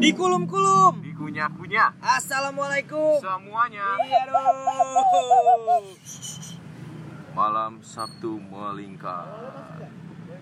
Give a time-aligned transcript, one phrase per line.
[0.00, 1.04] Dikulum-kulum.
[1.04, 3.20] Dikunyah-kunyah Assalamualaikum.
[3.20, 3.84] semuanya.
[4.00, 4.56] Iya dong.
[7.30, 9.28] Malam Sabtu melingkar.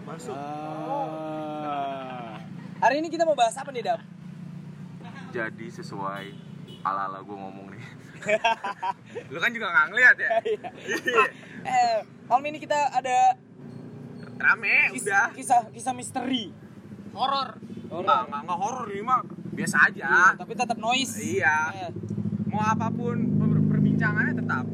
[0.06, 0.32] Masuk.
[0.32, 2.38] Ah.
[2.78, 4.00] Hari ini kita mau bahas apa nih, Dap?
[5.34, 6.24] Jadi sesuai
[6.80, 7.84] ala-ala gue ngomong nih.
[9.34, 10.30] Lu kan juga nggak ngeliat ya?
[11.60, 13.36] Eh, malam ini kita ada
[14.38, 15.34] Rame, kis- udah.
[15.34, 16.54] kisah kisah misteri.
[17.10, 19.20] horor Enggak, enggak, enggak horor ini mah
[19.58, 20.06] biasa aja.
[20.06, 21.14] Iya, tapi tetap noise.
[21.18, 21.56] Iya.
[21.76, 21.90] Eh,
[22.48, 24.64] Mau apa pun per- perbincangannya tetap.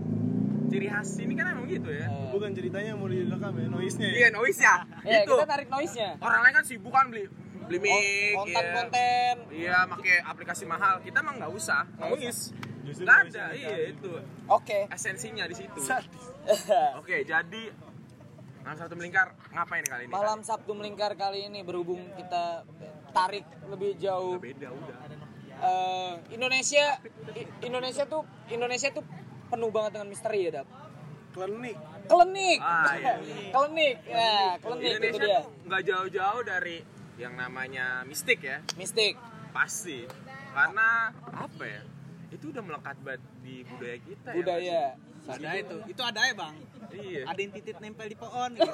[0.64, 2.06] Ciri khas ini kan emang gitu ya.
[2.06, 2.30] eh.
[2.30, 4.14] Bukan ceritanya mau direkam ya, noise-nya ya.
[4.16, 4.74] Iya, noise ya.
[5.02, 5.34] Ya, Itu.
[5.34, 6.10] kita tarik noise-nya.
[6.18, 7.24] Orang lain kan sibuk kan beli
[7.64, 8.36] beli mic, iya.
[8.36, 9.34] Konten-konten.
[9.50, 11.00] Iya, pakai aplikasi mahal.
[11.00, 11.82] Kita mah nggak usah.
[11.96, 12.52] Noise.
[12.84, 14.12] Justru Nggak noise ada, iya itu.
[14.46, 14.78] Oke.
[14.86, 15.80] Esensinya di situ.
[17.00, 17.62] Oke, jadi
[18.60, 20.10] Malam Sabtu melingkar ngapain kali ini?
[20.10, 22.64] Malam Sabtu melingkar kali ini berhubung kita
[23.14, 24.36] tarik lebih jauh.
[24.36, 24.98] Beda udah.
[25.55, 26.98] Eh, Indonesia
[27.33, 29.05] I- Indonesia tuh Indonesia tuh
[29.47, 30.69] penuh banget dengan misteri ya, Dap.
[31.30, 31.78] Klinik.
[32.05, 32.58] Klinik.
[32.61, 33.14] Ah, iya.
[33.50, 33.97] klinik.
[34.05, 35.38] Ya, klinik itu Indonesia dia.
[35.38, 36.77] tuh nggak jauh-jauh dari
[37.16, 38.58] yang namanya mistik ya.
[38.75, 39.14] Mistik.
[39.50, 40.06] Pasti.
[40.50, 41.83] Karena apa ya?
[42.31, 44.34] Itu udah melekat banget di budaya kita ya.
[44.34, 44.83] budaya.
[45.27, 46.56] Ada itu itu ada ya bang
[46.94, 47.27] Iya.
[47.27, 48.70] ada yang titit nempel di pohon gitu.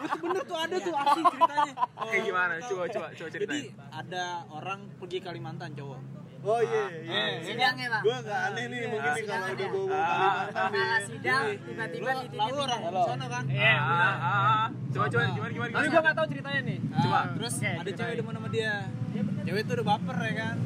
[0.00, 2.52] itu bener tuh ada tuh asli ceritanya Kayak gimana?
[2.58, 3.64] Coba coba coba jadi ceritain.
[3.90, 6.00] ada orang pergi Kalimantan cowok
[6.42, 7.12] Oh iya, iya.
[7.16, 10.44] Eh, sidang ya bang Gua gak aneh nih mungkin nih kalau udah Ah.
[10.48, 14.66] Kalimantan sidang tiba-tiba Lu- dititipin lu orang sana kan Ah, ah, ah.
[14.88, 15.88] Coba coba gimana gimana Tapi gimana?
[15.90, 16.78] gua nggak tahu ceritanya nih.
[16.86, 17.20] Ah, Coba.
[17.34, 18.72] terus ada cewek demen sama dia
[19.42, 20.56] cewek itu udah baper ya kan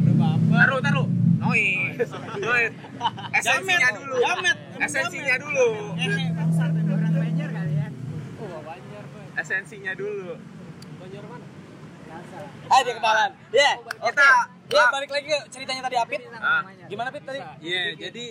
[0.00, 1.06] udah baper Taruh taruh.
[1.38, 2.10] Noise.
[2.38, 2.74] Noise.
[3.32, 4.14] Esensinya dulu.
[4.18, 5.68] jamet Esensinya dulu.
[5.94, 6.08] eh
[7.48, 7.86] kali ya
[9.36, 10.34] Esensinya dulu.
[12.68, 13.30] Ah, dia kenalan.
[13.50, 13.70] Ya.
[13.78, 14.10] Oke.
[14.10, 14.92] Kita- Ya, Ah.
[14.92, 16.20] balik lagi ke ceritanya tadi Apit.
[16.34, 17.40] Ah, Gimana Pit tadi?
[17.62, 18.24] iya jadi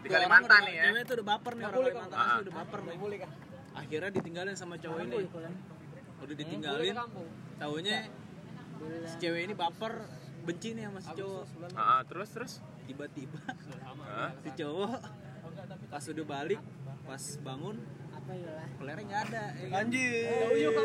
[0.00, 0.82] di Kalimantan nih ya.
[0.88, 2.36] cewek itu udah baper nih orang Kalimantan Ah.
[2.40, 2.96] udah baper nih
[3.76, 5.16] akhirnya ditinggalin sama cowok ini
[6.16, 6.94] udah ditinggalin
[7.58, 7.96] taunya
[9.04, 9.92] si cewek ini baper
[10.46, 12.52] benci nih sama si cowok Ah, ah, terus terus.
[12.86, 13.38] tiba-tiba
[14.06, 14.30] Ah.
[14.38, 14.90] si cowok
[15.88, 16.60] pas udah balik
[17.02, 17.76] pas bangun
[18.26, 19.78] apa lah pelernya nggak ada ya?
[19.78, 20.10] Anjir.
[20.26, 20.84] nempel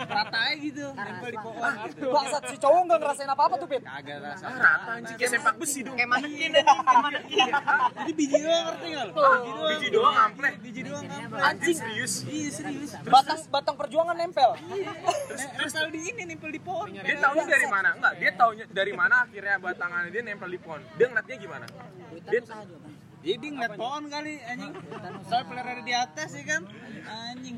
[0.00, 3.82] rata aja gitu nempel di pohon gitu Bangsat si cowok nggak ngerasain apa-apa tuh, Pit.
[3.82, 5.94] kagak rasa Ah, rata anjing kayak sepak besi dong.
[5.94, 7.48] kayak manekin kayak manekin
[7.94, 10.52] jadi biji doang ngerti nggak lo biji doang Biji doang ampleh.
[10.58, 12.12] biji doang nempel Anjing serius.
[12.26, 14.50] iya serius Batang batang perjuangan nempel.
[15.56, 17.88] Resal di ini nempel di pohon Dia taunya dari mana?
[17.92, 20.80] Enggak, dia taunya dari mana akhirnya batangannya dia nempel di pohon.
[20.96, 21.66] Dia ngeliatnya gimana?
[22.24, 22.40] Dia
[23.20, 24.72] jadi ngeliat pohon kali anjing
[25.28, 26.62] soalnya peler ada di atas ya kan
[27.10, 27.56] anjing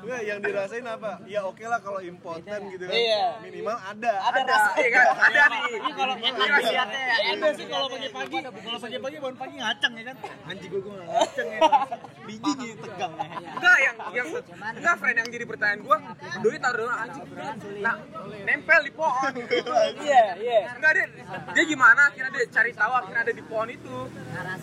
[0.00, 1.20] enggak yang dirasain apa?
[1.28, 2.96] Ya oke lah kalau impoten gitu kan.
[2.96, 3.26] Iya.
[3.44, 4.12] Minimal ada.
[4.32, 4.70] Ada rasa.
[4.80, 5.06] Iya kan?
[5.20, 5.62] Ada nih.
[5.92, 7.16] kalau Ini khasiatnya ya.
[7.36, 10.16] ada sih kalau pagi-pagi kalau pagi-pagi bangun pagi ngacang ya kan
[10.48, 11.60] anjing gua gua nggak ngacang ya
[12.24, 13.28] biji gitu tegang ya
[13.60, 14.28] Enggak yang yang
[14.80, 15.96] enggak friend yang jadi pertanyaan gua,
[16.40, 17.24] doi taruh anjing.
[17.84, 17.96] Nah,
[18.48, 19.32] nempel di pohon.
[20.00, 20.60] Iya, iya.
[20.78, 21.06] Enggak dia
[21.52, 23.96] dia gimana akhirnya dia cari tahu akhirnya ada di pohon itu.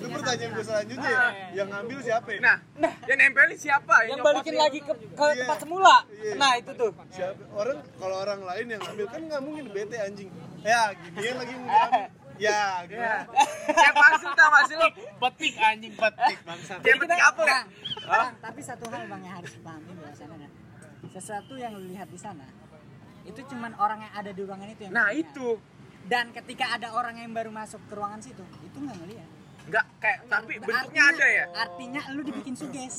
[0.02, 1.28] Itu pertanyaan gue selanjutnya ya.
[1.54, 2.40] Yang ngambil siapa ya?
[2.42, 2.58] Nah,
[3.06, 3.96] yang nempelin siapa?
[4.02, 5.40] Yang nyopot balikin lagi ke, ke Iya.
[5.42, 5.96] tempat semula.
[6.10, 6.34] Iya.
[6.36, 6.92] Nah, itu tuh.
[7.10, 7.42] Siapa?
[7.52, 10.30] Orang kalau orang lain yang ngambil kan nggak mungkin bete anjing.
[10.62, 10.82] Ya,
[11.14, 12.06] gini lagi mau diambil.
[12.38, 13.02] Ya, gitu.
[13.02, 13.18] Ya.
[13.66, 14.88] Kayak pasir tau gak sih lu?
[15.18, 17.30] petik anjing petik bangsa Kayak petik ya?
[18.06, 20.50] Bang, tapi satu hal bang yang harus dipahami bahwasannya
[21.10, 22.46] sesuatu yang lu lihat di sana
[23.26, 25.58] itu cuman orang yang ada di ruangan itu yang Nah, itu.
[26.06, 29.28] dan ketika ada orang yang baru masuk ke ruangan situ itu nggak ngelihat
[29.68, 31.46] Enggak kayak tapi bentuknya Artinya- ada ya.
[31.54, 32.98] artinya lu dibikin suges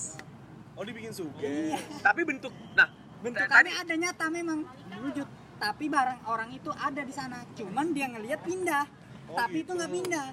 [0.72, 1.74] Oh, dibikin suge.
[1.98, 2.86] Tapi bentuk nah
[3.18, 4.62] bentukannya ada nyata memang
[5.00, 5.26] wujud
[5.58, 8.86] tapi barang orang itu ada di sana cuman dia ngelihat pindah
[9.26, 9.74] Oh, tapi itu gitu.
[9.74, 10.28] nggak pindah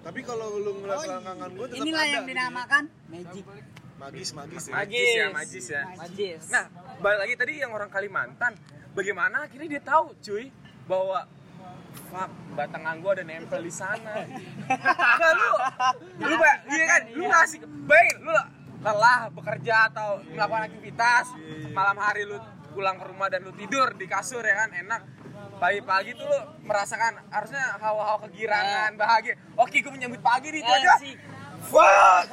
[0.00, 1.08] Tapi kalau lu ngeliat Oh, iya.
[1.10, 2.10] selangkangan gue tetap inilah ada.
[2.10, 2.30] yang gitu.
[2.30, 3.44] dinamakan magic
[3.94, 4.62] magis, magis.
[4.62, 4.72] ya.
[4.74, 5.82] magis ya, magis ya.
[5.94, 6.42] Majis.
[6.50, 6.64] Nah,
[6.98, 8.52] balik lagi tadi yang orang Kalimantan,
[8.90, 10.50] bagaimana akhirnya dia tahu, cuy,
[10.84, 11.24] bahwa
[11.94, 14.14] fuck, batangan gua ada nempel di sana.
[14.64, 15.50] Nah, lu,
[16.22, 18.32] lu ba- iya kan, lu ngasih, bayangin, lu
[18.80, 21.26] lelah bekerja atau melakukan aktivitas,
[21.70, 22.36] malam hari lu
[22.70, 25.02] pulang ke rumah dan lu tidur di kasur ya kan, enak.
[25.54, 29.38] Pagi-pagi tuh lu merasakan harusnya hawa-hawa kegirangan, bahagia.
[29.54, 30.94] Oke, gue menyambut pagi nih, itu aja.
[31.68, 32.24] Fuck!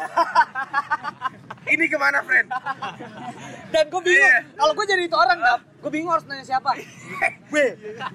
[1.72, 2.48] Ini ke mana, friend?
[3.72, 4.38] Dan gue bingung, Iya.
[4.60, 6.76] kalau gue jadi itu orang, Dap, gue bingung harus nanya siapa.
[7.48, 7.66] Gue,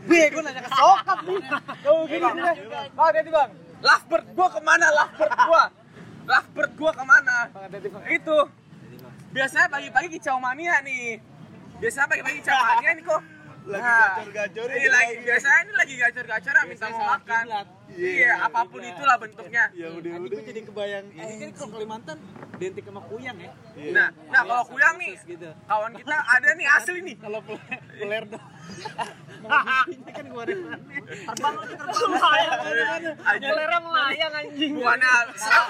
[0.05, 1.41] gue, gue nanya ke sokap nih.
[1.81, 2.57] Tuh, gini, gini deh.
[2.93, 3.51] Bang, hati bang.
[3.77, 5.65] Lovebird gua ke mana lovebird gua?
[6.25, 7.37] Lovebird gua ke mana?
[8.09, 8.39] Itu.
[9.37, 11.21] Biasanya pagi-pagi kicau mania nih.
[11.77, 13.21] Biasanya pagi-pagi kicau mania nih kok
[13.67, 17.45] lagi Nah, gacor-gacor Ini lagi biasanya ini lagi gacor-gacor minta mau makan.
[17.89, 19.71] Iya, apa pun itulah bentuknya.
[19.73, 22.19] ya udah Tadi udah gue jadi kebayang, ini kan kalau Kalimantan
[22.53, 23.51] identik sama kuyang ya.
[23.89, 25.49] Nah, nah kalau kuyang nih, gitu.
[25.65, 27.17] kawan kita ada nih asli nih.
[27.17, 28.47] Kalau peler, peler dong.
[29.87, 32.33] Ini kan gue Terbang lagi terbang.
[33.23, 33.55] Anjing.
[33.87, 34.73] melayang anjing.
[34.75, 35.67] Bukannya serem,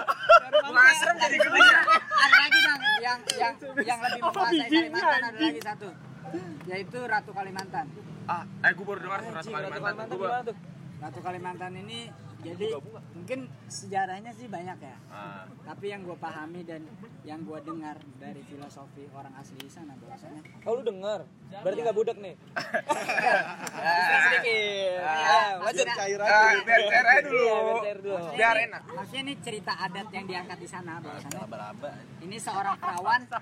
[0.64, 1.80] bukannya serem jadi gede ya.
[2.16, 3.54] ada lagi bang yang yang
[3.84, 5.88] yang lebih menguasai Kalimantan ada lagi satu
[6.66, 7.86] yaitu Ratu Kalimantan
[8.26, 10.06] Ah, eh gue baru dengar tuh Ratu Kalimantan.
[10.10, 12.78] Gua baru- Ratu Kalimantan ini jadi
[13.10, 16.84] mungkin sejarahnya sih banyak ya Ah, tapi yang gue pahami dan
[17.24, 21.26] yang gue dengar dari filosofi orang asli di sana bahwasanya Oh lu denger?
[21.64, 22.34] Berarti nggak budak nih?
[24.26, 25.00] sedikit.
[25.00, 27.40] ya, lanjut maksudnya, cair Ah, aja biar cair aja dulu.
[27.40, 28.16] Iya, biar cair dulu.
[28.36, 28.82] Biar enak.
[28.94, 31.40] maksudnya ini cerita adat yang diangkat di sana bahwasanya
[32.20, 33.20] ini seorang perawan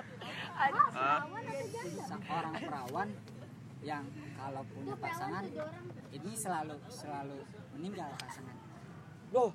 [2.09, 3.09] seorang perawan
[3.85, 4.05] yang
[4.35, 5.45] kalau punya pasangan
[6.15, 7.39] ini selalu selalu
[7.75, 8.55] meninggal pasangan
[9.31, 9.51] Loh,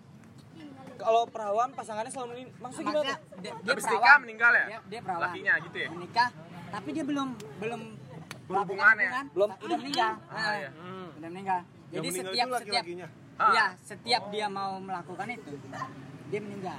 [0.95, 3.15] kalau perawan pasangannya selalu menin- maksudnya gimana?
[3.39, 4.65] dia, dia Habis perawan nikah meninggal ya?
[4.65, 5.89] dia, dia perawan Lakinya gitu ya?
[5.89, 6.29] menikah
[6.69, 7.81] tapi dia belum belum
[8.45, 9.11] Berhubungan ya?
[9.29, 9.49] Belum.
[9.55, 10.69] udah meninggal Ah, iya.
[11.15, 11.59] udah meninggal
[11.89, 12.85] jadi meninggal setiap setiap
[13.39, 13.55] Ah.
[13.55, 15.55] Iya, setiap dia mau melakukan itu,
[16.27, 16.75] dia meninggal.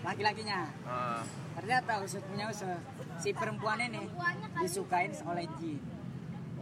[0.00, 0.70] Laki-lakinya.
[0.86, 2.78] Ah, Ternyata usut punya usut.
[3.18, 4.06] Si perempuan ini
[4.56, 5.82] disukain oleh jin.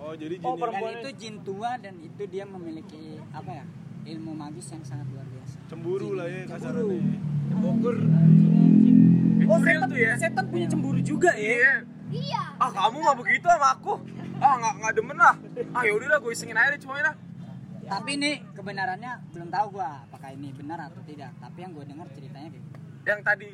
[0.00, 3.64] Oh jadi Oh, jin Dan Perempuan itu jin tua dan itu dia memiliki apa ya?
[4.00, 5.56] Ilmu magis yang sangat luar biasa.
[5.68, 8.00] cemburu lah ya Cemburu.
[8.00, 8.64] kasarannya
[9.40, 10.12] Itu real tuh ya?
[10.16, 11.84] Setan punya cemburu juga ya.
[12.10, 12.42] Iya.
[12.58, 14.00] Ah kamu mah begitu sama aku.
[14.40, 15.36] Ah nggak nggak demen lah.
[15.76, 17.16] Ah yaudah lah gue isengin aja deh semuanya dah.
[17.90, 21.34] Tapi ini kebenarannya belum tahu gua apakah ini benar atau tidak.
[21.42, 22.68] Tapi yang gua dengar ceritanya gitu.
[23.04, 23.48] Yang tadi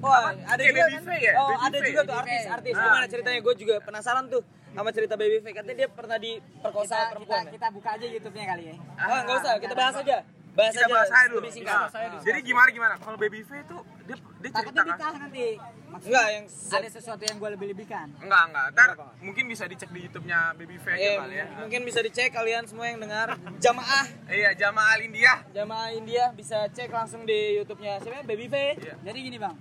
[0.00, 1.20] Wah, ada Kayak juga kan?
[1.20, 1.32] Ya?
[1.36, 2.54] Oh, ada juga tuh Baby artis, Faye.
[2.56, 2.72] artis.
[2.72, 2.84] Ah.
[2.88, 3.38] Gimana ceritanya?
[3.44, 4.42] Gue juga penasaran tuh
[4.80, 5.54] sama cerita Baby Faye.
[5.54, 7.42] Katanya dia pernah diperkosa Kita, kita, perempuan.
[7.42, 7.50] ya?
[7.52, 8.74] kita buka aja YouTube-nya kali ya.
[8.96, 10.18] Ah, enggak usah, kita bahas aja.
[10.50, 10.92] Bahas kita aja.
[10.92, 11.40] bahas aja dulu.
[11.40, 11.76] Lebih singkat.
[11.86, 12.94] Nah, jadi gimana gimana?
[12.96, 15.12] Kalau Baby Faye tuh dia dia cerita Takutnya kan?
[15.20, 15.48] nanti.
[15.90, 18.06] Maksudnya Enggak, yang ada sesuatu yang gua lebih-lebihkan.
[18.18, 18.66] Enggak enggak.
[18.72, 18.88] Ntar
[19.20, 21.46] mungkin bisa dicek di YouTube-nya Baby Faye aja Eh, kali ya.
[21.56, 23.28] mungkin bisa dicek kalian semua yang dengar
[23.58, 25.32] jamaah Iya Jamaah India.
[25.50, 28.22] jamaah India bisa cek langsung di YouTube-nya siapa?
[28.24, 28.74] Baby Faye.
[28.76, 28.94] Iya.
[29.02, 29.54] Jadi gini bang,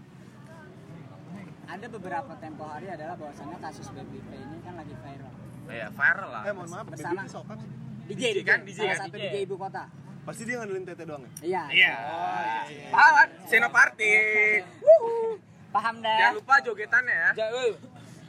[1.69, 5.31] ada beberapa tempo hari adalah bahwasannya kasus Baby Faye ini kan lagi viral.
[5.69, 6.41] Iya viral lah.
[6.41, 7.19] eh mohon maaf baby Bersama.
[7.19, 7.57] ini sokan
[8.07, 9.23] DJ, DJ kan, DJ salah kan, satu DJ.
[9.23, 9.83] DJ ibu kota.
[10.19, 11.61] pasti dia ngandelin tete doang ya Iya.
[11.69, 11.93] Iya.
[12.89, 13.29] Paham kan?
[13.45, 14.13] Senoparty.
[15.75, 16.17] Paham dah.
[16.19, 17.29] Jangan lupa jogetannya ya.
[17.35, 17.69] Ja, woi,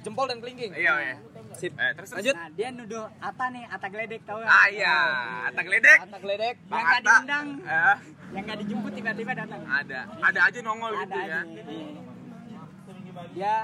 [0.00, 0.72] jempol dan kelingking.
[0.72, 1.16] Iya iya.
[1.52, 1.72] Sip.
[1.74, 2.12] Eh terus.
[2.12, 2.34] Lanjut.
[2.34, 4.48] Nah dia nuduh Ata nih, Ata Gledek tau gak?
[4.48, 4.96] Ah iya.
[5.48, 5.98] Atak ledek.
[5.98, 6.54] Anak ledek.
[6.62, 7.96] Yang gak diundang, Eh,
[8.30, 9.60] yang gak dijemput tiba-tiba datang.
[9.66, 10.00] ada.
[10.20, 11.40] Ada aja nongol Ada gitu ya.
[13.32, 13.54] Dia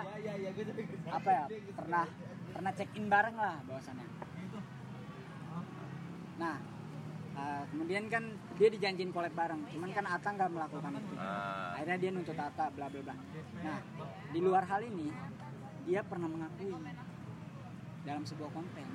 [1.10, 1.44] apa ya?
[1.76, 2.04] Pernah
[2.52, 4.08] pernah check in bareng lah bahwasannya.
[6.36, 6.56] Nah,
[7.36, 8.24] eh, kemudian kan
[8.56, 11.14] dia dijanjin collab bareng, cuman kan Ata nggak melakukan itu.
[11.16, 11.76] Ah.
[11.76, 13.16] akhirnya dia nuntut Ata bla bla bla
[13.60, 13.78] nah
[14.32, 15.12] di luar hal ini
[15.84, 16.72] dia pernah mengakui
[18.04, 18.86] dalam sebuah konten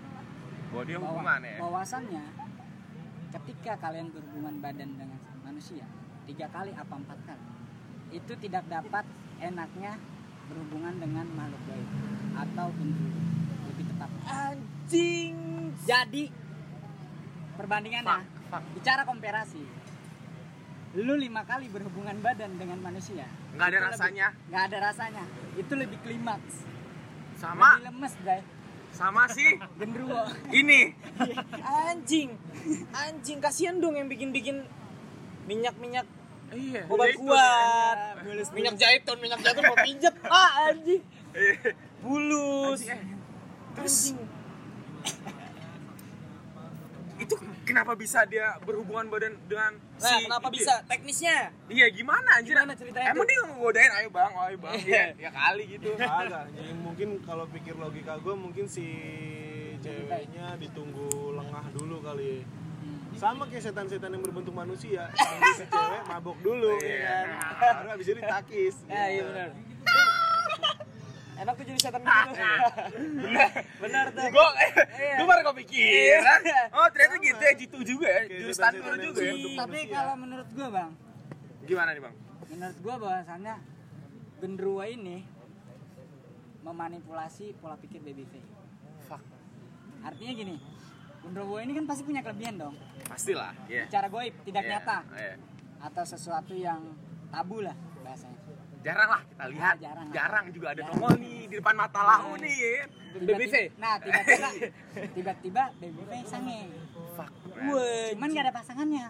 [0.71, 1.57] Bahwa dia hubungan ya.
[1.59, 2.23] bahwasannya
[3.35, 5.85] ketika kalian berhubungan badan dengan manusia
[6.25, 7.45] tiga kali apa empat kali
[8.11, 9.05] itu tidak dapat
[9.37, 9.99] enaknya
[10.51, 11.89] berhubungan dengan makhluk gaib
[12.36, 13.19] atau gendruwo
[13.71, 14.09] lebih tepat.
[14.27, 15.36] Anjing.
[15.88, 16.24] jadi
[17.56, 18.19] perbandingannya.
[18.28, 18.64] Fuck, fuck.
[18.75, 19.64] bicara komparasi
[20.92, 23.23] lu lima kali berhubungan badan dengan manusia.
[23.56, 24.28] Nggak ada rasanya.
[24.35, 25.23] lebih- nggak ada rasanya.
[25.56, 26.68] Itu lebih klimaks.
[27.40, 27.80] Sama.
[27.80, 28.45] Lebih lemes guys
[28.92, 29.56] sama sih.
[29.80, 30.28] Gendruwo.
[30.52, 30.94] Ini.
[31.90, 32.35] Anjing.
[32.92, 33.40] Anjing.
[33.40, 34.68] Kasihan dong yang bikin-bikin
[35.47, 36.06] minyak-minyak
[36.51, 36.81] Iya.
[36.85, 37.97] obat kuat.
[38.21, 40.15] Bulus Minyak zaitun, minyak zaitun mau pijet.
[40.27, 41.01] Ah, anjing.
[41.31, 41.39] ya.
[41.39, 41.71] Iya.
[41.99, 42.79] Bulus.
[42.83, 43.19] Anjing, eh.
[43.71, 43.95] Terus
[47.21, 50.73] itu kenapa bisa dia berhubungan badan dengan si Nah, kenapa itu bisa?
[50.73, 50.87] ya?
[50.89, 51.37] Teknisnya.
[51.69, 52.57] Iya gimana anjir?
[52.57, 54.73] Gimana ceritanya Emang dia ngegodain ayo bang, ayo bang.
[54.81, 55.89] Iya, ya kali gitu.
[56.01, 58.85] agak jadi mungkin kalau pikir logika gue mungkin si
[59.77, 62.60] ceweknya ditunggu lengah dulu kali ya
[63.21, 67.21] sama kayak setan-setan yang berbentuk manusia Nunggu si cewek mabok dulu ya
[67.54, 69.49] kan baru abis itu ditakis Ya, iya benar.
[71.37, 72.33] Enak tuh jadi setan gitu.
[73.25, 73.49] benar.
[73.78, 74.25] Benar tuh.
[74.28, 74.47] Gue,
[74.94, 75.16] Iya.
[75.18, 76.40] gue baru kepikiran.
[76.44, 76.61] Iya.
[76.78, 79.33] Oh ternyata gitu ya, jitu juga ya, jurus yang juga ya.
[79.57, 80.92] tapi kalau menurut gua bang
[81.61, 82.16] Gimana nih bang?
[82.47, 83.56] menurut gua bahwasannya
[84.37, 85.18] gendruwo ini
[86.61, 88.45] memanipulasi pola pikir baby Faye
[89.06, 89.21] Fuck.
[90.01, 90.56] artinya gini
[91.21, 93.85] gendruwo ini kan pasti punya kelebihan dong Pastilah, iya.
[93.85, 95.33] secara goib tidak Iya, nyata iya.
[95.81, 96.81] atau sesuatu yang
[97.28, 98.40] tabu lah bahasanya
[98.81, 100.07] jarang lah kita lihat Ah, jarang.
[100.09, 100.97] jarang juga ada Jarang.
[100.97, 102.81] nongol nih di depan mata lau nih ya.
[103.11, 103.56] Tiba-tiba- BBV?
[103.78, 104.49] Nah, tiba-tiba
[105.16, 106.59] tiba-tiba BBV sange.
[107.13, 107.30] fuck
[107.61, 109.06] Wah, Cuman gak ada pasangannya.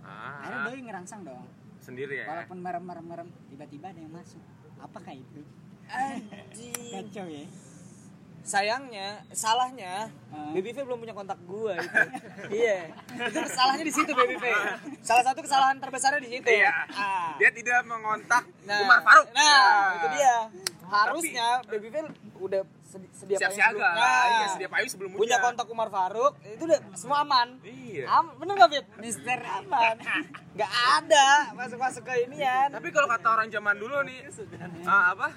[0.00, 1.44] Akhirnya ah, doi ngerangsang dong.
[1.78, 4.42] sendiri ya Walaupun merem-merem-merem, tiba-tiba ada yang masuk.
[4.78, 5.46] Apakah itu?
[5.86, 6.90] Anjing.
[6.90, 7.44] Kacau ya.
[8.40, 10.52] Sayangnya, salahnya Ah.
[10.52, 11.98] BBV belum punya kontak gua itu.
[12.60, 12.88] iya.
[13.10, 14.44] Itu salahnya di situ BBV.
[15.00, 16.48] Salah satu kesalahan terbesarnya di situ.
[16.48, 16.72] Iya.
[16.90, 17.32] Ah.
[17.36, 19.64] dia tidak mengontak Nah, Umar Faruk Nah, Ya.
[19.94, 20.36] itu dia.
[20.84, 21.94] Harusnya BBV
[22.38, 25.44] udah sedi- sedia siap siaga sebelum- Nah, iya sedia payung sebelum punya hujan.
[25.44, 27.48] kontak Umar Faruk, itu udah semua aman.
[27.62, 28.86] iya Am, bener gak Fit?
[28.96, 29.96] Mister aman.
[30.58, 32.68] Gak ada masuk-masuk ke inian.
[32.70, 34.24] tapi kalau kata orang zaman dulu nih
[34.82, 35.28] ah, apa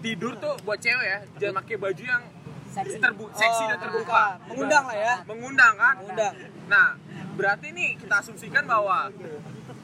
[0.00, 2.24] tidur tuh buat cewek ya jangan pakai baju yang
[2.66, 2.98] Seksi.
[2.98, 5.14] terbu seksi Oh, dan terbuka Mengundang lah ya.
[5.24, 6.34] mengundang kan Mengundang.
[6.66, 6.88] nah
[7.32, 9.14] berarti nih kita asumsikan bahwa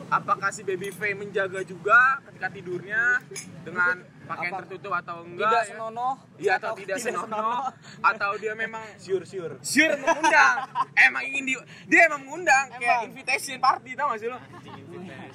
[0.09, 3.23] apakah si baby V menjaga juga ketika tidurnya
[3.63, 4.61] dengan pakaian Apa?
[4.63, 5.69] tertutup atau enggak Tidak ya?
[5.69, 6.15] senonoh.
[6.37, 7.67] Iya atau tidak senonoh
[8.01, 9.55] atau dia memang Sure, sure.
[9.61, 10.57] sure mengundang
[10.97, 11.55] emang ingin di
[11.87, 13.11] dia emang mengundang kayak Emang.
[13.11, 14.39] invitation party tau gak sih lo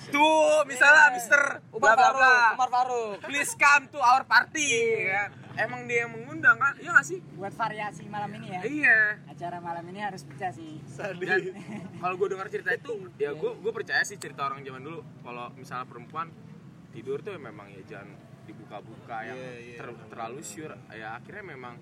[0.08, 3.16] tuh misalnya Mister Umar bla bla Faruk, bla Umar Faruk.
[3.24, 4.88] please come to our party ya
[5.18, 5.30] kan?
[5.58, 8.62] emang dia yang mengundang kan iya gak sih Buat variasi malam ini ya.
[8.64, 10.80] iya Acara malam ini harus pecah sih.
[10.96, 11.40] dan
[11.98, 15.52] kalau gue dengar cerita itu ya gue gue percaya sih cerita orang zaman dulu kalau
[15.54, 16.28] misalnya perempuan
[16.92, 18.10] tidur tuh memang ya jangan
[18.46, 21.76] dibuka-buka yang Iya, iya, ter- terlalu sure ya akhirnya memang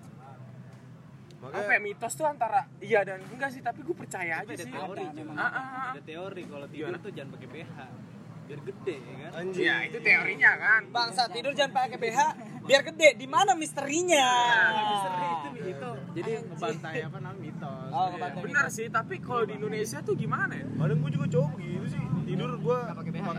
[1.36, 4.56] Makanya apa ya mitos tuh antara iya dan enggak sih tapi gue percaya aja ada
[4.56, 5.18] sih teori Ada, cuy.
[5.18, 5.90] memang Ah, ah, ah.
[5.92, 6.98] ada teori kalau tidur Gimana?
[6.98, 7.76] tuh jangan pakai BH
[8.44, 9.64] biar gede ya kan anjing.
[9.64, 12.20] ya itu teorinya kan Bangsa tidur jangan pakai BH
[12.62, 13.08] biar gede.
[13.14, 14.26] Di mana misterinya?
[14.74, 19.52] misteri itu itu jadi ngebantai apa namanya mitos Oh, ngebantai benar sih tapi kalau di
[19.54, 22.00] Indonesia tuh gimana ya Padahal gue juga cowok begitu sih.
[22.24, 23.26] Tidur gue pakai BH.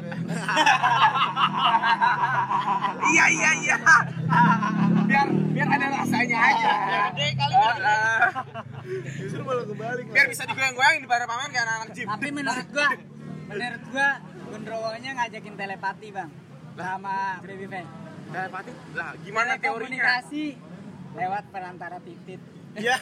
[3.16, 3.78] iya iya iya
[5.06, 6.72] biar biar ada rasanya aja
[7.08, 8.44] Gede kali Ah, ah.
[9.16, 10.06] justru malah kebalik.
[10.10, 12.88] biar bisa digoyang-goyang di pada paman kayak anak-anak gym Tapi menurut gua,
[13.48, 14.10] menurut gua
[14.46, 16.30] Gondrowonya ngajakin telepati bang
[16.76, 17.86] sama Baby Fan.
[18.28, 20.46] telepati lah gimana teorinya Komunikasi
[21.16, 22.42] lewat perantara titit.
[22.76, 23.00] Ya.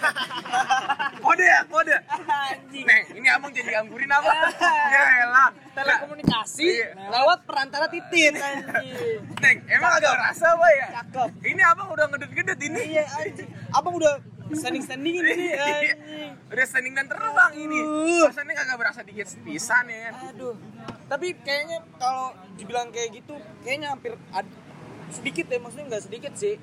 [1.17, 1.95] kode ya kode
[2.69, 4.29] Neng, ini abang jadi anggurin apa?
[4.93, 5.49] ya elah.
[5.73, 7.09] telekomunikasi Iya.
[7.09, 9.17] lewat perantara titit anjing.
[9.43, 10.87] Neng, emang agak rasa apa ya?
[11.01, 11.29] Cakep.
[11.43, 12.81] Ini abang udah ngedet-ngedet ini.
[12.93, 13.49] Iya anjing.
[13.71, 14.21] Abang udah
[14.53, 15.57] standing-standing ini Iya.
[15.57, 15.97] anjing.
[16.47, 17.79] Udah standing dan terbang ini.
[18.21, 20.13] Rasanya kagak berasa dikit pisan ya.
[20.29, 20.53] Aduh.
[21.09, 24.13] Tapi kayaknya kalau dibilang kayak gitu, kayaknya hampir
[25.09, 26.61] sedikit ya, maksudnya nggak sedikit sih.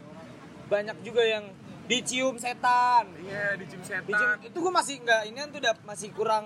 [0.67, 1.51] Banyak juga yang
[1.91, 3.05] dicium setan.
[3.19, 4.37] Iya, dicium Dicium, setan.
[4.47, 6.45] itu gue masih nggak ini tuh udah masih kurang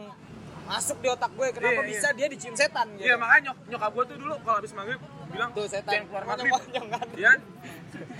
[0.65, 3.05] masuk di otak gue kenapa Iya, bisa dia dicium setan gitu.
[3.05, 5.93] Iya, makanya nyok nyokap gua tuh dulu kalau habis maghrib bilang Tuh setan.
[5.93, 6.53] jangan keluar maghrib.
[6.89, 7.07] Kan.
[7.13, 7.33] Iya.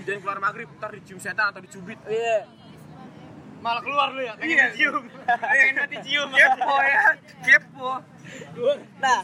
[0.05, 1.97] Jangan keluar maghrib, ntar dicium setan atau dicubit.
[2.05, 2.45] Iya.
[3.65, 4.33] Malah keluar lu ya.
[4.37, 5.03] Iya, cium.
[5.25, 7.01] Pengen mati cium kepo ya.
[7.41, 7.91] Kepo.
[9.01, 9.19] Nah,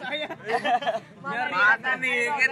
[1.22, 2.52] Mana nih kan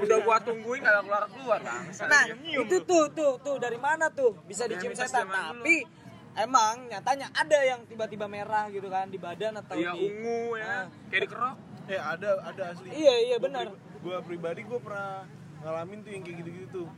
[0.00, 1.82] udah gua tungguin kagak keluar keluar bang.
[2.06, 5.30] nah itu tuh tuh tuh dari mana tuh bisa dicium setan.
[5.30, 5.86] Tapi
[6.34, 10.66] emang nyatanya ada yang tiba-tiba merah gitu kan di badan atau Iya di ungu ya,
[10.66, 10.84] Ah.
[11.10, 11.56] kayak dikerok.
[11.86, 12.88] Eh ada ada asli.
[12.90, 13.70] Iya iya benar.
[14.00, 15.26] Gue pribadi gue pernah
[15.60, 16.88] ngalamin tuh yang kayak gitu-gitu tuh.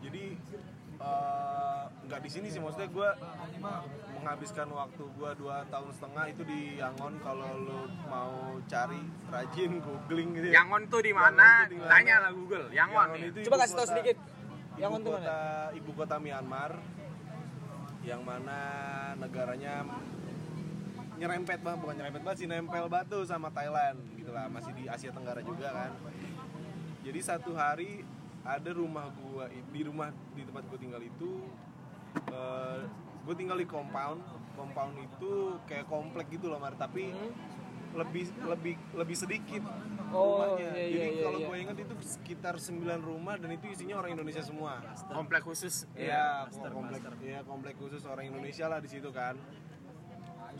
[0.00, 0.24] Jadi
[1.02, 3.10] eh, nggak di sini sih maksudnya gue
[4.14, 10.30] menghabiskan waktu gue dua tahun setengah itu di Yangon kalau lo mau cari rajin googling
[10.32, 10.62] gitu ya.
[10.62, 11.66] Yangon tuh di mana?
[11.66, 12.70] Tanya lah Google.
[12.70, 13.30] Yangon, Yangon nih.
[13.32, 14.16] itu Coba kasih tahu kota- sedikit.
[14.72, 15.36] Yangon tuh mana?
[15.72, 16.72] ibu kota Myanmar
[18.02, 18.60] yang mana
[19.14, 19.86] negaranya
[21.14, 25.38] nyerempet bang bukan nyerempet banget sih nempel batu sama Thailand gitulah masih di Asia Tenggara
[25.38, 25.92] juga kan
[27.02, 28.02] jadi satu hari
[28.42, 31.30] ada rumah gua di rumah di tempat gua tinggal itu
[32.30, 32.80] eh,
[33.22, 34.20] gua tinggal di compound
[34.58, 37.14] compound itu kayak komplek gitu loh Mar tapi
[37.92, 39.62] lebih lebih lebih sedikit
[40.12, 41.48] Oh, rumahnya iya, iya, jadi iya, kalau iya.
[41.48, 45.88] gue ingat itu sekitar 9 rumah dan itu isinya orang Indonesia semua Komplek khusus.
[45.96, 49.40] Iya, komplek, iya komplek khusus orang Indonesia lah di situ kan.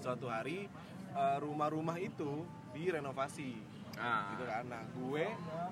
[0.00, 0.64] Suatu hari
[1.12, 3.52] eh, rumah-rumah itu direnovasi,
[4.00, 4.32] Ah.
[4.34, 4.64] gitu kan.
[4.68, 5.24] Nah, gue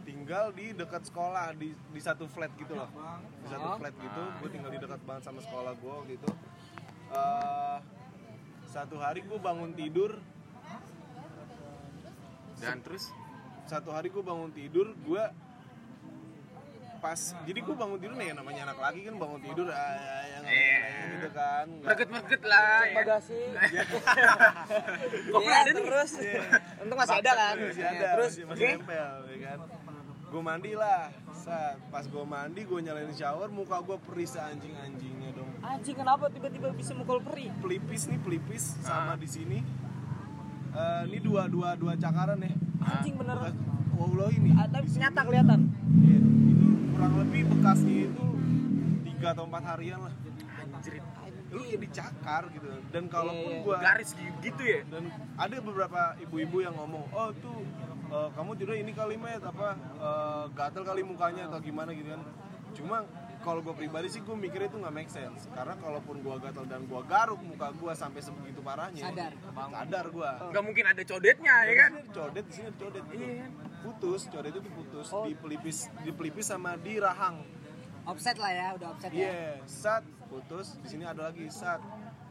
[0.04, 2.90] tinggal di dekat sekolah di di satu flat gitu loh,
[3.40, 4.22] di satu flat gitu.
[4.42, 6.28] Gue tinggal di dekat banget sama sekolah gue gitu.
[7.10, 7.78] Eh,
[8.70, 10.20] satu hari gue bangun tidur,
[12.60, 13.08] Dan terus
[13.64, 15.22] satu hari gue bangun tidur, gue
[17.00, 19.94] pas jadi gue bangun tidur nih namanya anak laki kan bangun tidur ah, ah,
[20.28, 20.80] yang Iya.
[21.10, 22.68] gitu kan merget-merget lah.
[22.76, 22.96] Cek ya.
[22.96, 23.40] bagasi.
[25.30, 25.82] Kok Iya, ada nih?
[25.82, 26.10] terus.
[26.78, 27.54] Untung masih ada kan.
[27.56, 28.70] masih Iya, ada Terus masih, masih oke.
[28.76, 29.58] nempel ya kan
[30.30, 31.74] gue mandi lah Set.
[31.90, 36.70] pas gue mandi gue nyalain shower muka gue perih anjing anjingnya dong Anjing kenapa tiba-tiba
[36.70, 37.50] bisa mukul peri?
[37.56, 39.02] pelipis nih pelipis Ah.
[39.02, 39.58] sama di sini
[40.70, 43.42] Eh, ini dua dua dua cakaran ya Anjing bener.
[43.42, 43.58] Bekas-
[43.92, 45.60] Wallah ini Ah, tapi nyata kelihatan.
[45.98, 46.18] Iya,
[47.00, 48.26] kurang lebih bekasnya itu
[49.06, 50.12] tiga atau empat harian lah
[50.70, 51.00] Anjrit.
[51.48, 54.80] lu kayak dicakar gitu dan kalaupun Iya, gua Garis gitu ya.
[54.86, 57.64] dan ada beberapa ibu-ibu yang ngomong oh tuh
[58.06, 62.20] eh, kamu tidur ini kali met apa eh, gatel kali mukanya atau gimana gitu kan
[62.70, 62.96] cuma
[63.40, 66.84] kalau gue pribadi sih gue mikirnya itu nggak make sense karena kalaupun gue gatel dan
[66.84, 69.32] gue garuk muka gue sampai sebegitu parahnya Sadar.
[69.72, 71.92] sadar gue Nggak mungkin ada codetnya ya kan?
[72.10, 73.24] codet di sini ada codet gitu.
[73.24, 73.48] Iya.
[73.80, 75.24] Putus codet itu putus Oh.
[75.24, 77.40] di pelipis di pelipis sama di rahang
[78.02, 79.52] Offset lah ya, udah offset Iya, ya.
[79.62, 80.80] sat putus.
[80.80, 81.78] Di sini ada lagi sat.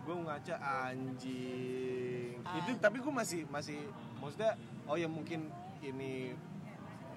[0.01, 2.41] Gue ngaca anjing.
[2.41, 3.77] Itu tapi gue masih masih
[4.17, 5.47] maksudnya oh ya mungkin
[5.79, 6.33] ini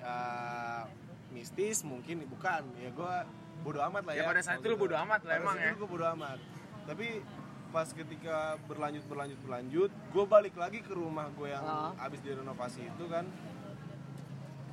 [0.01, 0.85] uh,
[1.33, 3.15] mistis mungkin bukan ya gue
[3.62, 4.21] bodo amat lah ya.
[4.21, 5.73] Ya pada saat itu lu bodo amat lah Pada emang saat ya.
[5.75, 6.39] gue bodo amat.
[6.85, 7.09] Tapi
[7.73, 11.97] pas ketika berlanjut berlanjut berlanjut, gue balik lagi ke rumah gue yang Ah.
[11.99, 13.25] abis direnovasi itu kan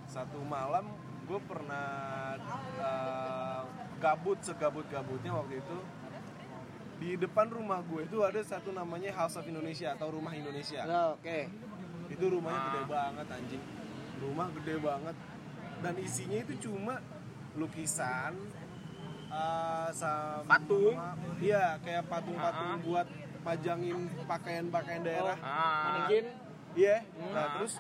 [0.10, 0.90] satu malam
[1.24, 2.34] gue pernah
[2.80, 3.62] uh,
[3.98, 5.78] gabut segabut gabutnya waktu itu
[6.98, 11.14] di depan rumah gue itu ada satu namanya House of Indonesia atau Rumah Indonesia Ya,
[11.14, 11.40] oke.
[12.10, 12.88] itu rumahnya gede Ah.
[12.90, 13.64] banget anjing
[14.20, 15.16] rumah gede banget
[15.80, 17.00] dan isinya itu cuma
[17.54, 18.34] lukisan
[19.30, 20.98] uh, sama Patung?
[21.40, 22.80] iya kayak patung-patung Ah.
[22.82, 23.08] buat
[23.40, 26.04] pajangin pakaian-pakaian daerah Ah.
[26.04, 26.26] Mungkin
[26.70, 27.50] Iya, nah Ah.
[27.56, 27.74] terus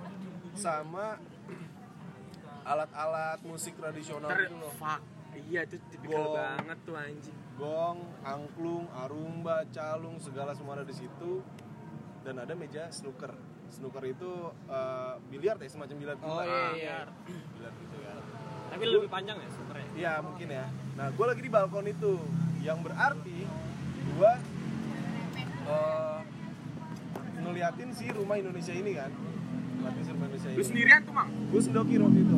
[0.53, 1.17] sama
[2.69, 4.69] alat-alat musik tradisional Ter gitu loh.
[4.77, 5.01] fuck.
[5.49, 6.35] Iya itu tipikal Gong.
[6.37, 7.37] banget tuh anjing.
[7.57, 11.41] Gong, angklung, arumba, calung, segala semua ada di situ.
[12.21, 13.33] Dan ada meja snooker.
[13.69, 14.31] Snooker itu
[14.67, 16.45] eh, biliar ya, semacam biliar Oh bola.
[16.45, 16.97] iya iya.
[17.25, 18.17] Biliar gitu kan.
[18.69, 19.87] Tapi lebih panjang ya sebenarnya.
[19.95, 20.65] Iya mungkin ya.
[20.93, 22.13] Nah gue lagi di balkon itu,
[22.61, 23.39] yang berarti
[24.09, 24.31] gue
[25.65, 26.19] eh,
[27.39, 29.09] ngeliatin si rumah Indonesia ini kan.
[29.79, 31.29] Ngeliatin si Indonesia Lu sendirian tuh, Mang?
[31.51, 32.37] Gue sendokir waktu itu.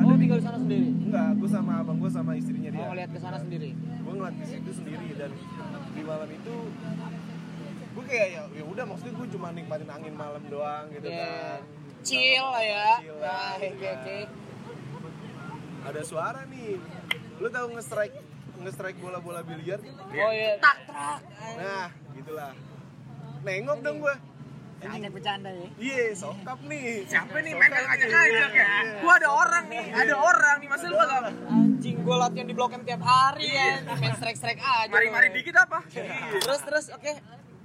[0.00, 0.88] Oh tinggal di sana sendiri.
[0.90, 2.82] Enggak, gue sama abang gue sama istrinya dia.
[2.82, 3.70] Oh lihat ke sana sendiri.
[3.76, 5.30] Gue ngeliat di situ sendiri dan
[5.90, 6.54] di malam itu
[7.90, 11.20] gue kayak ya ya udah maksudnya gue cuma nikmatin angin malam doang gitu Iya.
[11.20, 11.60] kan.
[12.00, 12.88] Chill lah ya.
[12.98, 13.96] Chill lah, Nah, gitu oke kan.
[13.96, 14.18] oke.
[15.86, 16.78] Ada suara nih.
[17.38, 18.16] Lu tahu nge-strike
[18.60, 19.78] nge-strike bola-bola biliar?
[20.08, 20.56] Oh iya.
[20.58, 21.18] Tak tak.
[21.56, 22.52] Nah, gitulah.
[23.40, 24.14] Nengok dong gue.
[24.80, 25.66] Ada bercanda ya.
[25.76, 27.04] Iya, sokap nih.
[27.04, 28.10] Siapa nih Sokap main ngajak nih.
[28.10, 28.66] ngajak ya?
[28.66, 28.92] Iya.
[28.98, 30.68] Gua ada orang nih, ada orang nih.
[30.68, 33.80] Masa lu kagak Anjing gue latihan di blok M tiap hari ya.
[33.90, 34.88] Main strike-strike aja.
[34.88, 35.84] mari-mari dikit apa?
[36.36, 37.12] Terus terus oke.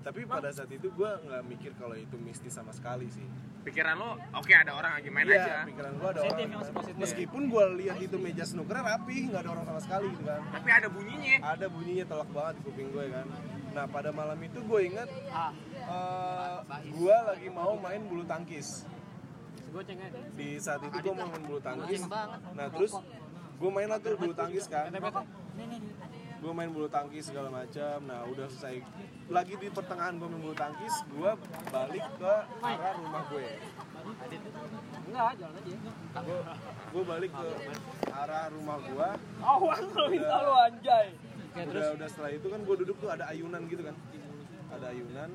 [0.01, 3.25] Tapi pada saat itu gue nggak mikir kalau itu mistis sama sekali sih.
[3.63, 5.55] Pikiran lo, oke ada orang lagi main Iya, aja.
[5.65, 6.73] pikiran gue ada Positif, orang.
[6.77, 6.95] positif.
[6.95, 10.41] Meskipun gue lihat itu meja snooker rapi, nggak ada orang sama sekali gitu kan.
[10.53, 11.35] Tapi ada bunyinya.
[11.49, 13.25] Ada bunyinya telak banget di kuping gue kan.
[13.75, 15.51] Nah pada malam itu gue ingat Ah.
[15.67, 18.87] eh, gue lagi mau main bulu tangkis.
[20.39, 22.07] Di saat itu gue mau main bulu tangkis.
[22.55, 22.95] Nah terus
[23.59, 24.87] gue main lah tuh bulu tangkis kan.
[26.39, 27.99] Gue main bulu tangkis segala macam.
[28.07, 28.79] Nah udah selesai.
[29.27, 31.31] Lagi di pertengahan gue main bulu tangkis, gue
[31.67, 32.33] balik ke
[32.63, 33.47] arah rumah gue.
[35.05, 35.75] Enggak, jalan aja.
[36.95, 37.49] Gue balik ke
[38.07, 39.09] arah rumah gue.
[39.43, 41.07] Awan lu minta lu anjay.
[41.55, 43.95] Udah udah setelah itu kan gue duduk tuh ada ayunan gitu kan
[44.69, 45.29] ada ayunan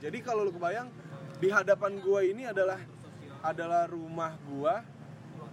[0.00, 0.88] jadi kalau lu kebayang
[1.36, 2.80] di hadapan gue ini adalah
[3.40, 4.74] adalah rumah gue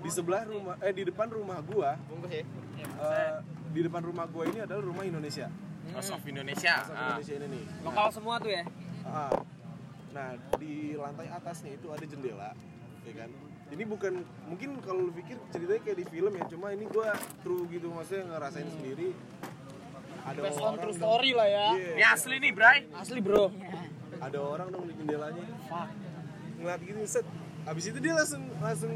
[0.02, 1.92] di sebelah rumah eh di depan rumah gue
[2.32, 2.88] ya.
[3.04, 3.34] eh,
[3.70, 5.52] di depan rumah gue ini adalah rumah Indonesia
[5.92, 6.78] House of Indonesia.
[6.78, 7.04] Asal Ah.
[7.12, 8.64] Indonesia ini nih Lokal semua tuh ya.
[9.04, 9.34] Ah.
[10.12, 12.52] nah di lantai atasnya itu ada jendela
[13.02, 13.30] ya kan
[13.72, 14.14] ini bukan
[14.46, 17.08] mungkin kalau lu pikir ceritanya kayak di film ya cuma ini gue
[17.40, 19.16] true gitu maksudnya ngerasain sendiri
[20.24, 20.96] ada Based on true dong.
[20.96, 21.68] story lah ya.
[21.74, 21.92] Iya.
[21.94, 22.80] Ini asli nih, Bray.
[22.94, 23.50] Asli bro.
[24.20, 25.46] ada orang dong di jendelanya
[26.56, 27.26] ngeliat gitu set
[27.64, 28.94] abis itu dia langsung langsung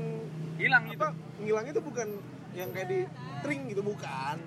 [0.56, 0.98] Hilang gitu.
[0.98, 1.10] apa
[1.40, 2.08] ngilangnya tuh bukan
[2.54, 3.00] yang kayak di
[3.42, 4.38] tring gitu bukan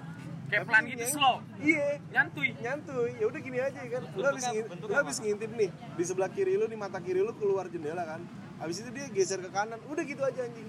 [0.46, 1.36] Kayak Tapi pelan gitu, yang- slow.
[1.60, 2.48] iya Nyantuy.
[2.56, 6.30] nyantuy ya udah gini aja kan lu habis ngintip, lu habis ngintip nih di sebelah
[6.30, 8.22] kiri lu di mata kiri lu keluar jendela kan
[8.56, 10.68] habis itu dia geser ke kanan udah gitu aja anjing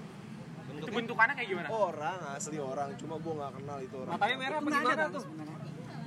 [0.72, 1.68] Itu bentukannya kayak gimana?
[1.70, 5.24] orang asli orang cuma gua nggak kenal itu orang Matanya merah apa gimana tuh?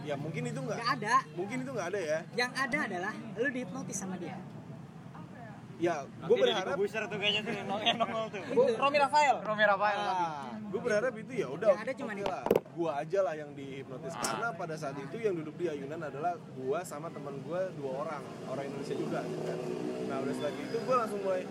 [0.03, 1.15] Ya mungkin itu nggak ada.
[1.33, 4.35] mungkin itu nggak ada ya Yang ada adalah lu dihipnotis sama dia.
[5.81, 7.53] ya gue berharap Buser tuh kayaknya tuh
[7.97, 8.41] nongol tuh.
[8.77, 9.35] Romi Rafael.
[9.41, 9.99] Romi Rafael.
[10.69, 14.13] gue berharap itu ya udah Yang ada cuma oke lah gue aja lah yang dihipnotis
[14.17, 18.23] karena pada saat itu yang duduk di ayunan adalah gue sama teman gue dua orang
[18.49, 19.59] orang Indonesia juga gitu kan
[20.09, 21.43] nah udah setelah itu gue langsung mulai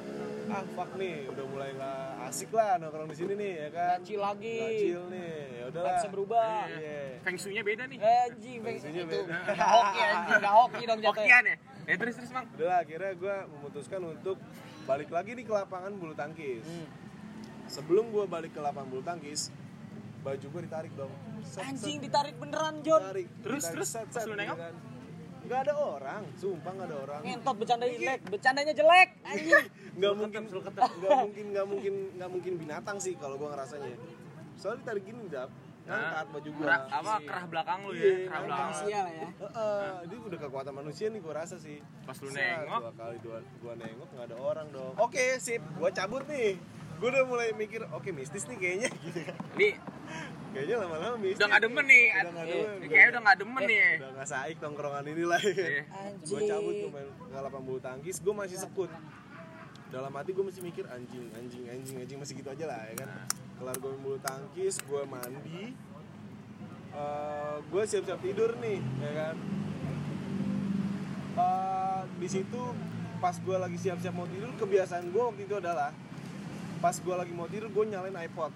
[0.50, 4.00] ah fuck nih udah mulai nggak asik lah nongkrong di sini nih ya kan Nggak
[4.02, 4.56] chill lagi.
[4.56, 6.64] Nggak chill nih ya udahlah Vibes-nya berubah.
[6.66, 7.00] Iya.
[7.20, 7.98] Feng shui-nya beda nih.
[7.98, 8.74] Eh, Anjing, bang.
[8.74, 9.36] Fungsinya itu beda.
[9.68, 11.12] hoki anjing, nggak hoki dong jatuhnya.
[11.12, 11.56] Hokian ya?
[11.82, 12.44] Ya terus terus bang.
[12.50, 14.36] udahlah akhirnya gue memutuskan untuk
[14.82, 16.86] balik lagi nih ke lapangan bulu tangkis Hmm.
[17.68, 19.52] sebelum gue balik ke lapangan bulu tangkis
[20.20, 22.98] baju gue ditarik dong Set, set, Anjing ditarik beneran John.
[23.00, 24.58] tarik Terus, Ditarik, terus, set, set, lu nengok?
[25.42, 29.09] Nggak ada orang sumpah nggak ada orang Ngentot bercanda jelek, bercandanya jelek.
[29.22, 29.64] Anjing.
[29.92, 33.92] nggak mungkin nggak mungkin nggak mungkin nggak mungkin binatang sih kalau gue ngerasanya
[34.55, 35.50] soalnya ditarik gini dap
[35.83, 38.14] ngangkat baju gue Kerah, apa kerah belakang lu Iya, ya?
[38.22, 38.62] Kerah belakang.
[38.64, 39.28] manusia lah ya
[40.00, 42.81] ini udah kekuatan manusia nih gue rasa sih Pas lu nengok.
[42.81, 46.55] dua kali dua, gua nengok nggak ada orang dong oke sip gue cabut nih
[47.02, 49.34] gue udah mulai mikir oke mistis nih kayaknya gitu kan.
[49.52, 49.74] Nih,
[50.52, 51.42] kayaknya lama-lama mistis.
[51.42, 52.06] Udah nggak demen nih.
[52.06, 53.82] Udah nggak demen, Eh, Kayaknya udah nggak demen nih.
[53.98, 55.50] udah nggak saik tongkrongan ini lah ya.
[55.50, 55.82] Iya.
[56.22, 58.90] gue cabut ke main ke lapangan bulu tangkis gue masih sekut.
[59.90, 63.08] Dalam hati gue masih mikir anjing anjing anjing anjing masih gitu aja lah ya kan.
[63.58, 65.74] Kelar gue main bulu tangkis gue mandi
[66.92, 69.36] Eh, gue siap-siap tidur nih ya kan.
[71.34, 72.62] Eh, di situ
[73.18, 75.90] pas gue lagi siap-siap mau tidur kebiasaan gue waktu itu adalah
[76.82, 78.50] pas gue lagi mau tidur gue nyalain iPod.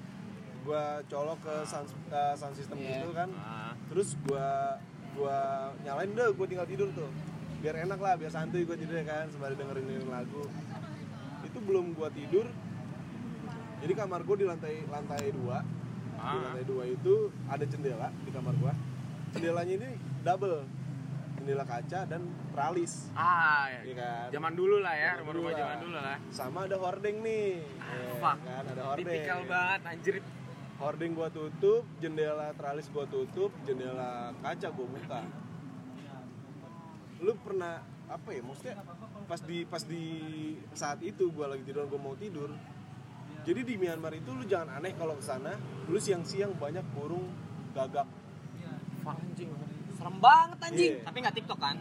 [0.67, 2.99] Gue colok ke sound, eh, sound system Iya.
[2.99, 3.31] gitu kan.
[3.39, 4.75] Ah, terus gua
[5.15, 5.39] gua
[5.81, 7.07] nyalain deh gua tinggal tidur tuh.
[7.63, 10.43] Biar enak lah biar santuy gua tidur ya kan sembari dengerin lagu.
[11.41, 12.51] Itu belum gua tidur.
[13.79, 15.63] Jadi kamar gua di lantai lantai dua.
[15.63, 16.43] Di Ah.
[16.51, 17.15] lantai dua itu
[17.47, 18.75] ada jendela di kamar gua.
[19.33, 20.67] Jendelanya ini double
[21.47, 23.95] jendela kaca dan tralis Ah, ya ya.
[23.95, 26.19] kan Zaman dulu lah ya, rumah-rumah zaman dulu lah.
[26.29, 28.39] sama ada hordeng nih ya fuck.
[28.43, 30.15] kan ada hordeng Tipikal banget anjir.
[30.77, 35.21] hording gua tutup, jendela tralis gua tutup, jendela kaca gua buka.
[37.19, 38.43] Lu pernah apa ya?
[38.43, 38.75] Maksudnya
[39.25, 40.03] pas di pas di
[40.73, 42.51] saat itu gua lagi tidur gua mau tidur.
[43.47, 45.55] Jadi di Myanmar itu lu jangan aneh kalau ke sana,
[45.87, 47.31] lu siang-siang banyak burung
[47.71, 48.11] gagak.
[49.07, 49.55] Anjing.
[50.07, 50.93] Serem banget anjing.
[50.93, 51.03] Iya.
[51.03, 51.77] Tapi nggak TikTok kan?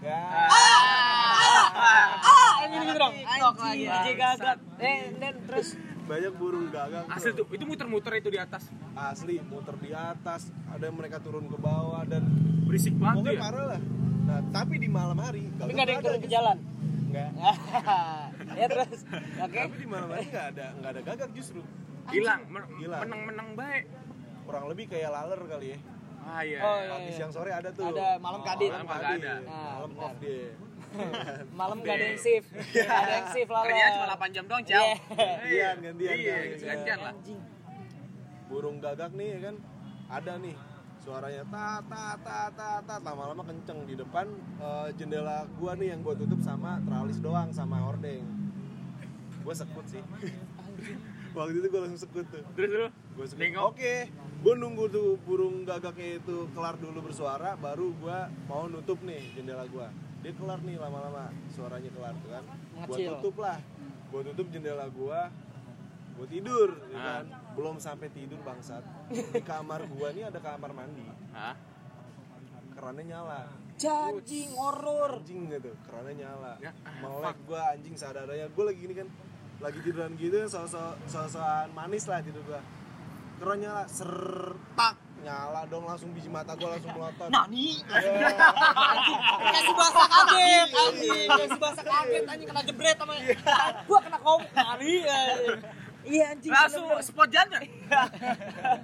[0.00, 0.20] Ya.
[2.20, 3.14] Ah, anjing gitu dong.
[3.16, 4.56] TikTok lagi, Anjing, gagak.
[4.76, 5.68] Eh, dan terus
[6.04, 7.08] Banyak burung gagak.
[7.08, 7.46] Asli tuh.
[7.48, 8.68] itu muter-muter itu di atas.
[8.92, 12.28] Asli muter di atas, ada yang mereka turun ke bawah dan
[12.68, 13.40] Berisik banget pokoknya ya.
[13.40, 13.80] parah lah.
[14.20, 16.36] Nah, tapi di malam hari tapi nggak ada yang turun ke justru.
[16.36, 16.56] jalan.
[17.08, 17.30] Nggak.
[18.60, 18.98] ya terus.
[19.40, 19.56] Oke.
[19.56, 21.60] Tapi di malam hari nggak ada nggak ada gagak justru.
[22.10, 23.00] Hilang, men- Hilang.
[23.00, 23.84] menang-menang baik.
[24.44, 25.78] Kurang lebih kayak laler kali ya.
[26.30, 26.58] Ah iya.
[26.62, 26.86] Oh, iya.
[26.86, 26.90] iya.
[26.94, 27.90] Pagi siang sore ada tuh.
[27.90, 28.70] Ada malam kadit.
[28.70, 29.34] malam kagak ada.
[29.42, 30.50] Nah, malam off dia.
[31.50, 32.48] Malam gak ada yang shift.
[32.70, 33.62] Gak ada yang shift lah.
[33.62, 34.82] Kerjanya cuma 8 jam doang, Ciao.
[34.82, 34.94] Iya.
[35.10, 36.98] Gantian, gantian, Iya, gantian.
[37.02, 37.14] lah.
[38.46, 39.56] Burung gagak nih ya kan
[40.10, 40.56] ada nih
[41.00, 44.26] suaranya ta ta ta ta ta lama-lama kenceng di depan
[44.58, 48.26] eh, jendela gua nih yang gua tutup sama tralis doang sama hordeng.
[49.46, 50.02] Gua sekut sih.
[51.38, 52.42] Waktu itu gua langsung sekut tuh.
[52.58, 52.86] Terus lu
[53.20, 54.08] Oke,
[54.40, 59.68] gua nunggu tuh burung gagaknya itu kelar dulu bersuara baru gua mau nutup nih jendela
[59.68, 59.92] gua.
[60.24, 62.44] Dia kelar nih lama-lama suaranya kelar tuh kan.
[62.48, 63.12] Gua Mengecil.
[63.20, 63.58] tutup lah.
[64.08, 65.28] Gua tutup jendela gua.
[66.16, 67.04] Gua tidur, ya Ah.
[67.04, 67.24] kan.
[67.60, 68.80] Belum sampai tidur bangsat.
[69.12, 71.04] Di kamar gua nih ada kamar mandi.
[71.36, 71.56] Hah?
[72.72, 73.40] Kerannya nyala.
[73.80, 75.20] Anjing horor.
[75.20, 76.52] Anjing gitu, kerannya nyala.
[76.56, 78.48] Ya, ah, Melek gua anjing seadanya.
[78.56, 79.08] Gua lagi gini kan
[79.60, 82.60] lagi tiduran gitu sosok sosokan manis lah tidur gua.
[83.40, 84.12] Keran nyala, ser
[84.76, 87.28] tak nyala dong langsung biji mata gua langsung melotot.
[87.32, 87.80] Nani.
[87.88, 88.36] Ya.
[89.48, 91.28] Kasih bahasa kaget anjing.
[91.28, 93.12] Kasih bahasa kaget anjing kena jebret sama.
[93.88, 94.40] Gua kena kom.
[94.52, 94.94] Nani.
[96.04, 96.52] Iya anjing.
[96.52, 97.64] Langsung sport jantung.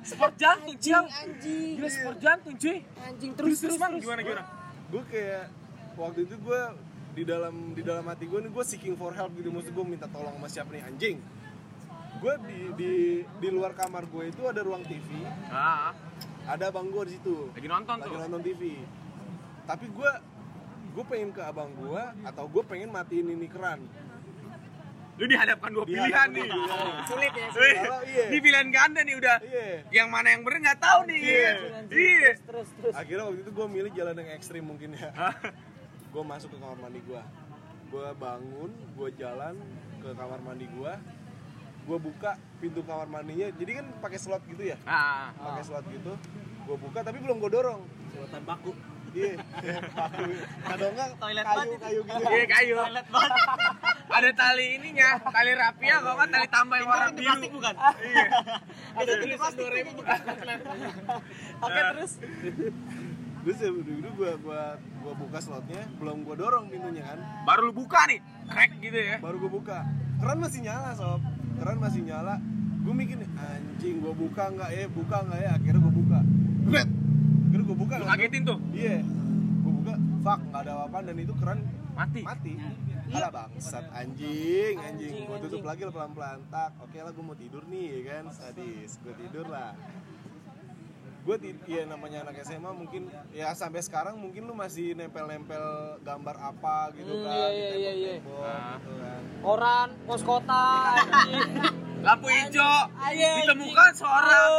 [0.08, 1.04] sport jantung, Ciao.
[1.04, 1.76] Anjing.
[1.76, 2.78] Gila sport jantung, cuy.
[3.04, 4.44] Anjing Terus terus terus Bang, gimana gimana?
[4.86, 5.50] gue kayak
[5.98, 6.60] waktu itu gue
[7.18, 10.06] di dalam di dalam hati gue nih gue seeking for help gitu maksud gue minta
[10.06, 11.18] tolong sama siapa nih anjing
[12.26, 15.06] gue di di di luar kamar gue itu ada ruang TV
[15.46, 15.94] Ah,
[16.44, 18.18] ada abang gue di situ lagi nonton lagi tuh.
[18.18, 18.62] nonton TV
[19.62, 20.10] tapi gue
[20.90, 23.86] gue pengen ke abang gue atau gue pengen matiin ini keran
[25.16, 26.44] Lu dihadapkan dua Dihadapkan pilihan nih.
[26.44, 27.04] dua pilihan.
[27.08, 27.48] Sulit ya.
[27.48, 28.24] Wih, Kalau iya.
[28.28, 29.36] Ini pilihan ganda nih udah.
[29.40, 31.16] iya Yang mana yang bener nggak tahu nih.
[31.16, 31.32] Iya.
[31.32, 31.52] Iya.
[31.88, 32.92] Terus terus terus.
[32.92, 35.08] akhirnya waktu itu gue milih jalan yang ekstrim mungkin ya
[36.12, 37.22] gue masuk ke kamar mandi gue
[37.86, 39.54] gue bangun gue jalan
[39.96, 40.92] ke kamar mandi gue
[41.86, 46.12] gue buka pintu kamar mandinya jadi kan pakai slot gitu ya Ah, pakai slot gitu
[46.60, 48.72] gue buka tapi belum gue dorong Selotan baku.
[49.12, 49.38] iya
[49.88, 50.28] paku
[50.66, 52.74] atau enggak Toilet kayu banget kayu gitu iya kayu.
[54.08, 57.24] ada tali ininya, tali rapia kalau kan tali tambah yang warna biru.
[57.24, 58.26] plastik bukan Iya.
[58.98, 60.04] ada tulisan 2000
[61.60, 62.12] Oke terus.
[63.38, 64.62] Terus ya udah gua gua
[65.00, 67.18] gua buka slotnya, belum gua dorong pintunya kan.
[67.44, 69.16] Baru lu buka nih, crack gitu ya.
[69.18, 69.78] Baru gua buka.
[70.16, 71.20] Keran masih nyala, sob.
[71.56, 72.34] Keran masih nyala.
[72.82, 75.50] Gua mikir nih, anjing gua buka nggak ya, buka nggak ya.
[75.58, 76.18] Akhirnya gua buka.
[76.66, 76.88] Gret.
[77.46, 77.94] Akhirnya gua buka.
[77.98, 78.58] Lu kagetin tuh.
[78.70, 78.96] Iya.
[79.60, 79.92] Gua buka,
[80.22, 81.58] fuck nggak ada apa-apa dan itu keran
[81.96, 82.20] Mati.
[82.22, 82.52] mati.
[83.06, 85.12] Alah bangsat anjing, anjing.
[85.14, 85.66] Anjing, Gua tutup anjing.
[85.66, 86.70] lagi pelan-pelan tak.
[86.78, 88.24] Oke lah gua mau tidur nih ya kan.
[88.30, 89.72] Sadis, gua tidur lah.
[91.26, 91.36] Gue
[91.66, 95.58] ya namanya anak SMA mungkin ya sampai sekarang mungkin lu masih nempel-nempel
[96.00, 98.12] gambar apa gitu Hmm, kan iya, di iya, iya, iya.
[98.14, 98.70] tembok-tembok Ah.
[98.72, 99.20] gitu kan.
[99.42, 100.66] Koran, pos kota.
[102.06, 102.78] Lampu hijau.
[102.94, 104.50] Ayo, Ditemukan seorang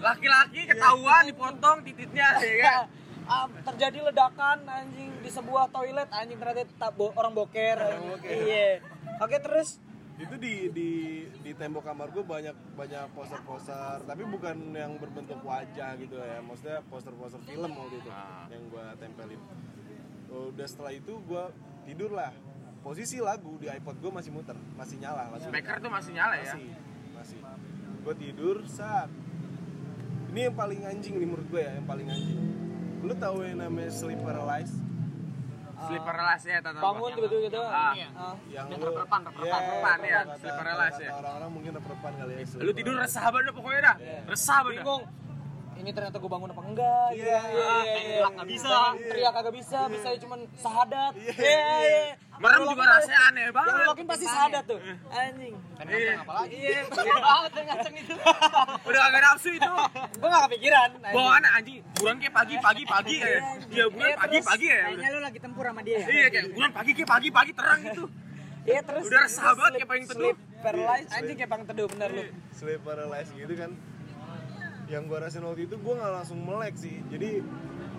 [0.00, 2.82] laki-laki ketahuan dipotong titiknya ya kan.
[3.28, 7.76] Ah, terjadi ledakan anjing di sebuah toilet anjing ternyata bo- orang boker.
[8.24, 8.80] Iya.
[9.20, 9.76] Oke terus
[10.18, 10.90] Itu di di
[11.30, 16.42] di tembok kamar gue banyak banyak poster-poster tapi bukan yang berbentuk wajah gitu ya.
[16.42, 18.50] Maksudnya poster-poster film waktu itu Ah.
[18.50, 19.40] yang gue tempelin.
[20.28, 21.44] Udah setelah itu gue
[21.84, 22.34] tidur lah.
[22.78, 25.46] Posisi lagu di iPod gue masih muter, masih nyala lagu.
[25.46, 26.54] Speaker tuh masih nyala ya.
[26.54, 26.66] masih
[27.14, 27.40] masih
[27.98, 29.10] gue tidur saat
[30.30, 32.40] ini yang paling anjing nih menurut gue ya yang paling anjing
[33.02, 34.78] lu tahu yang namanya sleep paralysis
[35.80, 36.78] Sleeper relax ya, tata.
[36.78, 37.60] bangun tiba-tiba gitu.
[37.60, 37.94] Ah.
[37.94, 37.94] Ah.
[38.48, 41.12] yang Yang lu reprepan, reprepan, Iya, reprepan, ya, kata- sleep kata- paralysis kata ya.
[41.16, 43.96] orang-orang mungkin reprepan kali ya Lu tidur resah banget pokoknya dah.
[44.26, 44.74] Resah banget.
[44.76, 45.02] Bingung.
[45.78, 47.08] Ini ternyata gue bangun apa enggak?
[47.14, 48.44] Iya, Iya, iya, iya.
[48.44, 48.78] bisa.
[48.98, 51.12] Teriak kagak bisa, bisa cuman sahadat.
[51.14, 52.14] Iya, iya.
[52.38, 53.72] Merem Yang juga rasanya aneh Yang banget.
[53.72, 54.78] lo lakuin pasti sahadat tuh.
[55.08, 55.54] Anjing.
[55.80, 56.12] Iya.
[56.18, 58.14] apalagi Iya, pengen banget yang ngaceng itu.
[58.84, 59.72] Udah kagak nafsu itu.
[60.20, 60.88] Gue gak kepikiran.
[61.08, 63.40] Bawaan anjing, buruan kayak pagi pagi pagi kayak.
[63.68, 64.80] Iya, buruan Iya, pagi terus pagi ya.
[64.84, 66.06] Kayaknya lu lagi tempur sama dia ya?
[66.06, 68.04] Iya kayak buruan pagi kayak pagi pagi terang gitu.
[68.64, 69.02] Iya terus.
[69.04, 70.22] Udah resah terus banget kayak paling teduh.
[70.24, 72.22] Sleep paralyzed anjing kayak paling teduh bener lu.
[72.50, 73.70] sleep paralysis gitu kan
[74.88, 77.44] yang gue rasain waktu itu gue nggak langsung melek sih jadi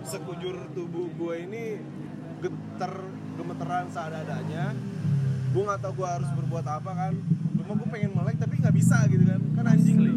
[0.02, 1.64] sekujur tubuh gue ini
[2.38, 2.92] getar
[3.40, 4.64] gemeteran seadanya.
[5.50, 7.12] Gue nggak tahu gue harus berbuat apa kan.
[7.56, 9.40] Cuma gue pengen melek tapi nggak bisa gitu kan.
[9.56, 10.16] Kan anjing nih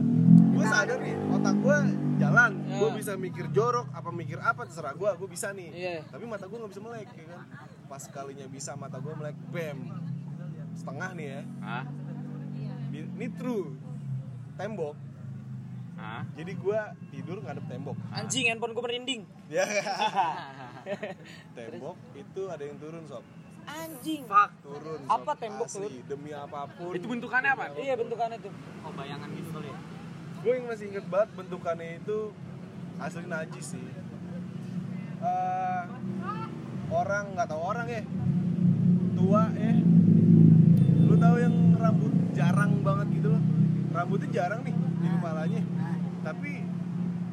[0.54, 1.78] gue sadar nih otak gue
[2.22, 2.52] jalan.
[2.70, 2.78] Ya.
[2.78, 5.70] gue bisa mikir jorok apa mikir apa terserah gue gue bisa nih.
[5.72, 5.98] Iya.
[6.08, 7.42] tapi mata gue nggak bisa melek ya kan.
[7.90, 9.80] Pas kalinya bisa mata gue melek bam.
[10.78, 11.42] Setengah nih ya.
[11.62, 11.84] Hah?
[12.92, 13.74] Di- ini true.
[14.54, 14.96] Tembok.
[15.94, 16.26] Hah?
[16.36, 17.96] jadi gua tidur ngadep tembok.
[18.12, 19.22] Anjing handphone gue merinding.
[19.48, 19.64] ya
[21.56, 23.24] tembok itu ada yang turun sob
[23.64, 24.28] Anjing.
[24.28, 24.52] Fuck.
[24.60, 25.12] turun sob.
[25.14, 26.04] Apa tembok Asli, turun?
[26.06, 27.64] demi apa pun Itu bentukannya apa?
[27.76, 28.52] Iya bentukannya tuh.
[28.84, 29.78] oh bayangan gitu kali ya
[30.36, 32.18] gue yang masih inget banget bentukannya itu
[32.98, 33.86] asli najis sih
[35.24, 35.84] Eh,
[36.92, 38.04] orang nggak tahu orang ya
[39.16, 39.72] tua ya
[41.00, 43.40] lu tahu yang rambut jarang banget gitu loh
[43.90, 45.62] rambutnya jarang nih di kepalanya
[46.22, 46.52] tapi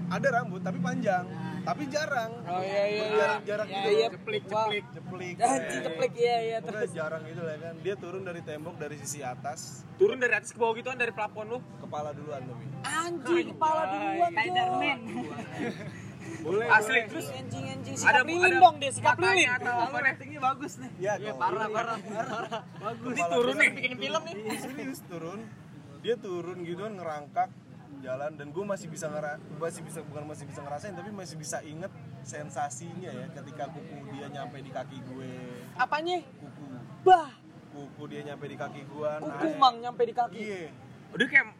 [0.07, 1.27] ada rambut tapi panjang
[1.61, 3.05] tapi jarang Oh iya iya.
[3.05, 3.15] iya.
[3.15, 4.07] jarang-jarang Iya, gitu iya.
[4.11, 6.91] ceplik ceplik ceplik Anjing ceplik iya iya terus.
[6.91, 10.59] jarang gitu lah kan dia turun dari tembok dari sisi atas Turun dari atas ke
[10.59, 11.59] bawah gitu kan dari plafon lu.
[11.79, 14.99] kepala duluan tapi Anjing kepala duluan Spiderman.
[16.41, 17.05] boleh Asli boleh.
[17.07, 19.29] terus Anjing anjing ada sikap lilin ada dong dia sikap lilin.
[19.29, 20.05] matanya atau apa nih?
[20.07, 21.97] ratingnya bagus nih ya Iya, kalau parah parah
[22.31, 23.71] parah bagus Ini turun nih.
[23.71, 24.35] Bikin film nih.
[24.59, 25.41] serius turun
[26.01, 27.49] dia turun gitu kan ngerangkak
[28.01, 31.61] jalan dan gue masih bisa ngera masih bisa bukan masih bisa ngerasain tapi masih bisa
[31.63, 31.93] inget
[32.25, 35.33] sensasinya ya ketika kuku dia nyampe di kaki gue.
[35.77, 36.25] Apanya?
[36.25, 36.65] kuku.
[37.05, 37.31] Bah,
[37.77, 40.37] kuku dia nyampe di kaki gue kuku mang nyampe di kaki.
[40.41, 40.65] iya.
[41.13, 41.60] Udah kayak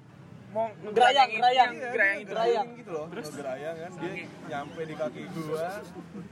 [0.51, 1.71] mau Gerayang, gerayang.
[1.73, 2.29] Iya, gerayang itu.
[2.29, 2.69] gerayang.
[2.75, 4.13] gitu loh ngegerayang kan dia
[4.49, 5.67] nyampe di kaki gua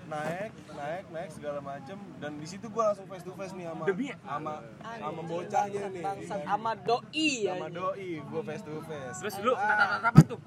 [0.07, 3.85] naik naik naik segala macem dan di situ gua langsung face to face nih sama
[3.85, 6.47] Demi- sama sama bocahnya nih Bangsat kan.
[6.49, 7.53] sama doi ya.
[7.55, 10.41] sama doi gua face to face Terus lu Ah, tatap-tatapan tuh.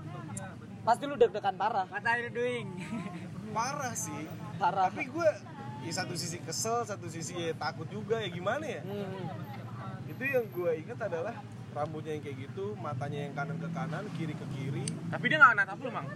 [0.82, 1.86] Pasti lu deg-degan parah.
[1.86, 2.68] What are you doing?
[3.52, 4.88] parah sih Parah.
[4.88, 5.28] tapi gua
[5.82, 9.28] ya satu sisi kesel satu sisi ya takut juga ya gimana ya Hmm.
[10.08, 11.36] itu yang gua inget adalah
[11.72, 14.84] rambutnya yang kayak gitu matanya yang kanan ke kanan kiri ke kiri.
[15.08, 16.08] Tapi dia nggak natap lu, Mang.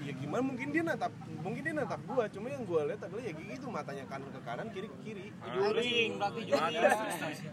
[0.00, 2.24] ya gimana mungkin dia natap mungkin dia natap gua.
[2.30, 5.26] Cuma yang gua lihat adalah ya kayak gitu matanya kanan ke kanan kiri ke kiri.
[5.50, 7.00] Juling, berarti Ah, juling.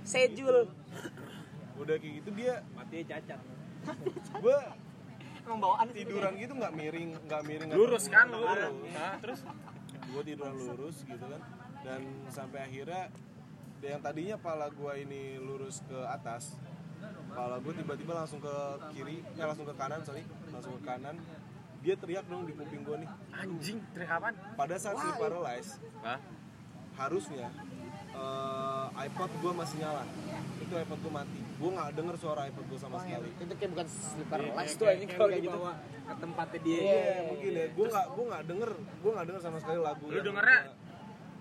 [0.04, 0.58] Sejul.
[1.78, 3.40] udah kayak gitu dia matinya cacat.
[4.38, 4.60] gua
[5.48, 8.44] Emang bawaan tiduran gitu nggak miring nggak miring nggak Lurus kan lu.
[8.44, 8.76] lurus.
[8.92, 9.40] Nah, terus?
[10.12, 11.42] Gua tiduran lurus gitu kan.
[11.82, 13.08] Dan sampai akhirnya
[13.80, 16.58] yang tadinya pala gua ini lurus ke atas
[17.30, 18.54] pala gua tiba-tiba langsung ke
[18.92, 20.24] kiri ya langsung ke kanan sorry.
[20.50, 21.16] Langsung ke kanan.
[21.78, 23.10] Dia teriak dong di kuping gua nih.
[23.32, 24.36] Anjing teriak apaan?
[24.54, 26.18] pada saat sleep paralysis Hah?
[26.98, 27.48] harusnya
[28.10, 30.02] eh, iPod gue masih nyala.
[30.58, 31.40] Itu iPod gue mati.
[31.56, 33.30] Gue nggak denger suara iPod gue sama sekali.
[33.32, 35.60] Itu kayak bukan sleeper Iya, lights kayak- tuh anjing kayak kalau kayak gitu.
[36.08, 36.80] ke tempatnya dia.
[36.80, 37.66] Iya mungkin ya.
[37.70, 40.60] gue nggak gue nggak denger gue nggak denger sama sekali lagu Lu dengernya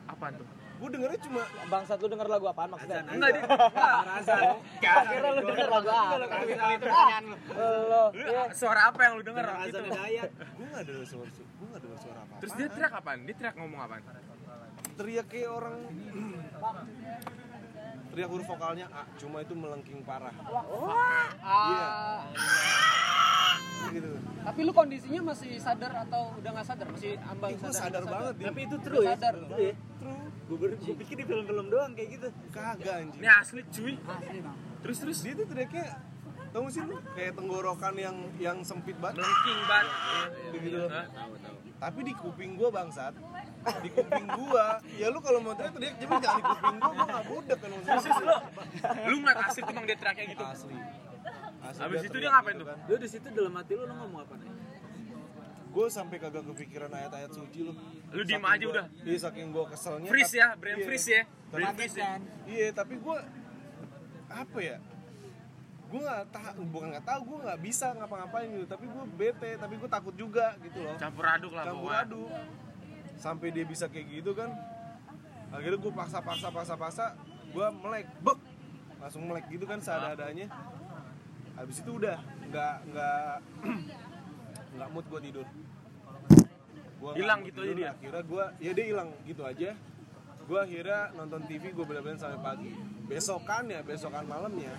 [0.07, 0.49] apaan tuh?
[0.77, 3.01] Gue dengernya cuma Bangsat lu denger lagu apaan maksudnya?
[3.07, 3.45] Enggak dia.
[4.79, 6.15] Kira lu denger lagu apa?
[7.51, 8.43] Lo, Lu iya.
[8.53, 9.45] suara apa yang lu denger?
[9.47, 9.91] azan Gitu.
[9.91, 13.19] dayat gue nggak denger suara gue nggak denger suara apa Terus dia teriak apaan?
[13.23, 14.03] Dia teriak ngomong apaan?
[14.97, 15.77] teriak kayak orang
[18.09, 20.33] teriak huruf vokalnya A cuma itu melengking parah
[21.45, 21.89] iya
[23.87, 24.09] gitu
[24.41, 26.87] Tapi lu kondisinya masih sadar atau udah nggak sadar?
[26.89, 27.77] Masih ambang sadar?
[27.77, 29.35] sadar nggak banget tapi itu true ya Sadar.
[30.47, 32.29] True ya true gue gue pikir di film-film doang kayak gitu.
[32.51, 33.21] Kagak anjing.
[33.21, 33.95] Ini asli cuy.
[33.99, 34.57] Asli bang.
[34.83, 35.19] Terus terus.
[35.27, 35.87] Dia tuh teriaknya
[36.55, 36.97] tau gak sih lu?
[37.13, 39.21] Kayak tenggorokan yang yang sempit banget.
[39.21, 39.89] Melengking banget.
[40.55, 41.07] begitu Hah?
[41.77, 43.13] tapi di kuping gua bangsat.
[43.85, 44.81] Di kuping gua.
[44.97, 45.95] Ya lu kalau mau teriak teriak.
[46.01, 48.35] Cuma jangan di kuping gua gua gak budek kan Terus terus lu.
[49.13, 50.45] Lu asli tuh bang dia teriak kayak gitu.
[50.47, 50.77] asli.
[51.67, 52.69] Asli Abis itu dia ngapain gitu tuh?
[52.71, 52.79] kan.
[52.87, 54.49] lu di situ dalam hati lu lu ngomong apa nih
[55.77, 57.77] Gue sampai kagak kepikiran ayat-ayat suci lu.
[58.09, 58.87] Lu diem aja gua- udah.
[59.05, 60.09] Iya saking gue keselnya.
[60.09, 60.87] Freeze tapi- ya, brain iya.
[60.89, 61.23] freeze ya.
[61.53, 62.09] Brain freeze ya.
[62.49, 63.17] Iya, tapi gue
[64.27, 64.77] apa ya?
[65.87, 68.67] Gue nggak tahu, bukan nggak tahu, gue nggak bisa ngapa-ngapain gitu.
[68.67, 70.97] Tapi gue bete, tapi gue takut juga gitu loh.
[70.97, 72.03] Campur aduk lah Campur pokoknya.
[72.03, 72.29] aduk.
[73.17, 74.51] Sampai dia bisa kayak gitu kan.
[75.49, 77.05] Akhirnya gue paksa-paksa, paksa-paksa,
[77.47, 78.39] gue melek, bek,
[78.99, 80.49] langsung melek gitu kan seada-adanya.
[81.55, 83.33] Habis itu udah, nggak nggak
[84.77, 85.47] nggak mood gue tidur.
[86.97, 87.91] Gua Hilang gitu aja tidur, dia?
[87.93, 89.71] Akhirnya gue, ya dia hilang gitu aja.
[90.47, 92.73] Gue akhirnya nonton TV, gue bener-bener sampai pagi.
[93.07, 94.73] Besokannya, besokan malamnya,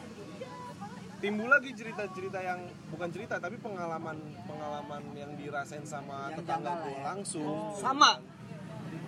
[1.17, 2.61] timbul lagi cerita-cerita yang
[2.93, 7.01] bukan cerita tapi pengalaman pengalaman yang dirasain sama Yang tetangga gue ya.
[7.09, 8.21] langsung Sama.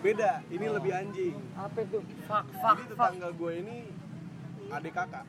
[0.02, 2.02] beda ini lebih anjing Apa itu?
[2.25, 2.89] Fuck fuck jadi fuck.
[2.97, 3.78] tetangga gue ini
[4.73, 5.25] adik kakak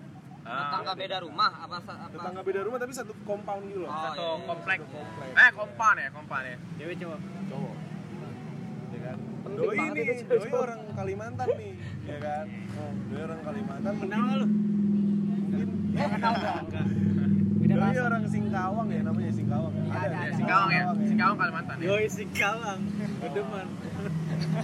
[0.50, 1.94] Tetangga beda rumah apa apa?
[2.10, 3.88] tetangga beda rumah tapi satu compound gitu loh.
[3.88, 4.46] Oh, Satu iya, iya.
[4.46, 4.78] komplek.
[4.82, 5.30] komplek.
[5.32, 6.56] Eh kompan ya, kompan ya.
[6.76, 7.18] cewek cowok.
[7.46, 7.74] Cowok.
[8.90, 9.16] Ya kan?
[9.50, 11.72] Doi itu doi orang Kalimantan nih.
[12.04, 12.46] Ya kan?
[13.06, 14.46] Doi orang Kalimantan kenal lu?
[14.50, 16.56] mungkin Eh, kenal gak?
[17.70, 19.82] doi orang Singkawang ya namanya Singkawang ya?
[19.82, 20.34] Iya, ada, Ya, ada.
[20.34, 21.86] Singkawang ya, Singkawang Singkawang Kalimantan ya.
[21.86, 22.80] yoi si kawang
[23.30, 23.66] demen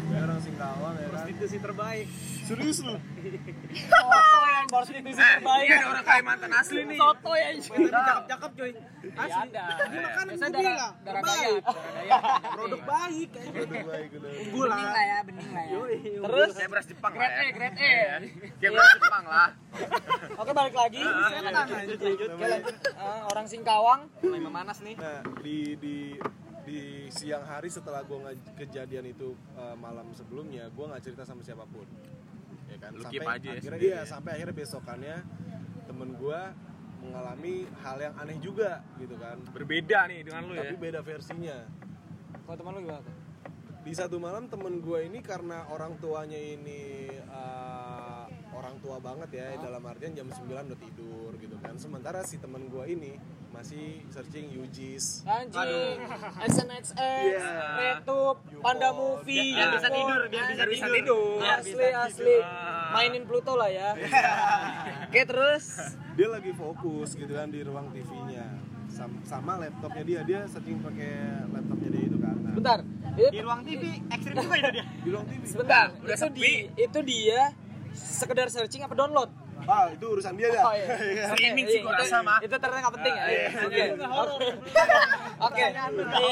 [0.03, 1.11] Doi orang Singkawang ya kan?
[1.13, 2.07] Prostitusi terbaik
[2.47, 2.95] serius lu
[3.77, 5.65] Soto yang prostitusi Eh, terbaik.
[5.65, 6.95] ini ada orang Kalimantan asli nih.
[6.97, 7.49] Soto ya.
[7.53, 8.71] tapi cakep cakep cuy
[9.07, 9.65] Iya ada.
[9.85, 11.27] Ini makanan gue bilang darah terbaik.
[11.27, 11.55] daya.
[11.61, 12.19] Darah daya.
[12.53, 13.29] produk baik
[13.85, 14.31] baik udah.
[14.47, 15.77] Bening lah ya, bening lah ya.
[16.23, 17.43] Terus Kayak beras Jepang lah grade ya.
[17.43, 17.85] E, grade E.
[17.85, 18.15] Iya.
[18.57, 19.49] Kayak beras Jepang lah.
[20.37, 21.03] Oke balik lagi.
[21.03, 22.63] lanjut lanjut lanjut lanjut.
[22.97, 24.95] Eh, orang Singkawang mulai memanas nih.
[24.97, 25.97] Nah, di di
[26.63, 26.79] di
[27.09, 28.19] siang hari setelah gue
[28.57, 31.87] kejadian itu eh, malam sebelumnya, gue nggak cerita sama siapa pun.
[32.77, 32.91] Ya kan?
[32.93, 34.03] Lu sampai keep aja ya akhirnya sendiri iya, ya.
[34.05, 35.17] sampai akhirnya besokannya
[35.89, 36.41] temen gue
[37.01, 39.37] mengalami hal yang aneh juga gitu kan.
[39.57, 40.69] Berbeda nih dengan lu ya.
[40.69, 41.59] Tapi beda versinya.
[42.45, 43.17] Kalau teman lu gimana tuh?
[43.87, 47.96] Di satu malam temen gue ini karena orang tuanya ini eh,
[48.57, 51.77] orang tua banget ya, dalam artian jam 9 udah tidur gitu kan.
[51.77, 53.13] Sementara si temen gue ini
[53.49, 55.97] masih searching UGs Anjing,
[56.43, 57.49] XNXX, Iya.
[57.79, 60.93] Retup, Panda Movie, Biar bisa tidur, biar bisa Anjing.
[60.95, 61.41] tidur.
[61.41, 62.93] Asli asli, Ah.
[62.93, 63.97] mainin Pluto lah ya.
[65.07, 65.65] Oke terus,
[66.13, 68.45] dia lagi fokus gitu kan di ruang TV-nya
[68.89, 71.13] sama, sama laptopnya dia dia searching pakai
[71.49, 72.79] laptopnya dia itu kan Nah, bentar.
[73.17, 76.37] di ruang TV ekstrim juga itu dia di ruang TV sebentar, Udah itu sepi.
[76.37, 77.41] di, itu dia
[77.97, 79.33] sekedar searching apa download?
[79.67, 80.87] ah itu urusan dia dah Oh iya.
[81.33, 82.39] Streaming sih gua rasa mah.
[82.39, 83.25] Itu ternyata nggak penting ya.
[83.59, 83.83] Oke.
[85.41, 85.65] Oke.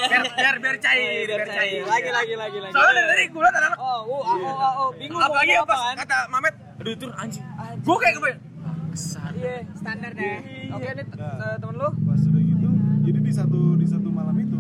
[0.06, 1.82] Biar biar biar cair, biar cair.
[1.82, 2.70] Lagi lagi lagi lagi.
[2.70, 5.94] Soalnya dari tadi gue liat anak Oh, oh, oh, oh, oh, bingung apalagi pas apaan.
[5.98, 7.44] kata Mamet, aduh itu anjing.
[7.82, 8.40] Gue kayak kebayang.
[8.86, 9.34] Ke sana.
[9.34, 9.56] Iya.
[9.74, 10.36] Standar deh.
[10.70, 11.34] Oke, ini Nah.
[11.44, 11.88] eh, temen lu?
[12.04, 12.68] pas udah gitu
[13.02, 14.58] jadi di satu di satu malam itu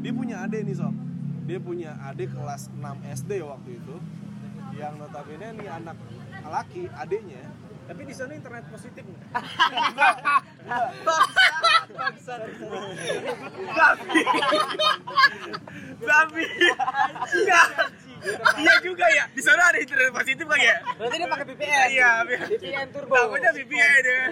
[0.00, 0.94] dia punya adik nih sob
[1.42, 2.80] dia punya adik kelas 6
[3.18, 3.94] SD waktu itu
[4.76, 5.96] yang notabene nih anak
[6.46, 7.44] laki adiknya
[7.90, 9.02] tapi di sana internet positif?
[16.06, 16.44] Babi.
[17.34, 17.66] Enggak.
[18.62, 19.26] Iya juga ya.
[19.34, 20.78] Di sana ada internet positif lagi ya?
[21.02, 21.88] Berarti dia pakai VPN.
[21.90, 22.10] Iya,
[22.46, 23.14] VPN turbo.
[23.18, 24.22] Takutnya VPN ya.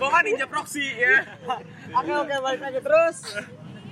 [0.00, 1.20] Kan ninja proxy ya.
[2.00, 3.16] Oke, oke, balik lagi terus.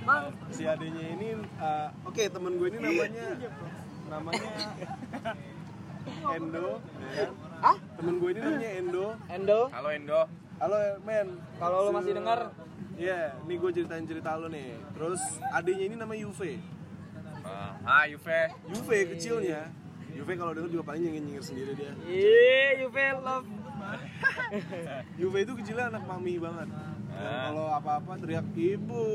[0.01, 3.25] Mang, si adiknya ini uh, oke temen gue ini namanya
[4.05, 4.49] namanya
[6.35, 6.77] Endo
[7.11, 7.27] ya?
[7.59, 7.77] Hah?
[7.97, 9.59] temen gue ini namanya Endo Endo.
[9.69, 10.21] Halo Endo.
[10.55, 11.27] halo men
[11.57, 12.53] Kalau lu masih dengar,
[12.95, 14.79] Iya, nih gue ceritain cerita lu nih.
[14.95, 15.19] Terus
[15.51, 16.63] adiknya ini namanya Yuve.
[17.83, 18.41] Ah, Yuve.
[18.71, 19.69] Yuve kecilnya
[20.09, 23.49] Juve kalau denger juga paling nyengir-nyengir sendiri dia Iya, Juve love.
[25.19, 26.69] Juve itu kecilnya anak mami banget
[27.15, 29.05] Dan kalau apa-apa teriak ibu,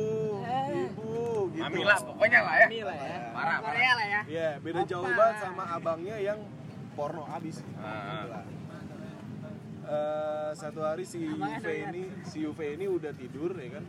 [0.72, 1.16] ibu
[1.52, 2.66] gitu Mami lah pokoknya lah ya.
[2.66, 3.08] Ini lah ya.
[3.12, 3.58] Parah, parah.
[3.60, 6.38] Korea lah ya Iya, beda jauh banget sama abangnya yang
[6.96, 7.60] porno abis.
[7.76, 7.92] Ah.
[7.92, 8.44] Gitu lah.
[9.90, 13.84] Eh, satu hari si Juve ini, si Juve ini udah tidur ya kan,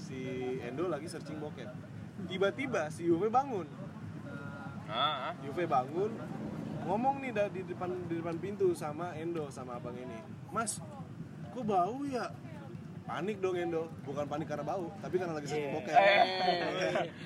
[0.00, 0.16] si
[0.64, 1.68] Endo lagi searching bokep.
[2.24, 3.68] Tiba-tiba si Juve bangun,
[4.88, 5.32] Ah, ah.
[5.44, 6.08] Juve bangun,
[6.88, 10.80] ngomong nih di depan di depan pintu sama Endo sama abang ini, Mas,
[11.52, 12.32] kok bau ya?
[13.12, 15.92] Panik dong Endo, bukan panik karena bau, tapi karena lagi searching bokep.
[15.92, 16.24] Eh,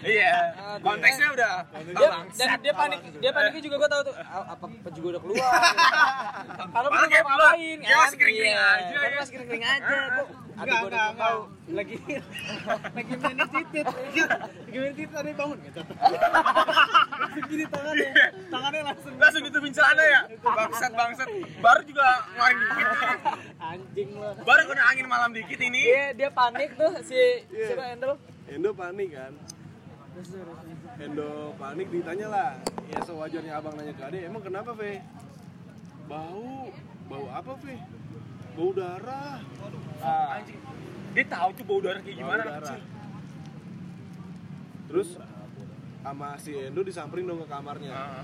[0.18, 0.34] Iya.
[0.82, 1.52] Konteksnya udah
[1.94, 4.14] Dia, dan dia panik, dia paniknya juga gue tahu tuh.
[4.18, 5.46] "Ah, Apa apa juga udah keluar?
[6.74, 7.78] Kalau Malah belum kayak mau keluar, ngapain?
[7.78, 9.16] dia masih kering-kering Iya, aja, kan ya.
[9.16, 9.94] Masih kering-kering aja.
[10.10, 10.26] Kok
[10.56, 11.96] Ada gue udah tahu lagi
[12.96, 13.86] lagi main titit.
[13.86, 15.80] Lagi main titit ada bangun gitu.
[17.36, 18.08] Langsung gini tangannya.
[18.48, 20.20] Tangannya langsung Langsung ditubin celana ya.
[20.40, 21.28] Bangsat bangsat.
[21.60, 22.88] Baru juga ngeluarin dikit.
[23.60, 24.30] anjing lo.
[24.40, 25.82] Baru kena angin malam dikit ini.
[25.84, 27.20] Iya, dia panik tuh si
[27.52, 28.16] siapa Endel?
[28.46, 29.32] Endo panik kan
[31.02, 32.50] Endo panik ditanya lah
[32.88, 35.02] ya sewajarnya abang nanya ke ade emang kenapa Ve
[36.06, 36.70] bau
[37.10, 37.74] bau apa Ve
[38.54, 39.42] bau darah
[40.00, 40.62] ah, Anjing.
[41.12, 42.80] Dia tahu tuh bau darah kayak bau gimana darah
[44.86, 45.18] terus
[46.06, 48.22] sama si Endo disamperin dong ke kamarnya Ah.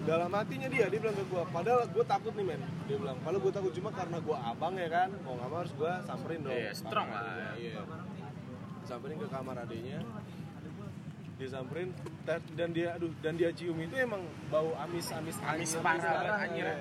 [0.00, 3.42] dalam hatinya dia dia bilang ke gua padahal gua takut nih men dia bilang padahal
[3.42, 6.54] gua takut cuma karena gua abang ya kan mau nggak mau harus gua samperin dong
[6.54, 7.20] Iya, ke strong lah.
[7.20, 7.50] adenya.
[7.58, 7.80] iya
[8.84, 9.98] samperin ke kamar adenya
[11.34, 11.88] dia samperin
[12.24, 16.46] dan, dia aduh dan dia cium itu emang bau amis amis Amis anyir parah banget,
[16.46, 16.66] anyir.
[16.66, 16.76] Iya.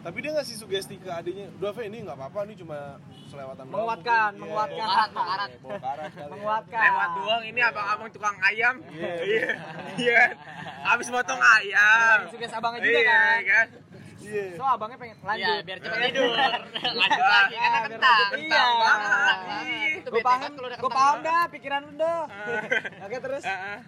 [0.00, 2.96] Tapi dia ngasih sugesti ke adiknya dua Ve ini nggak apa-apa nih cuma
[3.26, 5.12] selewatan doang Menguatkan, mungkin." Iya, menguatkan.
[5.12, 6.32] karat, bau karat kali ya.
[6.32, 6.82] Menguatkan.
[6.82, 8.74] Lewat doang ini abang-abang tukang ayam.
[8.88, 9.12] Iya.
[9.20, 9.48] Iya.
[9.96, 10.22] Iya.
[10.82, 12.16] Habis motong ayam.
[12.28, 13.40] Sukses abangnya juga Iya, kan.
[13.44, 13.66] kan.
[14.20, 15.44] iya So abangnya pengen lanjut.
[15.46, 16.36] Iya, biar cepet tidur.
[16.96, 18.28] Lanjut lagi, karena kentang.
[18.34, 18.64] Iya.
[20.02, 22.20] Gue paham, udah gue paham dah pikiran lu dah.
[23.04, 23.44] Oke terus.
[23.44, 23.78] Heeh.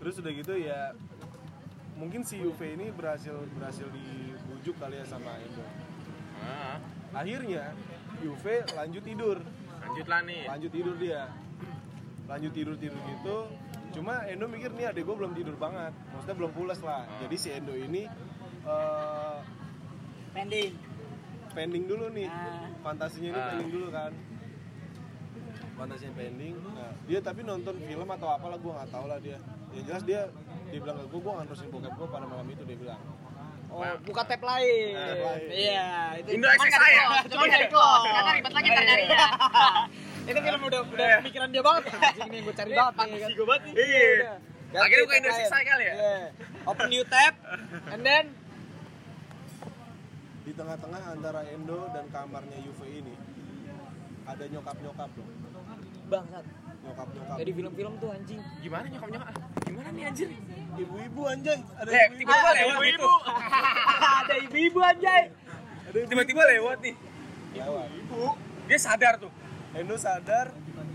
[0.00, 0.96] terus udah gitu ya
[2.00, 5.64] mungkin si UV ini berhasil berhasil dibujuk kali ya sama Endo
[6.40, 6.76] Heeh.
[7.12, 7.64] akhirnya
[8.22, 9.38] UV lanjut tidur
[9.80, 10.44] Lanjut lah nih.
[10.46, 11.28] lanjut tidur dia
[12.26, 13.36] lanjut tidur tidur gitu
[13.90, 17.48] cuma Endo mikir nih adek gue belum tidur banget maksudnya belum pulas lah jadi si
[17.50, 18.08] Endo ini
[18.62, 19.38] eh,
[20.30, 20.72] Pending.
[21.50, 22.70] pending dulu nih Ah.
[22.80, 23.46] fantasinya ini Ah.
[23.50, 24.12] pending dulu kan
[25.80, 29.38] fantasinya pending nah, dia tapi nonton film atau apalah gue nggak tahu lah dia
[29.72, 30.20] yang jelas dia
[30.68, 33.02] dia bilang ke gue gue nggak nerusin bokep gue pada malam itu dia bilang
[33.70, 34.98] Oh, buka tab lain.
[35.46, 36.34] Iya, itu.
[36.34, 37.22] Indo XS saya.
[37.30, 38.02] Cuma nyari close.
[38.02, 39.26] Karena ribet lagi ntar nyarinya.
[40.26, 41.82] itu film udah udah pemikiran dia banget.
[41.86, 43.20] Anjing nih gue cari banget nih.
[43.22, 43.30] kan.
[43.30, 43.74] gue banget nih.
[43.78, 43.86] Iya.
[43.86, 44.32] Iya.
[44.74, 45.30] Ganti Akhirnya buka Indo.
[45.30, 45.94] XS kali ya?
[45.94, 46.18] Iya.
[46.66, 47.34] Open new tab
[47.94, 48.24] and then
[50.50, 53.14] di tengah-tengah antara Endo dan kamarnya UV ini
[54.26, 55.28] ada nyokap-nyokap loh
[56.10, 56.44] bangsat.
[56.80, 58.40] nyokap-nyokap Kayak di film-film tuh anjing.
[58.58, 59.34] Gimana nyokap nyokap?
[59.62, 60.28] Gimana nih anjir?
[60.70, 63.10] ibu-ibu anjay ada Eh, ibu-ibu tiba-tiba lewat ibu.
[64.22, 65.22] Ada ibu-ibu anjay.
[66.08, 66.94] Tiba-tiba lewat nih.
[67.52, 68.22] lewat ibu
[68.64, 69.32] Dia sadar tuh.
[69.74, 70.46] Endo sadar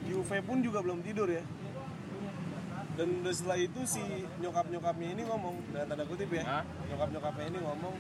[0.06, 1.44] UV pun juga belum tidur ya
[2.96, 4.00] dan setelah itu si
[4.40, 6.64] nyokap-nyokapnya ini ngomong dengan tanda kutip ya Hah?
[6.88, 7.96] nyokap-nyokapnya ini ngomong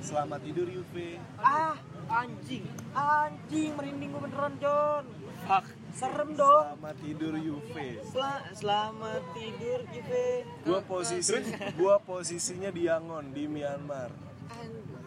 [0.00, 1.76] selamat tidur UV Ah,
[2.08, 2.64] anjing.
[2.96, 5.04] Anjing merinding gue beneran, John.
[5.44, 5.64] Fuck.
[5.90, 6.62] Serem dong.
[6.64, 7.74] selamat tidur UV
[8.04, 10.26] Sel- selamat tidur, Ive.
[10.62, 11.34] gua posisi
[11.74, 14.10] gua posisinya di Yangon di Myanmar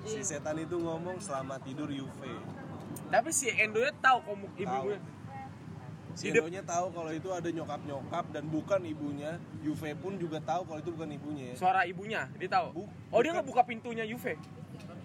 [0.03, 2.19] si setan itu ngomong selamat tidur UV
[3.05, 4.97] Tapi si Endonya tahu kamu ibu gue.
[6.13, 6.23] si.
[6.27, 9.31] Endonya tahu kalau itu ada nyokap-nyokap dan bukan ibunya
[9.61, 11.55] UV pun juga tahu kalau itu bukan ibunya ya.
[11.55, 12.67] Suara ibunya, dia tahu.
[12.75, 14.33] Bu- Oh, dia nggak buka pintunya Juve.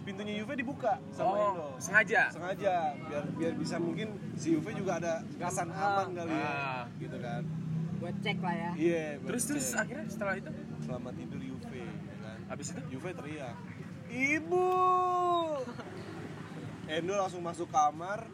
[0.09, 2.23] Pintunya UV dibuka sama Endo Oh, sengaja.
[2.29, 6.83] sengaja biar biar bisa mungkin si UV juga ada kesan aman kali ya Ah.
[6.97, 7.45] gitu kan
[7.99, 8.71] Gue cek lah ya.
[8.75, 9.81] iya buat Terus terus cek.
[9.83, 10.51] akhirnya setelah itu
[10.81, 13.55] selamat tidur UV ya kan habis itu UV teriak
[14.09, 14.69] ibu
[16.89, 18.25] Endo langsung masuk kamar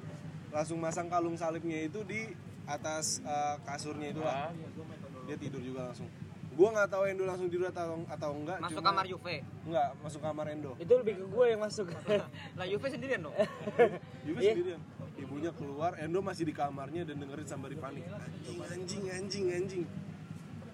[0.48, 2.30] langsung masang kalung salibnya itu di
[2.64, 4.50] atas eh, kasurnya itu lah Ah.
[5.24, 6.06] dia tidur juga langsung
[6.54, 9.36] gua nggak tahu Endo langsung tidur atau atau enggak Masuk cuma- kamar Juve.
[9.64, 11.86] enggak masuk kamar Endo Itu lebih ke gue yang masuk.
[12.58, 13.34] Lah Juve sendirian dong.
[14.26, 14.52] Juve Iya.
[14.52, 14.80] sendirian
[15.14, 19.84] ibunya keluar Endo masih di kamarnya dan dengerin sambil panik anjing anjing anjing anjing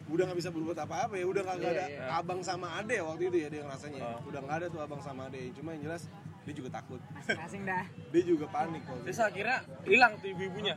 [0.07, 2.09] udah nggak bisa berbuat apa-apa ya udah nggak nggak ada iya.
[2.11, 4.27] abang sama ade waktu itu ya dia ngerasanya Oh.
[4.27, 6.09] udah nggak ada tuh abang sama ade cuma yang jelas
[6.43, 7.85] dia juga takut Asing dah.
[8.13, 10.75] dia juga panik waktu terus itu akhirnya hilang tuh ibu-ibunya.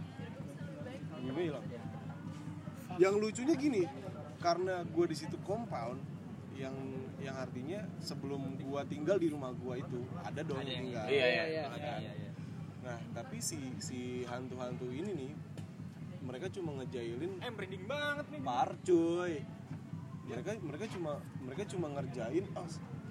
[1.17, 1.65] Ibunya hilang
[2.93, 3.81] yang lucunya gini
[4.43, 6.03] karena gue di situ compound
[6.53, 6.75] yang
[7.17, 11.43] yang artinya sebelum gua tinggal di rumah gua itu ada dong yang tinggal Iya, iya,
[11.49, 11.63] iya.
[11.65, 12.01] Nah, kan?
[12.83, 15.31] nah tapi si si hantu-hantu ini nih
[16.21, 18.39] mereka cuma ngejailin Eh branding banget nih.
[18.43, 19.33] par cuy
[20.23, 22.67] mereka mereka cuma mereka cuma ngerjain oh,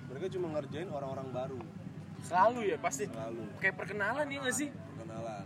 [0.06, 1.60] mereka cuma ngerjain orang-orang baru
[2.22, 3.10] Selalu ya pasti.
[3.10, 4.68] selalu Kayak perkenalan ya nggak sih?
[4.94, 5.44] kenalan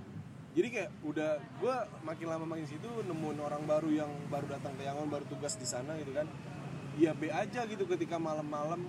[0.56, 4.82] jadi kayak udah gue makin lama makin situ nemuin orang baru yang baru datang ke
[4.82, 6.24] Yangon baru tugas di sana gitu kan
[6.96, 8.80] ya be aja gitu ketika malam-malam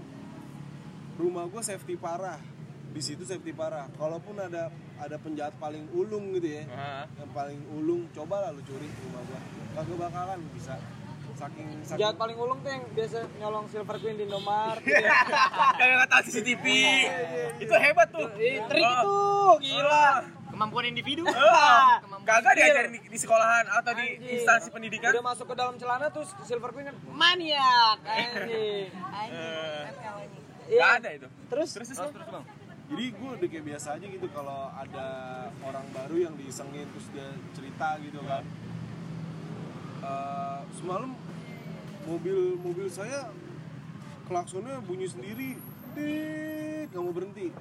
[1.18, 2.40] rumah gue safety parah
[2.88, 7.04] di situ safety parah kalaupun ada ada penjahat paling ulung gitu ya Ah.
[7.14, 9.40] yang paling ulung coba lah lu curi rumah gue
[9.76, 10.80] kagak bakalan bisa
[11.38, 14.82] saking saking Jahat paling ulung tuh yang biasa nyolong Silver Queen di Indomaret.
[15.78, 16.66] Kayak nggak tahu CCTV.
[17.62, 18.26] Itu hebat tuh.
[18.34, 19.62] Trik Oh.
[19.62, 20.26] itu, gila.
[20.58, 21.22] Kemampuan individu.
[21.38, 24.34] Ah, Kagak diajarin di, di sekolahan atau di Anjing.
[24.36, 25.10] instansi pendidikan.
[25.12, 27.98] Udah masuk ke dalam celana tuh Silver Queen maniak.
[28.10, 28.90] Anjing.
[28.90, 29.86] Eh,
[30.68, 30.76] Iya.
[30.76, 31.28] Nggak ada itu.
[31.48, 32.44] Terus Terus terus, terus bang.
[32.88, 35.08] jadi gue udah kayak biasa aja gitu kalau ada
[35.62, 38.44] orang baru yang diisengin terus dia cerita gitu kan
[40.00, 41.12] Eh, semalam
[42.04, 43.28] mobil mobil saya
[44.24, 45.60] klaksonnya bunyi sendiri
[45.94, 47.52] dit nggak mau berhenti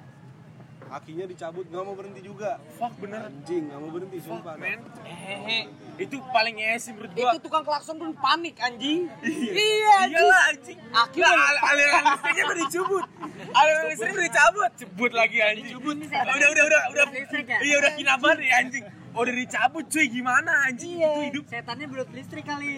[0.86, 3.26] kakinya dicabut nggak mau berhenti juga Fuck bener.
[3.26, 5.60] anjing nggak mau berhenti sumpah Men, hehehe.
[5.96, 7.30] itu paling esi menurut gua.
[7.32, 9.10] Itu tukang klakson pun panik anjing.
[9.18, 10.14] Iya, anjing.
[10.14, 10.78] Iyalah anjing.
[10.88, 13.04] Akhirnya- Lah, al- aliran listriknya udah dicabut.
[13.50, 15.66] Aliran listrik udah dicabut, cebut lagi anjing.
[15.66, 15.96] Dicabut.
[15.96, 17.04] Udah udah udah udah.
[17.10, 17.58] Listrik ya?
[17.60, 18.84] Iya udah kinaban ya anjing.
[19.12, 21.08] Udah dicabut cuy gimana anjing Iya.
[21.08, 21.44] itu hidup.
[21.48, 22.72] Setannya belum listrik kali.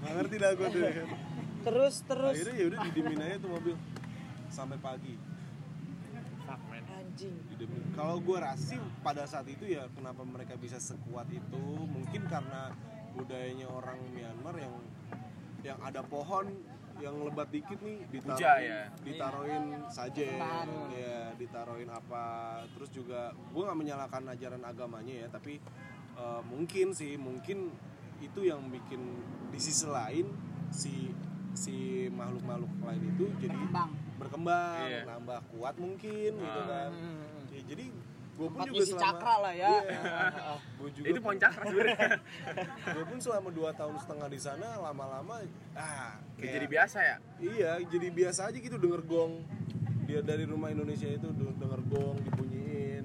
[0.00, 0.80] nggak ngerti dah gue tuh
[1.66, 3.74] Terus terus akhirnya ya udah didiemin aja tuh mobil
[4.46, 5.33] sampai pagi Fuck man.
[7.14, 7.34] Anjing.
[7.94, 12.74] Kalau gue rasa sih pada saat itu ya kenapa mereka bisa sekuat itu mungkin karena
[13.14, 14.74] budayanya orang Myanmar yang
[15.62, 16.50] yang ada pohon
[16.98, 18.82] yang lebat dikit nih ditaruhin, Puja, ya.
[19.02, 20.22] ditaruhin saja
[20.94, 25.58] ya ditaruhin apa terus juga gue nggak menyalahkan ajaran agamanya ya tapi
[26.14, 27.74] eh, mungkin sih mungkin
[28.22, 29.02] itu yang bikin
[29.50, 30.30] di sisi lain
[30.70, 31.10] si
[31.54, 33.90] si makhluk-makhluk lain itu jadi Berkembang.
[34.24, 35.02] Berkembang Iya.
[35.06, 36.66] nambah kuat mungkin gitu Ah.
[36.66, 36.90] kan
[37.48, 37.84] Ya, jadi
[38.34, 39.72] gue pun Tempat juga selama cakra lah ya.
[40.74, 42.08] gue juga Itu pohon cakra sebenarnya.
[42.96, 45.34] gue pun selama 2 tahun setengah di sana lama-lama
[45.72, 47.16] ah kayak jadi biasa ya.
[47.38, 49.46] iya jadi biasa aja gitu denger gong
[50.04, 53.04] dia dari rumah Indonesia itu de- denger gong dibunyiin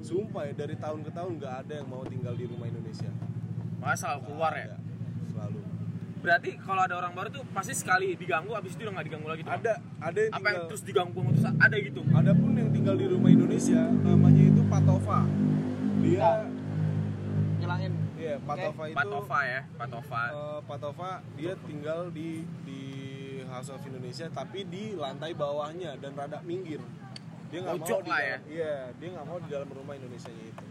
[0.00, 3.10] sumpah ya dari tahun ke tahun nggak ada yang mau tinggal di rumah Indonesia
[3.78, 4.66] Masa keluar ya.
[4.66, 4.76] Ada.
[4.76, 4.87] selalu
[6.18, 9.42] Berarti kalau ada orang baru tuh pasti sekali diganggu abis itu udah nggak diganggu lagi
[9.46, 9.54] tuh.
[9.54, 12.00] ada ada yang Apa tinggal yang terus diganggu terus ada gitu.
[12.10, 15.20] ada pun yang tinggal di rumah Indonesia namanya itu Patova
[15.98, 16.30] dia
[17.58, 17.92] Nyelangin.
[18.14, 20.22] iya Patova itu Patova ya, Patova.
[20.30, 22.82] Eh, Patova dia tinggal di di
[23.48, 26.78] House of Indonesia tapi di lantai bawahnya dan rada minggir.
[27.48, 28.38] Dia nggak mau di lah dalam, ya.
[28.44, 30.66] Iya, dia nggak mau di dalam rumah Indonesia itu.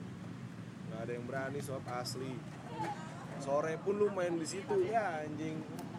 [0.87, 2.37] Nggak ada yang berani sob asli.
[3.39, 5.55] Sore pun lu main di situ ya anjing.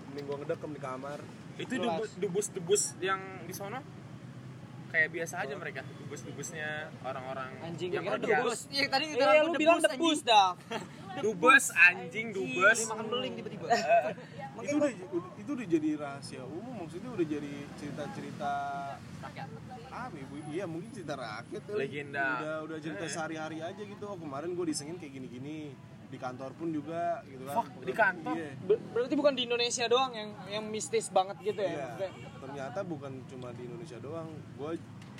[0.08, 1.18] Mending gua ngedekem di kamar.
[1.54, 3.80] Itu debus debus debus yang di sono
[4.88, 8.40] kayak biasa aja mereka debus debusnya orang-orang Anjing yang kira kerja.
[8.40, 8.58] debus.
[8.68, 10.56] Iya tadi kita Iya, lu bilang debus dah.
[11.18, 13.66] dubes anjing dubes makan beling tiba-tiba.
[14.58, 14.90] itu udah
[15.34, 18.52] itu udah jadi rahasia umum maksudnya udah jadi cerita-cerita
[19.88, 21.62] apa ibu iya mungkin cerita rakyat.
[21.68, 22.26] Legenda.
[22.38, 23.10] udah udah cerita Eh.
[23.10, 25.74] sehari-hari aja gitu oh kemarin gue disengin kayak gini-gini
[26.08, 28.32] di kantor pun juga gitu kan Fuck, di kantor?
[28.34, 31.92] iya, Ber- Berarti bukan di Indonesia doang yang yang mistis banget gitu ya.
[31.94, 32.08] iya.
[32.38, 34.72] Ternyata bukan cuma di Indonesia doang gue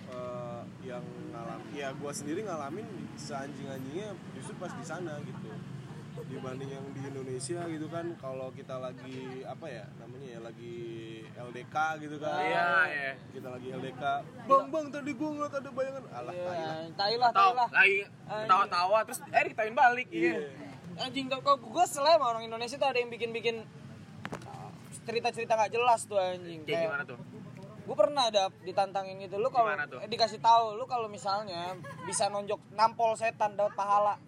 [0.09, 5.53] eh, yang ngalam ya gue sendiri ngalamin seanjing-anjingnya justru pas di sana gitu
[6.27, 10.75] dibanding yang di Indonesia gitu kan kalau kita lagi apa ya namanya ya lagi
[11.31, 13.13] LDK gitu kan Iya, iya.
[13.31, 14.03] kita lagi LDK
[14.45, 16.57] bang bang tadi gue ngeliat ada bayangan alah tai lah.
[16.59, 17.69] Iya, tai lah, tai lah.
[17.71, 17.99] lagi
[18.45, 20.33] tawa-tawa terus eh ditain balik Iya.
[20.33, 20.67] iya
[20.99, 23.63] Anjing kok gue selama orang Indonesia tuh ada yang bikin-bikin
[24.47, 24.71] uh,
[25.07, 26.67] cerita-cerita nggak jelas tuh anjing.
[26.67, 27.19] kayak gimana tuh?
[27.89, 29.41] gue pernah ada ditantangin gitu.
[29.41, 31.73] Lu kalau eh, dikasih tahu lu kalau misalnya
[32.05, 34.21] bisa nonjok nampol setan dapat pahala.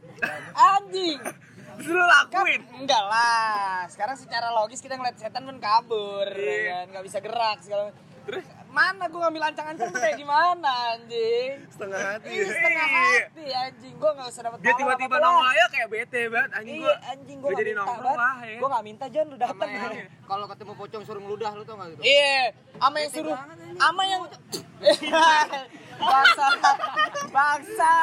[0.56, 1.20] Anjing!
[1.76, 3.84] Terus lu kan lakuin enggak lah.
[3.92, 6.48] Sekarang secara logis kita ngeliat setan pun kabur Iya.
[6.48, 6.84] ya kan?
[6.96, 11.58] Nggak bisa gerak segala terus mana gue ngambil ancang-ancang tuh kayak gimana anjing?
[11.74, 12.30] Setengah hati.
[12.30, 13.02] Iya setengah Iya.
[13.02, 13.94] hati anjing.
[13.98, 17.38] Gue nggak usah dapat dia tiba-tiba nongol aja kayak bete banget anjing iya gua anjing
[17.42, 18.58] gue jadi minta nongkrong lah ya.
[18.62, 19.92] Gue nggak minta John lu yang
[20.30, 22.02] kalau ketemu pocong suruh ngeludah lu tau gak gitu?
[22.06, 23.34] Iya, ama yang suruh,
[23.82, 24.22] ama yang
[26.00, 26.46] bangsa,
[27.34, 27.94] bangsa,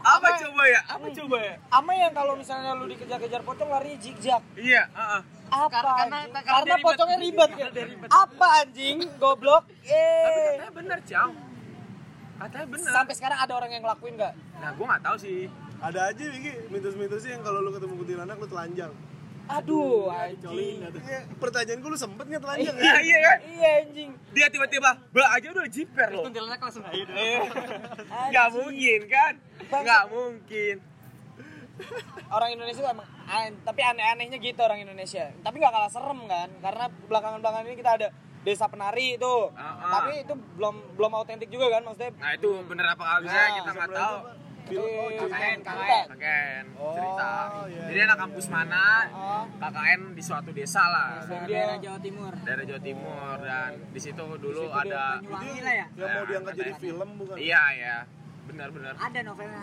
[0.00, 0.80] apa coba ya?
[0.88, 1.54] Apa coba ya?
[1.68, 4.40] Ama yang kalau misalnya lu dikejar-kejar pocong lari zigzag.
[4.56, 5.35] iya heeh.
[5.46, 6.86] Apa Karena- karena- karena Karena, dia ribet.
[6.86, 7.50] pocongnya ribet.
[8.08, 8.96] Apa anjing?
[9.16, 9.64] Goblok.
[9.64, 10.50] Tapi Eh.
[10.52, 11.30] katanya bener, Ciao.
[12.36, 12.90] Katanya bener.
[12.92, 14.34] Sampai sekarang ada orang yang ngelakuin nggak?
[14.56, 15.40] Nah, gue nggak tahu sih.
[15.76, 18.92] Ada aja Wiki mitos-mitosnya yang kalau lu ketemu kuntilanak lu telanjang.
[19.46, 20.82] Aduh, anjing.
[20.82, 22.98] Iya, pertanyaan gue lu sempet nggak telanjang Iya, ya?
[23.00, 23.38] iya kan?
[23.46, 24.10] Iya anjing.
[24.34, 26.24] Dia tiba-tiba, bah aja udah jiper loh.
[26.26, 27.40] Kuntilanak langsung ayo deh.
[28.28, 29.32] Gak mungkin kan?
[29.70, 30.76] Gak mungkin.
[32.28, 35.30] Orang Indonesia tuh emang an- tapi aneh-anehnya gitu orang Indonesia.
[35.38, 36.48] Tapi nggak kalah serem kan?
[36.58, 38.08] Karena belakangan-belakangan ini kita ada
[38.42, 39.34] desa penari itu.
[39.52, 39.90] Ah, ah.
[39.94, 42.12] Tapi itu belum belum autentik juga kan maksudnya.
[42.16, 44.16] Nah itu bener apa kagak Nah, kita nggak tahu.
[44.66, 45.98] Film oh, Eh, KKN, cerita.
[46.10, 47.30] Kakek cerita.
[47.70, 48.84] iya, Jadi anak kampus mana?
[49.14, 49.44] Oh.
[49.62, 51.22] KKN di suatu desa lah.
[51.22, 55.86] Dia- daerah Jawa Timur Daerah Jawa Timur dan di situ dulu situ ada lah ya
[55.94, 57.36] yang mau diangkat jadi film bukan?
[57.38, 57.96] Iya iya.
[58.44, 58.94] Benar-benar.
[58.96, 59.62] ada novelnya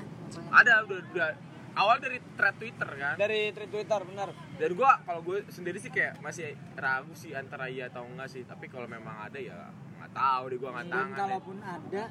[0.52, 1.30] Ada udah, udah
[1.76, 3.16] awal dari thread Twitter kan.
[3.16, 4.30] Dari tweet Twitter benar.
[4.54, 8.44] Dan gua kalau gue sendiri sih kayak masih ragu sih antara iya atau enggak sih.
[8.44, 11.10] Tapi kalau memang ada ya nggak tahu deh gua nggak dan tangan.
[11.10, 11.20] deh.
[11.20, 12.04] kalaupun ada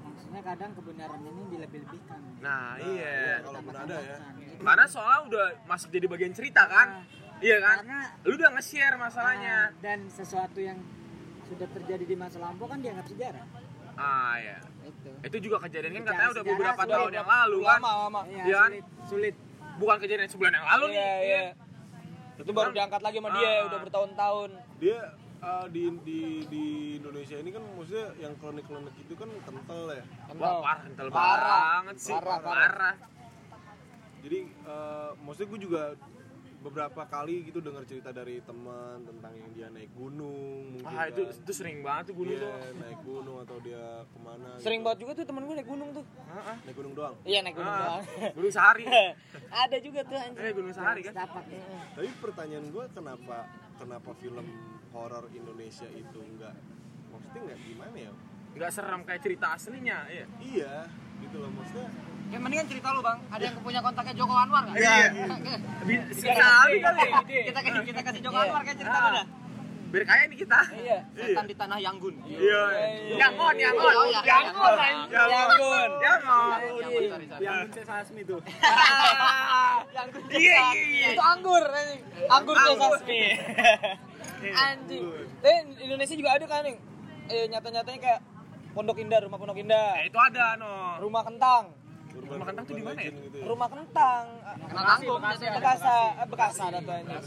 [0.00, 3.40] maksudnya kadang kebenarannya ini dilebih-lebihkan Nah, Nah, iya.
[3.40, 4.16] kalaupun ada ya.
[4.34, 4.60] Gitu.
[4.60, 6.88] Karena soalnya udah masuk jadi bagian cerita kan.
[7.38, 7.76] Iya kan?
[7.82, 9.56] Karena- Lu udah nge-share masalahnya.
[9.66, 10.76] Nah, dan sesuatu yang
[11.42, 13.42] sudah terjadi di masa lampau kan dianggap sejarah
[13.92, 14.56] Ah, iya.
[14.92, 17.78] Itu Itu juga kejadian kan katanya udah beberapa sudah tahun yang lalu kan.
[17.78, 18.20] Lama lama.
[18.26, 18.70] iya Iya kan?
[18.70, 19.34] sulit sulit
[19.80, 20.96] Bukan kejadian sebulan yang lalu nih.
[20.96, 21.42] Iya, iya.
[22.36, 23.66] Itu baru diangkat lagi sama dia Ah.
[23.66, 24.50] udah bertahun-tahun.
[24.76, 24.98] Dia
[25.40, 26.64] uh, di, di di
[26.96, 30.04] Indonesia ini kan maksudnya yang klinik-klinik itu kan kental ya.
[30.36, 31.60] Wah, parah kental Parah.
[31.80, 32.12] banget sih.
[32.12, 32.68] Parah, Parah.
[32.68, 32.94] parah.
[34.20, 35.82] Jadi uh, maksudnya gue juga
[36.60, 41.24] beberapa kali gitu dengar cerita dari teman tentang yang dia naik gunung mungkin Ah, itu
[41.24, 41.32] kan.
[41.34, 42.52] itu sering banget tuh gunung Iya, tuh.
[42.76, 44.86] naik gunung atau dia ke mana Sering gitu.
[44.86, 46.04] banget juga tuh temen gue naik gunung tuh.
[46.04, 46.56] Heeh.
[46.62, 48.02] naik gunung doang Iya naik gunung Ah, doang.
[48.36, 48.84] Gunung Sahari.
[49.64, 50.36] Ada juga tuh anjing.
[50.38, 51.12] Eh, Gunung Sahari kan.
[51.12, 51.62] setapak ya.
[51.90, 53.36] tapi pertanyaan gue kenapa
[53.74, 54.46] kenapa film
[54.90, 56.52] horor Indonesia itu enggak
[57.08, 58.12] maksudnya enggak gimana ya
[58.50, 60.26] Enggak serem kayak cerita aslinya, iya.
[60.40, 60.74] iya
[61.20, 61.86] gitu loh maksudnya
[62.30, 63.18] Ya mendingan cerita lu bang.
[63.28, 64.76] Ada yang punya kontaknya Joko Anwar nggak?
[64.78, 64.96] Iya.
[66.14, 67.02] Sekali kali.
[67.50, 68.46] Kita kasih kita kasih Joko Iya.
[68.46, 69.04] Anwar kayak cerita Ah.
[69.04, 69.22] mana?
[69.90, 70.60] Biar kaya nih kita.
[70.70, 70.98] Iya.
[71.10, 72.14] Setan di tanah Yanggun.
[72.22, 72.62] Iya.
[72.70, 73.16] iya.
[73.18, 73.90] Yangon, Yangon.
[73.90, 74.20] Iya.
[74.22, 75.10] Yangon, Yangon.
[75.10, 75.90] Yangon.
[75.98, 76.58] Yangon.
[76.78, 77.42] Yanggun, sorry, sorry.
[77.42, 78.38] yang sesasmi tuh
[79.90, 80.22] Yanggun.
[80.30, 81.08] Iya, iya, iya.
[81.10, 81.64] Itu anggur.
[82.30, 82.90] Anggur tuh Anggur.
[82.94, 83.20] sasmi.
[84.64, 85.02] anjing.
[85.42, 86.76] Tapi Indonesia juga ada kan nih.
[87.26, 88.20] Eh nyata-nyatanya kayak
[88.70, 89.98] Pondok Indah, rumah Pondok Indah.
[89.98, 91.02] Eh, itu ada no.
[91.02, 91.74] Rumah kentang.
[92.22, 93.10] Rumah kentang tuh di mana ya?
[93.12, 93.44] gitu ya.
[93.46, 94.24] Rumah kentang.
[94.62, 95.20] Kenal tanggung.
[95.50, 97.22] Bekasa, eh, Bekasa ada tuh anjing.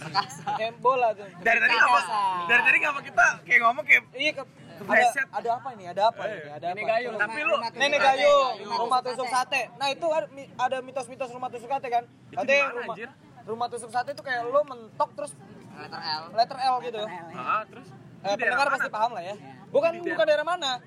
[0.54, 1.28] Kayak bola tuh.
[1.38, 1.74] Dari tadi?
[1.76, 2.22] Bekasa.
[2.46, 4.44] Dari tadi ngapa kita kayak ngomong kayak Iya ke
[4.84, 5.84] ada, ada apa ini?
[5.86, 6.40] Ada apa ini?
[6.50, 6.74] Ada apa?
[6.74, 7.16] Nenek Gayung.
[7.16, 9.62] tapi lu Nenek Gayung, rumah tusuk sate.
[9.74, 12.04] Nah itu ada, mi- ada mitos-mitos rumah tusuk sate kan?
[12.28, 12.96] Gimana, rumah,
[13.46, 15.32] rumah tusuk sate itu kayak lo mentok terus
[15.74, 16.24] Letter L.
[16.32, 17.02] letter L gitu.
[17.34, 17.88] Ah, terus
[18.24, 19.36] Eh, pendengar pasti paham lah ya.
[19.68, 20.80] Bukan Di bukan daerah mana.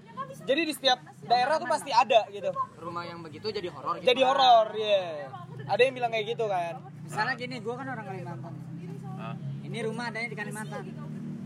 [0.42, 2.50] Jadi di setiap daerah tuh pasti ada gitu.
[2.76, 3.96] Rumah yang begitu jadi horor.
[3.96, 4.06] gitu.
[4.06, 5.30] Jadi horor, iya.
[5.64, 6.74] Ada yang bilang kayak gitu kan.
[7.00, 8.54] misalnya gini gue kan orang Kalimantan
[9.62, 10.84] ini rumah adanya di Kalimantan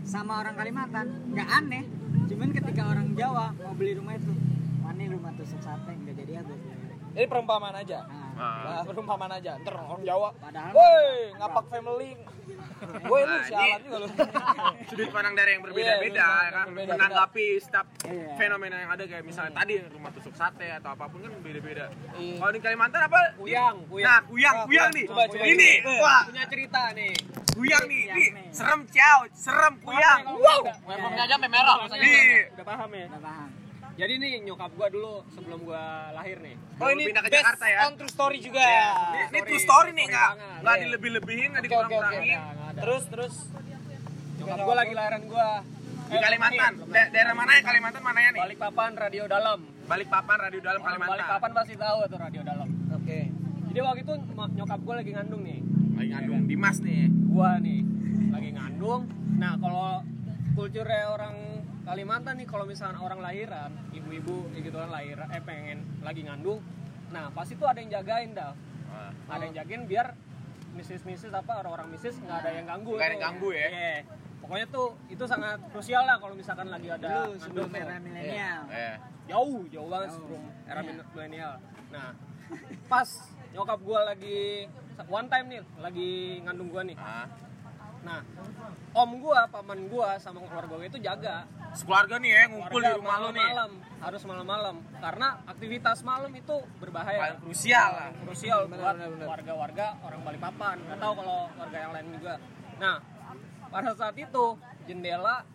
[0.01, 1.83] sama orang Kalimantan nggak aneh
[2.25, 4.33] cuman ketika orang Jawa mau beli rumah itu
[4.81, 6.57] mana rumah tusuk sate nggak jadi ya gue
[7.11, 8.07] Jadi perumpamaan aja.
[8.07, 8.63] nah, Ah.
[8.73, 9.59] Nah, perumpamaan aja.
[9.59, 10.31] Ntar orang Jawa.
[10.33, 12.11] Padahal- Woi, ngapak family.
[13.03, 14.07] Woi lu Nah, sialan ini- juga lu.
[14.89, 16.93] sudut pandang dari yang berbeda-beda Iya, ya kan berbeda-beda.
[16.97, 18.27] menanggapi setiap Iya.
[18.35, 21.85] fenomena yang ada kayak misalnya tadi rumah tusuk sate atau apa pun kan beda-beda.
[22.15, 22.35] Iya.
[22.37, 23.19] Kalau di Kalimantan apa?
[23.35, 24.07] Kuyang, kuyang.
[24.07, 24.91] Nah, kuyang, Ah, kuyang kuyang.
[24.93, 25.05] nih.
[25.07, 26.01] Coba, coba, ini, coba.
[26.01, 27.13] wah, Punya cerita nih.
[27.51, 28.29] kuyang nih, nih.
[28.49, 30.19] serem ciao, serem kuyang.
[30.25, 30.61] Wow.
[30.81, 33.05] Webnya aja sampai merah Udah paham ya?
[33.07, 33.49] nggak paham
[34.01, 36.57] Jadi nih nyokap gua dulu sebelum gua lahir nih.
[36.81, 37.79] Oh ini pindah ke based Jakarta ya.
[37.85, 38.65] on true story juga.
[38.65, 38.81] Ini,
[39.21, 40.81] ini Story, true story nih, story nggak nggak Iya.
[40.81, 41.67] dilebih-lebihin, nggak oke.
[41.69, 42.39] dikurang-kurangin.
[42.41, 42.81] Nggak ada.
[42.81, 43.33] Terus terus
[44.41, 45.49] Nyokap gua lagi lahiran gua.
[46.11, 48.41] Di Kalimantan, Da- daerah mana ya Kalimantan mananya nih?
[48.41, 49.59] Balikpapan Radio Dalam.
[49.85, 51.13] Balikpapan, radio dalam Kalimantan.
[51.13, 52.67] Balikpapan pasti tahu tuh Radio Dalam.
[52.91, 53.19] Oke.
[53.69, 54.13] Jadi waktu itu
[54.51, 55.59] nyokap gua lagi ngandung nih.
[55.93, 57.05] Lagi ngandung Dimas nih.
[57.29, 57.79] Gua nih
[58.27, 59.01] lagi ngandung.
[59.37, 60.01] Nah, kalau
[60.51, 61.35] kulturnya orang
[61.81, 66.61] Kalimantan nih kalau misalnya orang lahiran, ibu-ibu gitu kan lahiran eh pengen lagi ngandung.
[67.09, 68.53] Nah, pasti tuh ada yang jagain dah.
[68.87, 69.11] Wah.
[69.27, 70.13] Ada yang jagain biar
[70.71, 72.93] misis-misis apa orang-orang misis nggak ada yang ganggu.
[72.95, 73.67] Nggak ada yang ganggu ya?
[73.67, 73.95] Iya.
[74.41, 77.77] Pokoknya tuh itu sangat krusial lah kalau misalkan lagi ada dulu ngandung sebelum tuh.
[77.77, 78.95] era milenial Eh.
[79.29, 80.17] jauh jauh banget Jauh.
[80.17, 80.91] sebelum era Iya.
[81.07, 81.53] milenial
[81.87, 82.09] nah
[82.89, 83.09] pas
[83.53, 84.65] nyokap gua lagi
[85.07, 86.09] one time nih lagi
[86.41, 87.29] ngandung gua nih Ah.
[88.01, 88.21] Nah
[88.93, 93.15] om gua paman gua sama keluarga gua itu jaga Sekeluarga nih ya ngumpul di rumah
[93.17, 93.47] lu nih.
[93.47, 98.09] malam harus malam-malam karena aktivitas malam itu berbahaya Paling krusial lah.
[98.19, 102.35] krusial buat warga-warga orang Balikpapan nggak tahu kalau warga yang lain juga
[102.75, 102.97] nah
[103.67, 104.45] pada saat itu
[104.83, 105.45] jendela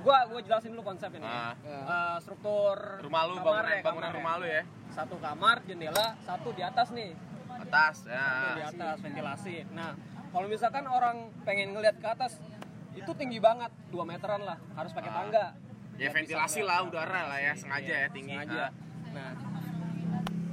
[0.00, 1.54] gua gua jelasin dulu konsep ini Ah.
[1.62, 4.62] Eh, struktur Rumah lu, kamar bangunan, ya, bangunan kamar rumah lu ya.
[4.90, 7.12] satu kamar jendela satu di atas nih
[7.60, 8.68] Atas, satu di ya.
[8.72, 9.92] atas ventilasi nah
[10.30, 12.38] kalau misalkan orang pengen ngeliat ke atas
[12.92, 15.16] itu tinggi banget 2 meteran lah harus pakai Ah.
[15.16, 15.46] tangga
[15.94, 18.32] Ya ventilasi lah, udara lah ya, sengaja ya tinggi.
[18.32, 18.70] sengaja Ah.
[19.10, 19.30] nah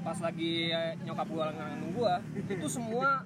[0.04, 3.24] pas lagi eh, nyokap gua ngandung gua itu semua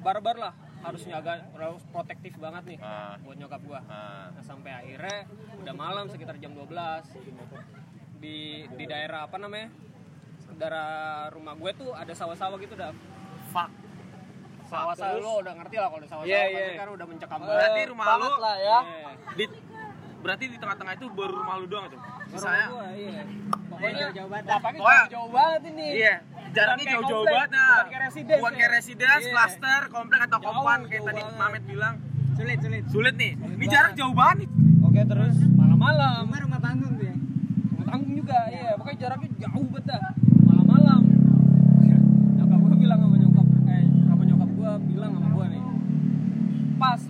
[0.00, 3.14] barbar lah harus jaga harus protektif banget nih Ah.
[3.20, 4.28] buat nyokap gua Ah.
[4.30, 7.04] Nah, sampai akhirnya udah malam sekitar jam 12
[8.18, 9.68] di di daerah apa namanya?
[10.52, 10.88] Daerah
[11.28, 12.94] rumah gue tuh ada sawah-sawah gitu dah.
[13.50, 13.70] Fuck.
[14.64, 16.76] Sawah-sawah lo udah ngerti lah kalau di sawah-sawah Iya, pasti iya.
[16.76, 18.78] kan udah mencekam Berarti Eh, rumah banget lu lah ya.
[18.80, 19.10] Iya.
[19.34, 19.44] di
[20.16, 22.00] berarti di tengah-tengah itu baru rumah lu doang tuh.
[22.00, 23.22] Rumah Misalnya gua, iya.
[23.66, 24.44] Pokoknya jauh-jauh banget.
[24.74, 25.86] Pokoknya- jauh banget ini.
[25.94, 26.14] Iya,
[26.50, 27.66] jaraknya jauh-jauh banget nah.
[27.66, 28.56] bukan kayak residence Bukan ya.
[28.56, 29.32] kayak residence, Iya.
[29.34, 31.38] cluster, komplek atau Jauh, kompan kayak jauh tadi banget.
[31.38, 31.94] Mamet bilang.
[32.34, 32.82] Sulit, sulit.
[32.88, 33.32] Sulit nih.
[33.36, 33.68] Ini banget.
[33.70, 34.48] jarak jauh banget nih.
[34.82, 36.22] Oke terus Malam-malam.
[36.24, 37.14] Rumah rumah panggung tuh ya.
[37.14, 38.70] Nggak tanggung juga, iya.
[38.74, 40.00] Pokoknya jaraknya jauh banget dah.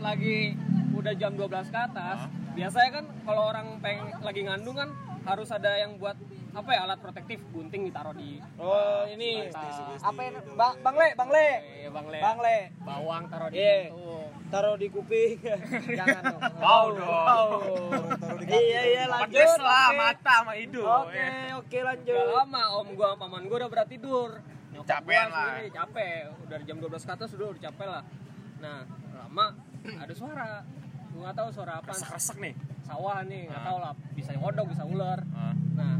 [0.05, 0.53] Lagi
[0.93, 2.19] udah jam 12 ke atas,
[2.53, 4.93] biasanya kan kalau orang pengen lagi ngandung kan
[5.25, 6.15] harus ada yang buat
[6.55, 9.51] apa ya alat protektif gunting ditaruh di Oh ini
[9.99, 11.49] apa yang Bang Bang Le, Bang Le.
[11.83, 12.59] eh, bang le Bang Le.
[12.79, 13.91] bawang taruh di Iya.
[13.91, 14.29] jantung.
[14.45, 15.35] Taruh di kuping.
[15.99, 16.43] Jangan dong.
[16.55, 17.11] Mau dong.
[17.27, 17.91] Oh.
[18.45, 19.51] Iya iya lanjut.
[19.59, 19.99] Lah, oke.
[19.99, 20.87] mata sama hidung.
[20.87, 21.59] Oke, ya.
[21.59, 22.27] oke Udah lanjut.
[22.39, 24.31] lama om gua sama paman gua udah berat tidur.
[24.71, 25.47] Nyokap Capean gua lah.
[25.51, 26.15] sendiri capek.
[26.39, 28.03] Udah jam 12 ke atas udah udah capek lah.
[28.61, 28.79] Nah,
[29.17, 29.47] lama
[29.87, 30.51] ada suara.
[31.11, 31.91] Gua nggak tahu suara apa.
[31.91, 32.55] Resek-resek nih.
[32.83, 33.67] Sawah nih, nggak Ah.
[33.67, 33.93] tahu lah.
[34.13, 35.21] Bisa ngodok, bisa ular.
[35.31, 35.55] Ah.
[35.75, 35.95] Nah,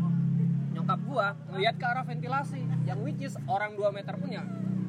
[0.71, 4.43] nyokap gua ngeliat ke arah ventilasi yang which is orang 2 meter pun ya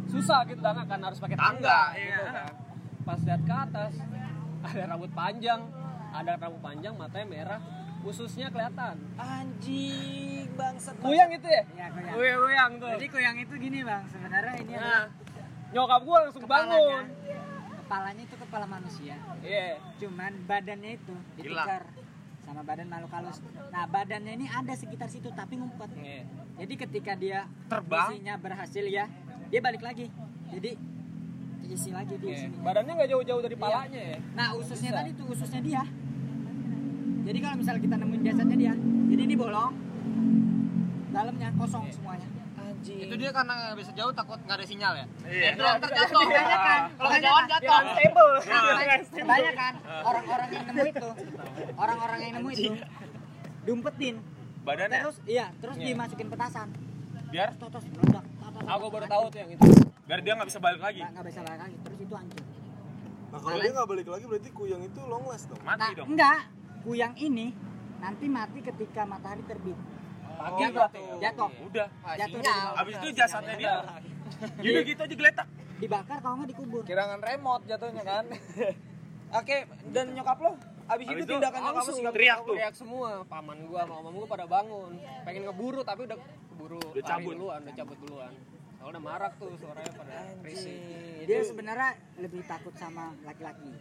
[0.06, 2.30] susah gitu kan kan harus pakai tangga, Tangga, gitu iya.
[2.32, 2.52] kan.
[3.04, 3.94] Pas lihat ke atas
[4.66, 5.62] ada rambut panjang,
[6.12, 7.60] ada rambut panjang matanya merah,
[8.02, 8.98] ususnya kelihatan.
[9.16, 10.94] Anjing bangsat.
[11.00, 11.64] Kuyang itu ya?
[11.68, 12.14] Iya, kuyang.
[12.14, 12.90] Kuyang, kuyang tuh.
[12.92, 15.06] Jadi kuyang itu gini bang, sebenarnya ini Nah,
[15.72, 16.70] nyokap gua langsung kepalanya.
[16.72, 17.06] bangun.
[17.78, 19.20] Kepalanya itu kepala manusia.
[19.44, 19.84] Iya.
[20.00, 21.84] Cuman badannya itu ditukar
[22.40, 23.44] sama badan makhluk halus.
[23.68, 25.92] Nah badannya ini ada sekitar situ tapi ngumpet.
[26.00, 26.24] Iya.
[26.64, 28.16] Jadi ketika dia Terbang.
[28.40, 29.12] berhasil ya,
[29.52, 30.08] dia balik lagi.
[30.56, 30.72] Jadi
[31.68, 32.48] isi lagi di Iya.
[32.48, 32.56] sini.
[32.64, 34.18] Badannya nggak jauh-jauh dari palanya ya.
[34.40, 35.00] Nah ususnya Bisa.
[35.04, 35.84] tadi tuh ususnya dia.
[37.28, 38.74] Jadi kalau misalnya kita nemuin jasadnya dia,
[39.12, 39.74] jadi ini bolong,
[41.12, 42.30] dalamnya kosong semuanya.
[42.86, 43.02] Anjing.
[43.02, 45.06] Itu dia karena nggak bisa jauh takut nggak ada sinyal ya.
[45.26, 45.50] Iya.
[45.58, 46.22] Drone terjatuh.
[46.22, 47.16] Kebanyakan, Kalau kebanyakan.
[47.18, 47.74] kejauhan jatuh.
[47.74, 48.34] Unstable.
[49.18, 49.74] Kebanyakan
[50.06, 51.08] orang-orang yang nemu itu,
[51.76, 52.72] orang-orang yang nemu itu,
[53.66, 54.16] diumpetin.
[54.62, 55.86] Badannya Terus iya, terus Iya.
[55.88, 56.68] dimasukin petasan.
[57.26, 58.26] biar Terus meledak.
[58.64, 59.66] Aku baru tahu tuh yang itu.
[60.06, 61.02] biar dia nggak bisa balik lagi.
[61.02, 61.78] Nggak bisa lari lagi.
[61.82, 62.44] Terus itu hancur.
[63.26, 65.58] Nah kalau dia nggak balik lagi berarti kuyang itu long last dong.
[65.60, 66.08] Mati Nah, dong.
[66.08, 66.40] enggak.
[66.82, 67.50] Kuyang ini
[67.98, 69.74] nanti mati ketika matahari terbit.
[70.36, 71.00] Pagi Jatuh, berarti.
[71.18, 71.50] jatuh.
[71.64, 71.88] Udah.
[72.16, 72.40] Jatuh
[72.76, 73.74] Abis itu jasadnya dia.
[74.60, 75.48] Yaudah gitu aja geletak.
[75.76, 76.82] dibakar kalau nggak dikubur.
[76.84, 78.26] Kirangan remote jatuhnya kan.
[79.40, 79.58] Oke,
[79.90, 80.52] dan nyokap lo
[80.86, 82.56] abis Abis itu itu tindakan nyokap lo sikap teriak tuh.
[82.56, 84.92] teriak semua paman gua sama omam gua pada bangun
[85.26, 86.18] pengen ngeburu tapi udah
[86.48, 87.34] keburu Udah cabut.
[87.34, 88.32] duluan udah cabut duluan
[88.78, 90.78] soalnya udah marak tuh suaranya pada risih.
[91.26, 93.74] Dia sebenarnya lebih takut sama laki-laki.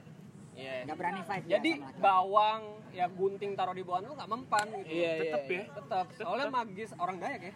[0.54, 0.86] Iya.
[0.86, 2.00] Nggak berani fight jadi laki-laki.
[2.00, 2.62] bawang
[2.94, 4.94] ya gunting taruh di bawah lu nggak mempan gitu.
[4.94, 5.64] Iya, Tetep iya, ya.
[5.82, 7.54] tetap soalnya magis orang Dayak ya.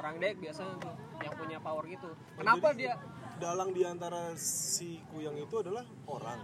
[0.00, 2.10] Orang Dayak biasanya tuh yang punya power gitu.
[2.40, 2.94] Kenapa Jadi, dia
[3.40, 6.40] Dalang di antara si kuyang itu adalah orang.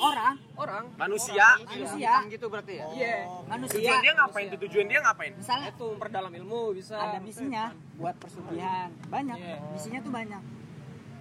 [0.00, 0.34] orang.
[0.56, 0.84] Orang.
[0.96, 1.60] Manusia.
[1.60, 2.24] manusia.
[2.24, 2.86] Hitam gitu berarti ya.
[2.96, 3.16] iya.
[3.46, 3.78] Manusia.
[3.78, 4.46] Tujuan dia ngapain?
[4.48, 4.58] Tuh?
[4.64, 5.32] Tujuan dia ngapain?
[5.36, 6.96] misalnya itu memperdalam ilmu bisa.
[6.96, 7.64] ada misinya
[8.00, 8.88] buat persugihan.
[9.12, 9.36] Banyak.
[9.36, 9.56] Iya.
[9.76, 10.42] misinya tuh banyak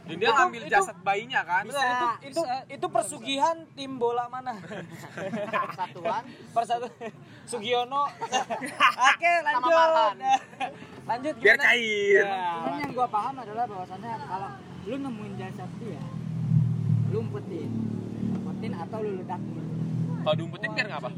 [0.09, 1.63] Dan dia ngambil jasad bayinya kan?
[1.63, 1.77] Bisa.
[1.77, 2.57] Itu itu bisa.
[2.65, 4.57] itu persugihan tim bola mana?
[4.57, 6.23] Persatuan.
[6.55, 6.89] Persatu
[7.45, 8.09] Sugiono.
[9.09, 9.73] Oke, lanjut.
[11.09, 11.65] Lanjut Biar gimana?
[11.67, 12.21] cair.
[12.21, 12.45] Ya.
[12.59, 14.49] cuman yang gua paham adalah bahwasannya kalau
[14.85, 16.01] lu nemuin jasad dia
[17.09, 17.71] lu umpetin
[18.35, 19.65] umpetin atau lu ledakin
[20.19, 21.09] Kalau diumpetin biar ngapa?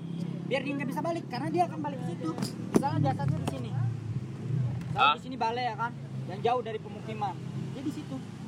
[0.48, 2.30] biar dia nggak bisa balik karena dia akan balik ke situ
[2.72, 3.84] misalnya jasadnya di sini Ah.
[4.94, 5.92] kalau di sini balai ya kan
[6.28, 7.36] yang jauh dari pemukiman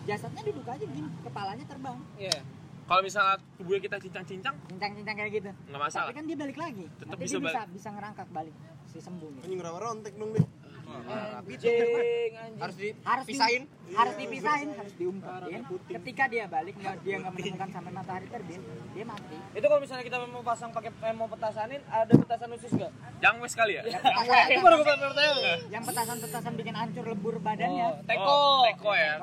[0.04, 2.38] jasadnya duduk aja gini kepalanya terbang iya
[2.84, 6.04] Kalau misalnya tubuhnya kita cincang-cincang, cincang-cincang kayak gitu nggak masalah.
[6.04, 7.72] tapi kan dia balik lagi Tetep nanti bisa dia bisa balik.
[7.72, 9.44] bisa ngerangkak balik si sembuh gitu.
[9.48, 10.46] Anjing rawa rontek dong deh.
[10.94, 12.62] Anjing, anjing.
[12.62, 13.64] Harus harus dipisahin.
[13.66, 18.62] di, harus dipisahin harus diumpetin ketika dia balik nggak dia nggak menemukan sampai matahari terbit
[18.92, 22.72] dia mati Itu kalau misalnya kita mau pasang pakai eh, mau petasanin, ada petasan khusus
[22.74, 22.92] nggak?
[23.20, 23.84] Jangan wes kali ya?
[23.84, 25.54] Itu baru gue bertanya.
[25.70, 28.24] yang petasan-petasan bikin hancur lebur badannya Oh, teko.
[28.24, 29.14] Oh, teko ya.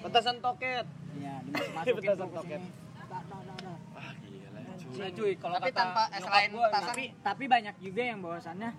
[0.00, 0.86] Petasan toket.
[1.14, 2.60] Iya, dimasukin Petasan toket.
[2.60, 2.70] sini.
[3.04, 3.76] Dah, dah, dah, dah.
[3.94, 4.98] Ah gila cuy.
[4.98, 8.18] Nah, cuy, kalau Tapi kata tanpa eh, selain gua, petasan tapi tapi banyak juga yang
[8.20, 8.70] bahwasannya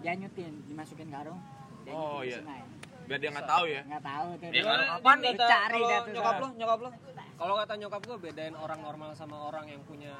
[0.00, 1.40] dianyutin dimasukin karung
[1.88, 2.40] Oh, iya.
[2.40, 2.62] sungai.
[3.04, 4.62] biar dia nggak tahu ya nggak tahu tuh Ya,
[4.96, 5.34] apaan Din, nih?
[5.36, 6.90] Cari kalau dah tuh nyokap lo, nyokap lo.
[7.36, 10.12] kalau kata nyokap gue bedain orang normal sama orang yang punya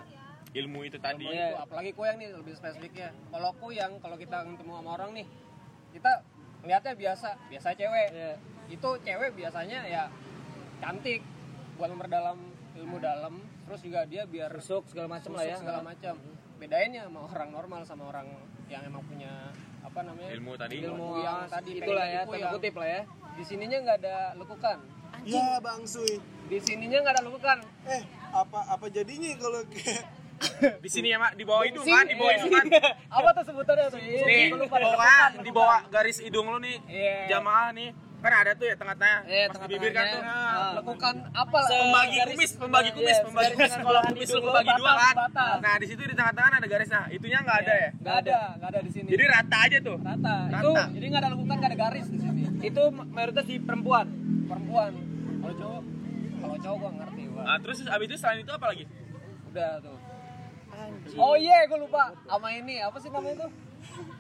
[0.52, 1.56] ilmu itu tadi ilmu itu.
[1.56, 5.26] apalagi kuyang nih lebih spesifiknya kalau kuyang kalau kita ketemu sama orang nih
[5.90, 6.12] kita
[6.62, 8.08] lihatnya biasa biasa cewek
[8.68, 10.02] itu cewek biasanya ya
[10.78, 11.24] cantik
[11.74, 12.38] buat memperdalam
[12.76, 15.56] ilmu dalam terus juga dia biar Rusuk segala macem lah ya.
[15.56, 16.20] segala macam
[16.60, 18.28] bedainnya sama orang normal sama orang
[18.68, 19.32] yang emang punya
[19.94, 20.30] apa namanya?
[20.34, 20.76] Ilmu tadi.
[20.82, 23.02] Ilmu yang tadi, itulah ya, tanda kutip lah ya.
[23.34, 24.78] di sininya nggak ada lekukan.
[25.22, 26.18] Ya Bang Suy.
[26.50, 27.58] di sininya nggak ada lekukan.
[27.86, 28.02] Eh,
[28.34, 30.02] apa apa jadinya kalau kayak
[30.84, 31.38] di sini ya mak.
[31.38, 32.66] Di bawah hidung kan di bawah hidung kan
[33.22, 34.00] apa tuh sebutannya tuh?
[34.02, 34.50] Nih
[35.46, 36.82] di bawah garis hidung lu nih.
[36.90, 37.38] Iya.
[37.38, 37.94] jamaah nih
[38.24, 39.20] kan ada tuh ya tengah-tengah.
[39.28, 40.22] Iya, pas di bibir kan tuh.
[40.24, 41.58] Nah, lekukan apa?
[41.60, 43.84] Lah pembagi garis- kumis pembagi iya, kumis pembagi garis kumis.
[43.84, 44.92] Kalau kumis lu lu bagi dua.
[44.96, 45.14] kan
[45.60, 47.90] nah di situ di tengah-tengah ada garis nah itunya nggak ada ya?
[48.00, 49.08] Nggak ada nggak ada di sini.
[49.12, 49.96] Jadi rata aja tuh.
[50.00, 50.36] Rata.
[50.48, 50.60] Rata.
[50.64, 52.42] itu jadi nggak ada lekukan nggak ada garis di sini.
[52.64, 54.06] Itu mayoritas di perempuan.
[54.48, 54.92] perempuan.
[55.44, 55.82] Kalau cowok
[56.40, 57.42] kalau cowok gua ngerti gua.
[57.44, 58.84] Nah terus abis itu selain itu apa lagi?
[59.52, 59.98] Udah tuh.
[61.20, 62.04] Oh iya gua lupa.
[62.24, 63.63] Sama ini apa sih namanya tuh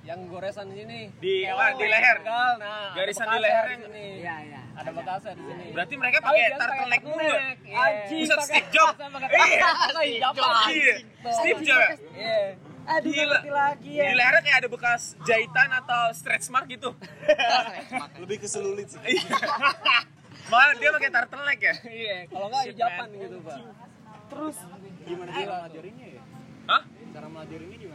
[0.02, 2.16] yang goresan di sini Di- apa, di leher?
[2.18, 4.06] Tegal, nah Garisan di leher yang- sini.
[4.18, 7.32] iya iya ada bekasnya di sini berarti mereka Oh, pakai pakai turtleneck mulu ya?
[7.32, 7.78] iya.
[7.80, 8.96] Anjing, Buset, Steve Jobs.
[8.98, 9.68] Iya.
[9.88, 10.38] Steve Jobs.
[10.68, 10.94] Iya,
[11.32, 11.96] Steve Jobs ya?
[12.14, 12.40] Iya.
[12.84, 13.38] Aduh, Gila.
[13.48, 14.04] lagi ya.
[14.04, 16.92] Di lehernya kayak ada bekas jahitan atau stretch mark gitu.
[18.20, 19.00] lebih ke selulit sih.
[19.00, 19.24] Iya.
[20.44, 21.74] Malah dia pakai turtleneck ya?
[21.82, 23.58] Iya, kalau nggak Shit, hijapan gitu, Pak.
[24.26, 24.56] Terus
[25.02, 26.22] Gimana cara melajarinya ya?
[26.66, 26.82] Hah?
[26.84, 27.93] Cara melajarinya gimana?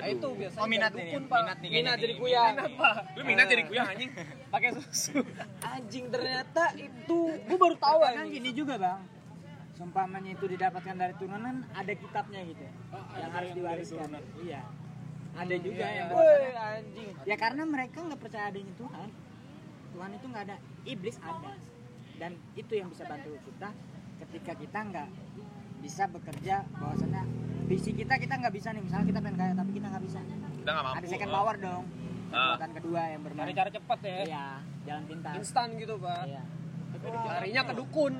[0.00, 1.38] Nah, itu biasanya Oh, minat dukun, Pak.
[1.38, 2.18] minat nih minat jadi nih.
[2.18, 2.52] kuyang.
[2.52, 2.94] Minat, Pak.
[3.12, 4.10] Lu minat jadi kuyang anjing?
[4.52, 5.18] Pakai susu.
[5.62, 9.00] Anjing ternyata itu gua baru tahu kan gini juga bang
[9.72, 12.68] sumpamanya itu didapatkan dari turunan ada kitabnya gitu
[13.16, 14.60] yang harus diwariskan iya
[15.32, 17.08] ada juga yang Woi, bahwasannya anjing.
[17.24, 19.08] ya karena mereka nggak percaya adanya Tuhan
[19.90, 21.52] Tuhan itu nggak ada iblis ada
[22.14, 23.68] dan itu yang bisa bantu kita
[24.20, 25.08] ketika kita nggak
[25.80, 27.22] bisa bekerja bahwasannya
[27.66, 30.70] visi kita kita nggak bisa nih misalnya kita pengen kaya tapi kita nggak bisa Kita
[30.70, 30.98] nggak mampu.
[30.98, 31.84] ada second power dong
[32.30, 32.54] Ah.
[32.54, 34.16] kekuatan kedua yang bermain Cari cara cepat ya.
[34.22, 34.46] iya
[34.82, 36.22] jalan pintas Instan gitu, Pak.
[36.24, 36.42] iya
[37.00, 38.14] Larinya ke dukun.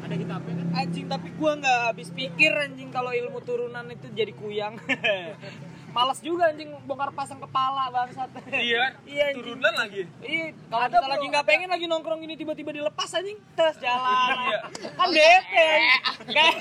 [0.00, 0.66] Ada kitabnya kan?
[0.76, 4.78] Anjing tapi gua nggak habis pikir anjing kalau ilmu turunan itu jadi kuyang.
[5.90, 8.30] Males juga anjing bongkar pasang kepala bangsat.
[8.54, 8.92] Iya kan?
[9.10, 9.42] Iya anjing.
[9.42, 10.02] Turunan lagi.
[10.22, 14.36] Iya, kalau kita bro, lagi nggak pengen lagi nongkrong ini tiba-tiba dilepas anjing, tes jalan.
[14.38, 14.58] Iya.
[14.94, 16.30] kan bete anjing.
[16.30, 16.56] Kayak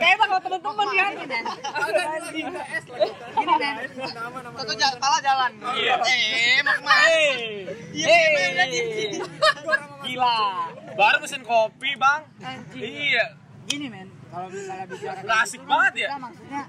[0.00, 1.12] kayak sama temen-temen kan.
[1.12, 2.46] Anjing.
[3.32, 3.76] gini men
[4.56, 5.50] Toto jalan, pala jalan.
[5.76, 5.94] Iya.
[6.00, 7.04] Eh, mau ke mana?
[7.92, 9.20] Iya, hey.
[10.02, 10.40] Gila.
[10.96, 12.24] Baru mesin kopi, Bang.
[12.40, 12.80] Anjing.
[12.80, 13.24] Iya.
[13.62, 16.08] gini men kalau misalnya bicara asik gitu, banget ya?
[16.16, 16.62] maksudnya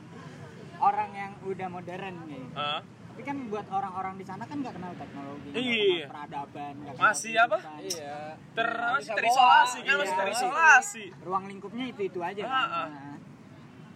[0.84, 2.80] orang yang udah modern nih Hah?
[2.84, 5.78] tapi kan buat orang-orang di sana kan nggak kenal teknologi nggak Iya.
[5.78, 7.58] kenal peradaban nggak kenal Masih apa?
[7.80, 8.18] Iya.
[8.52, 10.20] Ter Bisa terisolasi kan masih Iya.
[10.20, 11.04] terisolasi.
[11.22, 12.52] ruang lingkupnya itu itu aja kan?
[12.52, 12.88] Ah.
[12.90, 13.16] Nah,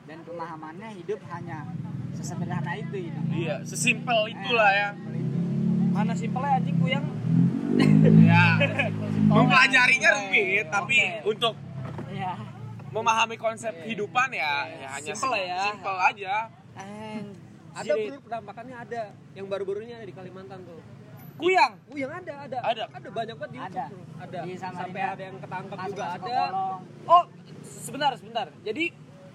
[0.06, 1.58] dan pemahamannya hidup hanya
[2.14, 4.90] sesederhana itu hidup Iya, sesimpel itulah ya.
[5.90, 7.06] Mana simpelnya anjing kuyang?
[8.24, 8.46] Ya.
[9.28, 11.54] Mempelajarinya rumit, tapi untuk
[12.10, 12.34] ya
[12.88, 15.58] memahami konsep kehidupan ya, ya hanya Simpel lah ya.
[15.64, 16.36] Simpel aja.
[17.78, 19.04] Ada bro penampakannya ada.
[19.38, 20.82] Yang baru-barunya ada di Kalimantan tuh.
[21.38, 21.78] Kuyang.
[21.94, 22.58] Oh, yang ada, ada.
[22.66, 22.84] Ada.
[22.90, 23.70] Ada banyak banget di Ada.
[23.70, 24.24] YouTube, bro.
[24.26, 24.40] Ada.
[24.42, 24.82] Di Samarinda.
[24.82, 26.18] Sampai ada yang ketangkep juga ada.
[26.26, 27.24] kolong Oh,
[27.62, 28.48] sebentar, sebentar.
[28.66, 28.84] Jadi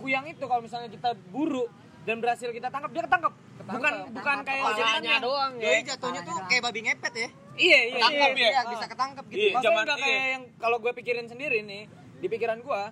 [0.03, 1.71] kuyang itu kalau misalnya kita buru
[2.03, 3.33] dan berhasil kita tangkap, dia ketangkap.
[3.63, 5.65] Bukan bukan kayak jangan yang- doang ya.
[5.71, 7.29] Jadi jatuhnya tuh kayak babi ngepet ya.
[7.53, 7.95] Iya, iya.
[8.03, 8.49] Ketangkep iya.
[8.51, 9.39] ya, bisa ketangkep gitu.
[9.39, 10.33] Iya, Maksudnya zaman nggak kayak iya.
[10.35, 11.83] yang kalau gue pikirin sendiri nih,
[12.19, 12.83] di pikiran gue,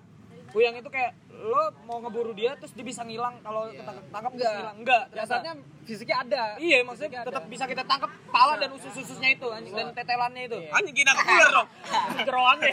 [0.51, 4.36] kuyang itu kayak lo mau ngeburu dia terus dia bisa ngilang kalau ketangkap tangkap terus
[4.36, 4.55] Enggak.
[4.55, 4.76] ngilang.
[4.76, 5.03] Enggak.
[5.16, 6.42] Jasadnya fisiknya ada.
[6.61, 7.51] Iya, maksudnya Fisiknya tetap ada.
[7.51, 10.59] bisa kita tangkap pala dan usus-ususnya itu anjing dan tetelannya itu.
[10.68, 11.68] Anjing kena kepuler dong.
[12.28, 12.70] Jeroannya.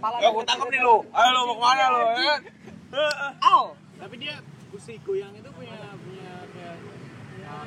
[0.00, 0.96] Pala Ya gua tangkap nih lo.
[1.12, 2.00] Ayo lo mau ke mana lo?
[2.16, 2.36] ya?
[2.94, 3.30] Heeh.
[3.42, 3.64] Aw.
[4.00, 4.34] Tapi dia
[4.74, 6.76] si kuyang itu punya punya kayak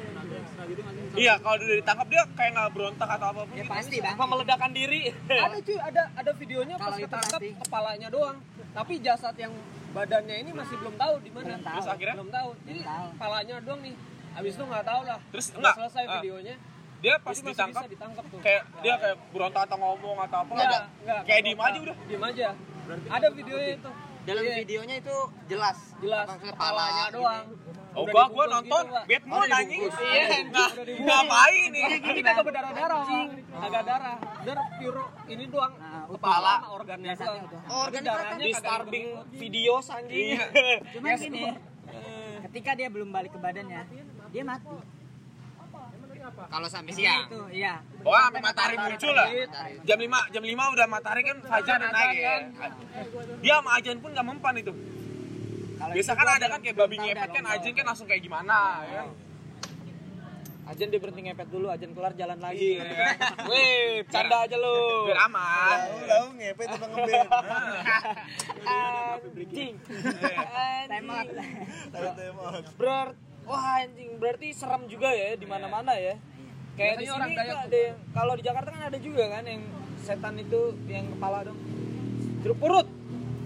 [0.04, 0.82] tenaga ekstra gitu
[1.16, 3.56] Iya, kalau dia ditangkap dia kayak nggak berontak atau apa pun.
[3.56, 3.72] ya gitu.
[3.72, 5.02] pasti bang Apa meledakan diri?
[5.26, 8.38] Ada cuy, ada ada videonya pas Kalau ketangkap kepalanya doang.
[8.78, 9.54] Tapi jasad yang
[9.90, 11.58] badannya ini masih belum tahu di mana.
[11.58, 11.74] Belum tahu.
[11.74, 12.50] Terus akhirnya Belum tahu.
[12.62, 13.06] Jadi tahu.
[13.18, 13.96] kepalanya doang nih.
[14.38, 15.20] Habis itu nggak tahu lah.
[15.34, 16.14] Terus enggak, selesai ah.
[16.22, 16.56] videonya.
[16.98, 18.40] dia pas Jadi masih ditangkap bisa ditangkap tuh.
[18.42, 21.22] kayak dia kayak berontak atau ngomong atau apa Enggak, enggak.
[21.30, 21.96] Kayak diem aja udah.
[22.10, 22.48] Diem aja.
[23.06, 23.92] Ada videonya itu.
[24.28, 25.18] Dalam Iya, videonya itu
[25.48, 25.78] jelas.
[26.02, 27.46] jelas kepalanya pala doang.
[27.98, 29.04] Oh, gua gua nonton gitu, Pak.
[29.10, 29.82] bad mood Udah anjing.
[29.90, 30.70] Iya, nah,
[31.02, 31.84] ngapain nih?
[31.98, 33.06] Ini kagak berdarah-darah.
[33.58, 34.18] Kagak darah.
[34.46, 35.74] Dar pure ini doang.
[35.82, 36.06] Nah.
[36.06, 37.42] Kepala organnya doang.
[37.74, 40.38] Oh, organ darahnya Di Starving videos anjing.
[40.94, 41.44] cuma Yes, gini
[42.48, 43.84] ketika dia belum balik ke badannya
[44.32, 44.72] dia mati
[46.28, 47.24] Kalau sampai siang.
[47.32, 49.28] itu iya Oh, sampai matahari muncul lah.
[49.88, 52.36] Jam 5, jam 5 udah matahari kan fajar naik ya.
[53.40, 54.72] Dia sama ajan pun gak mempan itu.
[55.98, 59.10] Biasa kan ada kan kayak babi ngepet kan ajan kan langsung kayak gimana ya kan.
[60.70, 62.78] Ajan dia berhenti ngepet dulu, ajan kelar jalan lagi.
[62.78, 63.18] Iya.
[63.50, 65.10] Weh, canda aja lu.
[65.10, 65.78] Biar aman.
[66.06, 67.30] Tahu ngepet tukang ngeband.
[69.42, 69.74] Anjing.
[70.86, 71.28] Time out.
[71.90, 72.66] Tahu time out.
[72.78, 73.18] Berarti
[73.48, 76.14] wah anjing, berarti serem juga ya di mana-mana ya.
[76.78, 77.58] Kayak di sini tuh.
[77.58, 79.66] ada yang kalau di Jakarta kan ada juga kan yang
[79.98, 81.58] setan itu yang kepala dong.
[82.46, 82.86] Jeruk purut.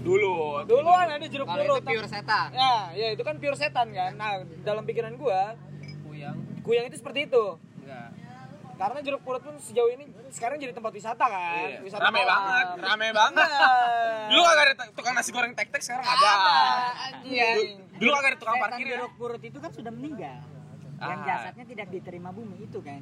[0.02, 0.34] Dulu.
[0.64, 1.80] Dulu kan ada jeruk Kalau purut.
[1.80, 2.50] itu pure setan.
[2.52, 4.12] Ya, ya itu kan pure setan kan.
[4.14, 4.32] Nah,
[4.62, 5.54] dalam pikiran gua,
[6.04, 6.38] Kuyang.
[6.62, 7.46] kuyang itu seperti itu.
[7.80, 8.10] Enggak.
[8.74, 11.70] Karena jeruk purut pun sejauh ini sekarang jadi tempat wisata kan.
[11.70, 11.80] Iya.
[11.82, 12.28] Wisata Rame malam.
[12.28, 13.50] banget, rame banget.
[14.28, 16.32] Dulu kagak ada tukang nasi goreng tek-tek sekarang ada.
[17.08, 17.78] Anjing.
[17.94, 18.92] Dulu kagak ada tukang setan parkir ya.
[18.98, 20.38] jeruk purut itu kan sudah meninggal
[21.00, 21.26] yang Ah.
[21.28, 23.02] jasadnya tidak diterima bumi itu kan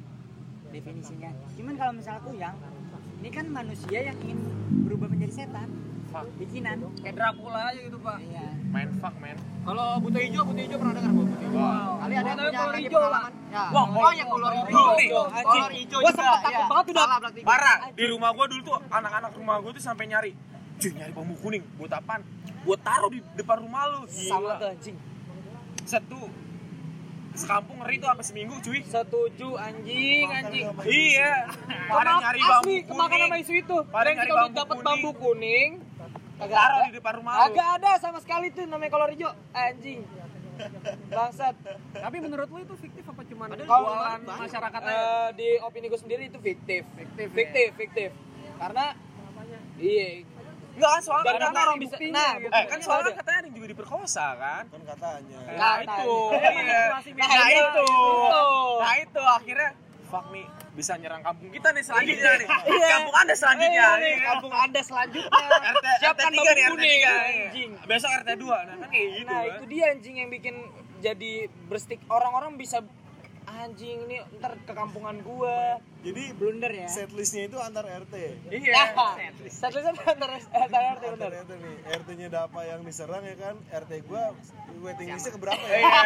[0.70, 2.56] definisinya cuman kalau misalnya kuyang
[3.18, 4.39] ini kan manusia yang ingin
[4.86, 5.68] berubah menjadi setan
[6.10, 6.26] Fuck.
[6.41, 8.18] bikinan Kayak Dracula aja gitu, Pak.
[8.18, 9.38] iya Main fuck man.
[9.66, 11.62] Kalau buta hijau, buta hijau pernah dengar buta hijau?
[12.01, 13.32] Kali ada yang punya lagi hijau, pengalaman?
[13.49, 13.64] Ya.
[13.74, 14.86] Wah, oh ya kolor hijau.
[14.97, 15.10] Nih.
[15.45, 16.68] Kolor hijau Gua sempet takut ya.
[16.70, 17.05] banget udah.
[17.05, 17.41] Salah berarti.
[17.45, 20.32] Parah, di rumah gua dulu tuh anak-anak rumah gua tuh sampai nyari
[20.80, 22.22] cuy nyari bambu kuning buat apaan?
[22.64, 24.01] Buat taruh di depan rumah lu.
[24.10, 24.95] Sama tuh anjing.
[25.84, 26.20] Satu
[27.36, 28.80] sekampung ngeri tuh sampai seminggu cuy.
[28.86, 30.66] Setuju anjing, anjing.
[30.88, 31.34] Iya.
[31.89, 33.43] Pada nyari asli, bambu kemakan sama kuning.
[33.43, 33.78] isu itu.
[33.91, 34.88] Pada nyari kita udah bambu dapat kuning.
[34.88, 35.70] bambu kuning.
[36.40, 36.78] Kagak ada.
[36.86, 37.44] di depan rumah lu.
[37.46, 39.32] Agak ada sama sekali tuh namanya kolor hijau.
[39.52, 40.02] Anjing.
[41.10, 41.56] Bangsat.
[41.94, 44.92] Tapi menurut lu itu fiktif apa cuman jualan masyarakat aja?
[44.92, 46.84] eh, di opini gue sendiri itu fiktif.
[46.94, 48.10] Fiktif, fiktif, fiktif.
[48.56, 48.92] Karena
[49.76, 50.24] iya,
[50.70, 53.20] Enggak kan soalnya dari kan orang bisa nah, Eh kan buktinya soalnya ada.
[53.20, 54.64] katanya ada yang juga diperkosa kan?
[54.66, 55.38] Kan katanya.
[55.42, 56.16] Nah, Nah, itu.
[56.30, 57.84] nah, nah, Nah, iya, itu.
[57.84, 58.48] itu.
[58.80, 59.70] Nah, itu akhirnya
[60.10, 62.47] fuck nih bisa nyerang kampung kita nih selanjutnya nih.
[62.66, 62.88] Iya.
[62.91, 64.16] Kampung Anda selanjutnya Iya, nih.
[64.26, 65.45] kampung Anda selanjutnya.
[65.72, 67.30] RT Siapkan RT 3 bambu nih, RT kuning, 3.
[67.30, 67.70] anjing.
[67.86, 68.41] Besok RT 2.
[68.41, 69.28] Nah, kan kayak gitu.
[69.28, 69.49] Nah kan.
[69.51, 70.55] itu dia anjing yang bikin
[70.99, 71.32] jadi
[71.66, 72.78] berstik orang-orang bisa
[73.49, 75.82] anjing ini ntar ke kampungan gua.
[75.99, 78.14] Jadi blunder ya setlistnya itu antar RT.
[78.47, 78.93] Iya.
[79.45, 81.03] Setlistnya antar antar RT.
[81.12, 81.76] Antar RT nih.
[81.91, 83.55] RT-nya Dapa yang diserang ya kan.
[83.68, 84.32] RT gua
[84.80, 85.78] waiting listnya keberapa ya?
[85.82, 86.01] Iya.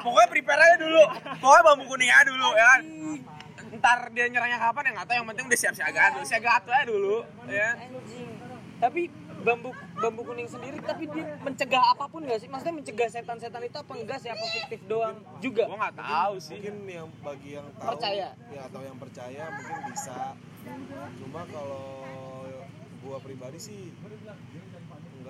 [0.00, 1.02] Pokoknya prepare aja dulu.
[1.40, 2.82] Pokoknya bambu kuning aja dulu ya kan.
[3.82, 6.22] Ntar dia nyerangnya kapan ya nggak tahu yang penting udah siap-siaga dulu.
[6.22, 7.16] Siaga aja dulu
[7.50, 7.68] ya.
[7.74, 8.30] Anjing.
[8.78, 9.02] Tapi
[9.42, 12.46] bambu bambu kuning sendiri tapi dia mencegah apa pun gak sih?
[12.46, 14.30] Maksudnya mencegah setan-setan itu apa enggak sih?
[14.30, 15.66] Apa fiktif doang juga?
[15.66, 16.62] Gua nggak tahu sih.
[16.62, 18.28] Mungkin yang bagi yang tahu Percaya.
[18.54, 20.18] ya atau yang percaya mungkin bisa.
[21.18, 21.86] Cuma kalau
[23.02, 23.90] gua pribadi sih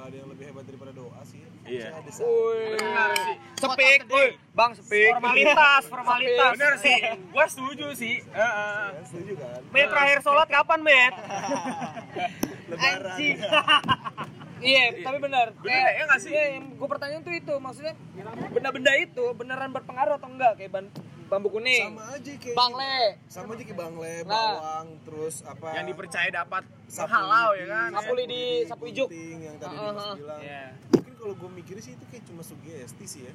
[0.03, 1.39] nggak ada yang lebih hebat daripada doa sih.
[1.63, 1.95] Iya.
[1.95, 2.75] Woi.
[2.75, 3.37] Benar sih.
[3.55, 4.29] Sepik, woi.
[4.51, 5.15] Bang sepik.
[5.15, 6.51] Formalitas, formalitas.
[6.59, 6.99] Bener sih.
[7.31, 8.19] Gua setuju sih.
[8.19, 8.87] Heeh.
[9.07, 9.63] setuju kan?
[9.71, 11.15] Met terakhir sholat kapan, Met?
[12.75, 13.17] Lebaran.
[14.63, 15.51] Iya, tapi benar.
[15.59, 16.31] Bener ya nggak sih?
[16.31, 17.99] Iya, yang gue pertanyaan tuh itu maksudnya
[18.55, 20.95] benda-benda itu beneran berpengaruh atau enggak kayak ban-
[21.33, 24.29] bambu kuning, Sama aja kayak bangle, sama aja kayak bangle, Nah.
[24.29, 27.89] bawang, terus apa Yang dipercaya dapat sapu halau ya kan.
[27.91, 29.09] Sapu lidi, sapu ijuk.
[29.09, 30.15] yang tadi Dimas heeh.
[30.19, 30.41] bilang.
[30.41, 30.65] Iya.
[30.93, 33.33] Mungkin kalau gue mikirnya sih itu kayak cuma sugesti sih ya.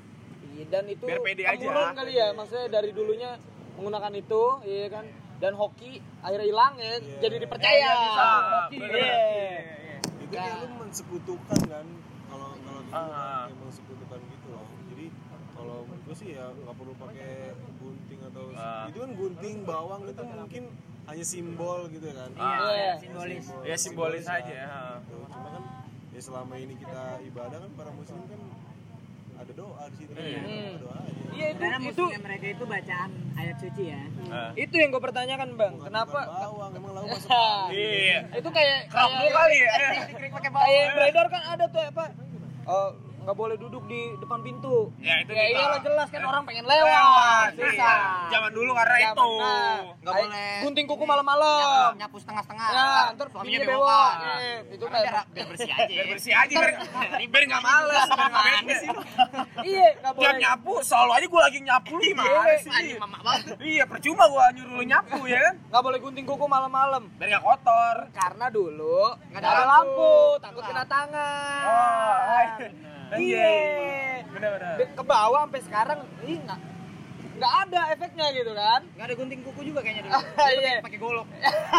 [0.47, 1.65] Iya, dan itu Biar pede aja.
[1.91, 3.41] kali ya, maksudnya dari dulunya
[3.73, 5.05] menggunakan itu, iya kan.
[5.37, 7.17] Dan hoki akhirnya hilang ya, Iya.
[7.19, 7.73] jadi dipercaya.
[7.73, 8.25] Iya, bisa.
[8.61, 8.77] Hoki.
[8.79, 9.01] Bener.
[9.01, 9.97] Iya.
[10.19, 11.85] Itu kayak lu mensekutukan kan
[12.27, 14.65] kalau kalau gitu kan, emang sekutukan gitu loh.
[14.87, 15.05] Jadi
[15.51, 17.33] kalau menurut gue sih ya nggak perlu pakai
[18.37, 18.85] atau Ah.
[18.85, 20.63] itu kan gunting bawang itu mungkin
[21.05, 22.29] hanya simbol gitu kan.
[22.35, 23.45] Ah, iya, simbolis.
[23.63, 24.69] Ya simbolis aja ya.
[25.01, 25.17] Gitu.
[25.25, 25.63] Cuma kan
[26.11, 28.41] ya selama ini kita ibadah kan para muslim kan
[29.37, 30.11] ada doa di situ.
[30.13, 30.37] Iya.
[30.37, 31.21] Ada doa aja.
[31.29, 34.51] Iya itu karena itu mereka itu bacaan ayat suci ya Ah.
[34.53, 36.19] itu yang gue pertanyakan bang, Bukan- kenapa?
[36.19, 37.29] bukan bawang emang lauk masuk
[37.69, 38.19] Iya.
[38.33, 39.71] itu kayak Kerap kayak- kali ya.
[40.57, 42.05] kayak yang beredar kan ada tuh apa?
[42.67, 42.89] Eh,
[43.27, 44.87] nggak boleh duduk di depan pintu.
[44.97, 45.59] Ya itu Ya kita.
[45.59, 46.87] iyalah jelas kan orang pengen Lewat.
[46.87, 47.49] lewat.
[47.51, 47.67] Iya.
[47.67, 47.95] Susah.
[48.29, 49.31] Zaman dulu karena Zaman, itu.
[49.35, 50.53] nah, Nggak ay- boleh.
[50.63, 51.59] Gunting kuku malam-malam.
[51.59, 52.67] Nyapu, nyapu setengah-setengah.
[52.69, 54.15] Ya, Ntar ntar suaminya bininya bewokan.
[54.15, 54.39] bewok.
[54.39, 55.91] Eh, Itu Karena biar, biar bersih aja.
[55.91, 56.71] Biar bersih aja biar
[57.35, 58.89] biar nggak males, biar nggak bete sih.
[59.69, 60.39] iya nggak Tiap boleh.
[60.39, 62.71] nyapu selalu aja gue lagi nyapu nih mana sih?
[62.71, 63.55] Anjing mama banget.
[63.59, 65.55] Iya percuma gue nyuruh lu nyapu ya kan?
[65.67, 67.03] Nggak boleh gunting kuku malam-malam.
[67.13, 67.95] Biar nggak kotor.
[68.09, 71.63] Karena dulu nggak ada lampu, takut kena tangan.
[71.67, 72.15] Oh,
[73.13, 73.55] Iya.
[74.27, 74.75] Benar-benar.
[74.89, 76.59] Ke bawah sampai sekarang, ih nggak
[77.37, 78.81] nggak ada efeknya gitu kan.
[78.91, 80.19] Nggak ada gunting kuku juga kayaknya dulu.
[80.57, 80.75] Iya.
[80.81, 81.27] Pakai golok.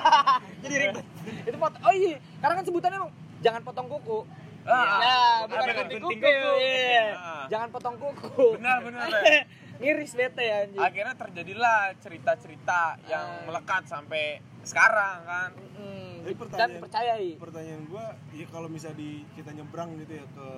[0.62, 1.04] Jadi ribet.
[1.44, 1.74] Itu pot.
[1.80, 4.20] Oh iya, karena kan sebutannya emang jangan potong kuku.
[4.64, 6.14] Ah, Ya, bukan gunting kuku.
[6.14, 6.52] kuku.
[6.58, 7.06] Iya.
[7.12, 7.44] Ah.
[7.48, 8.46] Jangan potong kuku.
[8.54, 9.36] Benar, benar, Be.
[9.78, 10.78] Ngiris bete anjing.
[10.80, 13.42] akhirnya terjadilah cerita-cerita yang Ah.
[13.44, 17.30] melekat sampai sekarang kan Mm, Jadi Dan pertanyaan- dipercayai.
[17.38, 20.48] Pertanyaan gua, ya kalau bisa di kita nyebrang gitu ya ke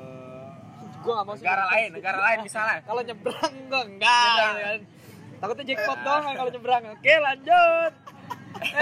[1.00, 1.42] Gua gak mau sih.
[1.42, 4.52] negara lain negara lain misalnya Kalau nyebrang gua enggak Nyebrang.
[4.52, 4.80] gitu kan.
[5.40, 6.82] Takutnya jackpot doang kan kalau nyebrang.
[6.90, 7.92] Oke, lanjut.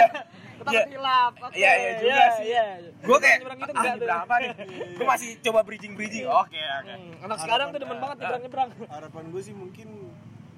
[0.59, 0.85] Kita Iya.
[0.91, 1.33] hilap.
[1.39, 1.55] Oke.
[1.55, 2.47] Iya, iya juga iya, sih.
[2.49, 2.65] Iya.
[2.99, 4.03] gue kayak nyebrang itu ah, enggak tuh.
[4.03, 4.51] berapa nih
[4.93, 8.69] gue masih coba bridging bridging oke oke Hmm, Anak sekarang tuh demen banget nyebrang-nyebrang.
[8.89, 9.89] harapan gue sih mungkin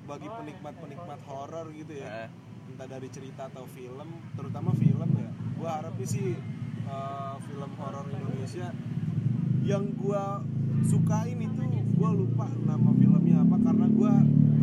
[0.03, 2.29] bagi penikmat-penikmat horor gitu ya Eh.
[2.67, 6.33] entah dari cerita atau film terutama film ya gue harapnya sih
[6.87, 8.73] uh, film horor Indonesia
[9.71, 10.25] yang gue
[10.83, 11.63] sukain itu
[11.95, 14.13] gue lupa nama filmnya apa karena gue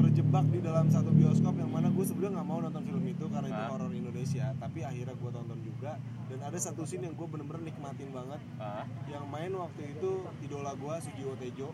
[0.03, 3.47] terjebak di dalam satu bioskop yang mana gue sebenarnya nggak mau nonton film itu karena
[3.47, 4.45] itu horor Indonesia.
[4.60, 5.95] Tapi akhirnya gue tonton juga
[6.28, 8.41] dan ada satu scene yang gue bener-bener nikmatin banget.
[9.08, 10.12] Yang main waktu itu
[10.43, 11.70] idola gue Sujiwo Tejo.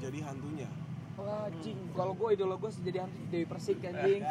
[0.00, 0.70] Jadi hantunya
[1.20, 1.76] Wah, anjing.
[1.92, 4.22] Kalau gua idola gua jadi hantu Dewi Persik anjing.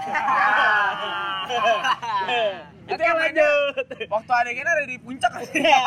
[2.89, 3.85] itu Oke, yang lanjut.
[4.09, 5.81] waktu adegan ada di puncak kan ya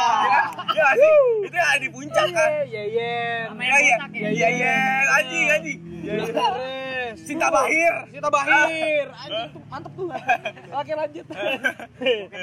[0.71, 3.15] ya sih itu yang ada di puncak kan Iya, iya.
[3.51, 3.97] iya iya
[4.31, 4.75] iya iya
[5.13, 5.79] anjing anjing.
[7.19, 9.07] Sinta Bahir Sita Bahir.
[9.23, 10.07] Anjing tuh mantep tuh.
[10.73, 11.27] Oke, lanjut.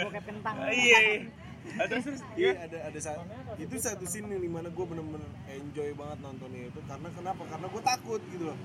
[0.03, 0.99] bokep kentang iya
[1.69, 2.51] terus terus Iya.
[2.65, 3.21] ada ada sa-
[3.55, 6.79] itu satu scene yang di mana gue bener-bener enjoy banget nontonnya itu.
[6.83, 7.41] Karena kenapa?
[7.45, 8.57] Karena gue takut gitu loh.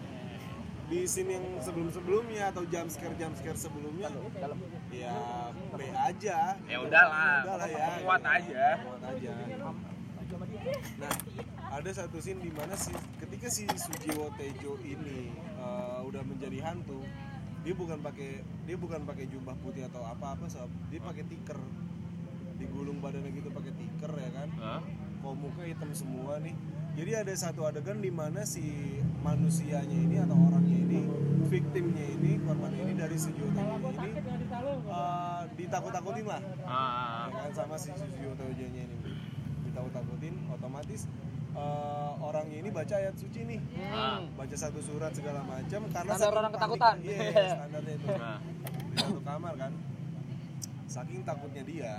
[0.84, 4.08] Di scene yang sebelum sebelumnya atau jam scare jam scare sebelumnya
[4.90, 5.16] ya
[5.72, 6.54] B aja.
[6.68, 7.86] Ya udahlah udahlah ya.
[8.04, 8.64] kuat aja.
[8.84, 9.32] Kuat aja.
[10.98, 11.12] Nah
[11.74, 17.02] ada satu scene di mana si ketika si Sujiwo Tejo ini uh, udah menjadi hantu
[17.64, 21.58] dia bukan pakai dia bukan pakai jubah putih atau apa-apa sob dia pakai tiker
[22.74, 24.48] digulung badannya gitu pakai tiker ya kan?
[24.58, 24.82] Hah?
[25.22, 26.58] kok muka hitam semua nih?
[26.98, 31.06] Jadi ada satu adegan di mana si manusianya ini atau orangnya ini
[31.46, 34.18] victimnya ini korbannya ini dari Sujiwo Tejo ini
[34.90, 36.42] uh, ditakut-takutin lah.
[36.66, 38.96] Ah ya kan sama si Sujiwo Tejonya ini.
[39.70, 41.06] Ditakut-takutin otomatis
[41.54, 43.60] uh, orangnya ini baca ayat suci nih.
[43.94, 44.18] Ah.
[44.34, 46.94] baca satu surat segala macam karena Standar orang panik- ketakutan.
[47.06, 48.06] iya standarnya itu.
[48.18, 48.38] Nah.
[48.90, 49.72] di satu kamar kan.
[50.90, 51.94] Saking takutnya dia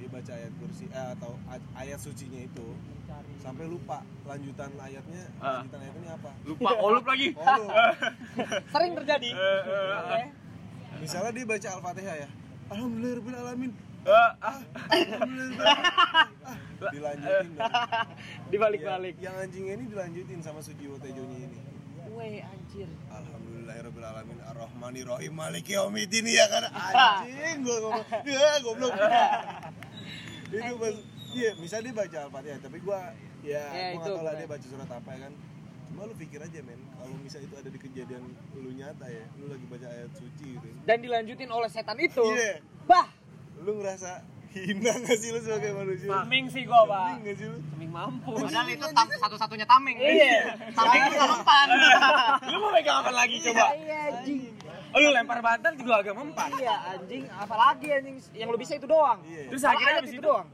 [0.00, 1.36] dia baca ayat kursi eh, atau
[1.76, 2.66] ayat sucinya itu
[3.40, 5.60] sampai lupa lanjutan ayatnya Ah.
[5.60, 6.30] lanjutan ayatnya apa?
[6.48, 7.28] Lupa olup lagi.
[7.36, 7.66] Oh lu.
[8.72, 9.28] Sering terjadi.
[9.36, 10.20] Eh, eh, Oke.
[11.00, 12.28] misalnya dia baca al-fatihah ya.
[12.70, 13.70] Alhamdulillah alamin
[14.00, 14.58] eh, ah,
[16.88, 17.68] dilanjutin dong.
[18.52, 19.14] Dibalik-balik.
[19.20, 21.58] yang, yang anjingnya ini dilanjutin sama Sujiwo Tejonya ini.
[22.16, 22.88] Weh, anjir.
[23.12, 26.26] Alhamdulillahirabbil alamin arrahmanir rahim maliki yaumiddin.
[26.26, 26.64] Ya kan?
[26.72, 28.06] Anjing gua ngomong.
[28.26, 28.92] Ya goblok
[30.50, 30.94] itu pas
[31.30, 33.00] iya misalnya dia baca al-fatihah tapi gua
[33.40, 35.32] ya, Ya, gua itu nggak tahu lah dia baca surat apa ya kan.
[35.90, 38.22] Cuma lu pikir aja men kalau misalnya itu ada di kejadian
[38.54, 40.66] lu nyata ya lu lagi baca ayat suci gitu.
[40.86, 42.24] Dan dilanjutin oleh setan itu.
[42.34, 42.62] iya.
[42.86, 43.06] Bah,
[43.62, 44.22] lu ngerasa
[44.52, 47.06] hina gak sih lu sebagai manusia taming sih gua, Pak.
[47.08, 48.30] Hina gak sih lu Taming mampu.
[48.36, 49.96] Padahal itu tam- satu-satunya tameng.
[49.96, 50.58] Iya.
[50.70, 51.66] Tameng itu mempan.
[52.44, 54.40] lu mau megang apa lagi coba Iya, anjing.
[54.90, 57.22] oh, lu lempar bantal juga agak mempan Iya, anjing.
[57.30, 59.18] Apalagi anjing yang lu bisa itu doang.
[59.24, 60.46] iya terus akhirnya habis itu doang.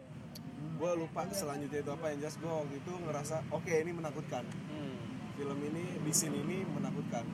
[0.77, 4.45] gua lupa selanjutnya itu apa yang jelas gua waktu itu ngerasa oke ini menakutkan
[5.35, 7.25] film ini di scene ini menakutkan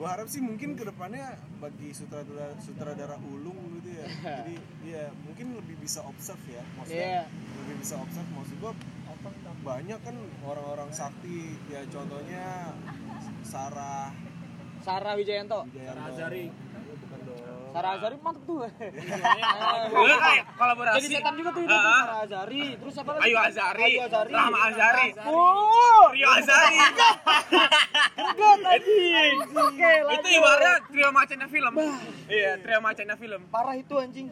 [0.00, 4.08] gua harap sih mungkin ke depannya bagi sutradara sutradara ulung gitu ya.
[4.40, 4.56] Jadi
[4.88, 7.28] ya mungkin lebih bisa observe ya maksudnya.
[7.28, 8.72] Lebih bisa observe maksud gua
[9.60, 11.52] banyak kan orang-orang sakti.
[11.68, 12.72] Ya contohnya
[13.44, 14.16] Sarah.
[14.80, 15.68] Sarah Wijayanto.
[15.68, 16.48] Wijayanto Azari.
[16.48, 16.89] bukan dong
[17.70, 18.58] Sarah Azari mantep tuh.
[19.94, 22.00] Lu kayak kolaborasi Jadi setan juga tuh itu Ah, ah.
[22.00, 22.64] Sarah Azari.
[22.76, 23.22] Terus apa lagi?
[23.22, 23.92] Ayu Azari.
[24.28, 26.76] Rahma Azari, Oh, Rio Azari.
[28.30, 29.36] greget anjing.
[29.50, 31.72] Oke, itu ibaratnya trio macannya film.
[32.26, 33.40] Iya, trio macannya film.
[33.48, 34.28] Parah itu anjing.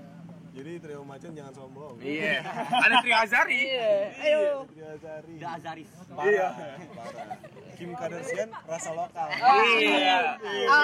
[0.48, 2.42] jadi trio macan jangan sombong Iya.
[2.66, 3.58] Ada trio Azari.
[3.62, 3.90] Iya.
[4.18, 4.66] Ayo.
[4.66, 5.90] trio Azari Udah Azaris.
[6.10, 6.52] parah
[6.90, 7.36] parah
[7.78, 10.18] Kim Kardashian rasa lokal Iya.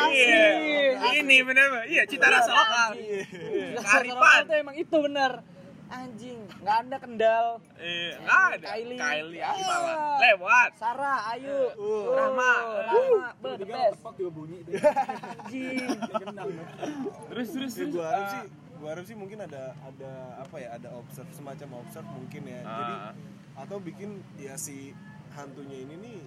[0.07, 0.47] Iya.
[1.17, 1.83] Ini benar.
[1.85, 2.91] Iya, cita rasa lokal.
[3.77, 4.41] Kearifan.
[4.41, 5.33] Itu emang itu bener.
[5.85, 7.47] Anjing, nggak ada kendal.
[7.77, 8.67] Iya, nggak ada.
[8.73, 8.97] Kylie.
[8.97, 9.77] Kylie apa Iya.
[9.77, 9.97] lah.
[10.19, 10.71] Lewat.
[10.75, 12.53] Sarah, Ayu, Uh, Rahma.
[12.89, 14.01] Rahma, be, the best.
[14.01, 15.87] Anjing.
[17.29, 17.93] Terus terus Ya, terus.
[17.93, 18.43] gua harap sih
[18.75, 22.95] gua harap sih mungkin ada ada apa ya ada observe semacam observe mungkin ya jadi
[22.97, 23.13] Ah.
[23.57, 24.93] atau bikin ya si
[25.31, 26.21] hantunya ini nih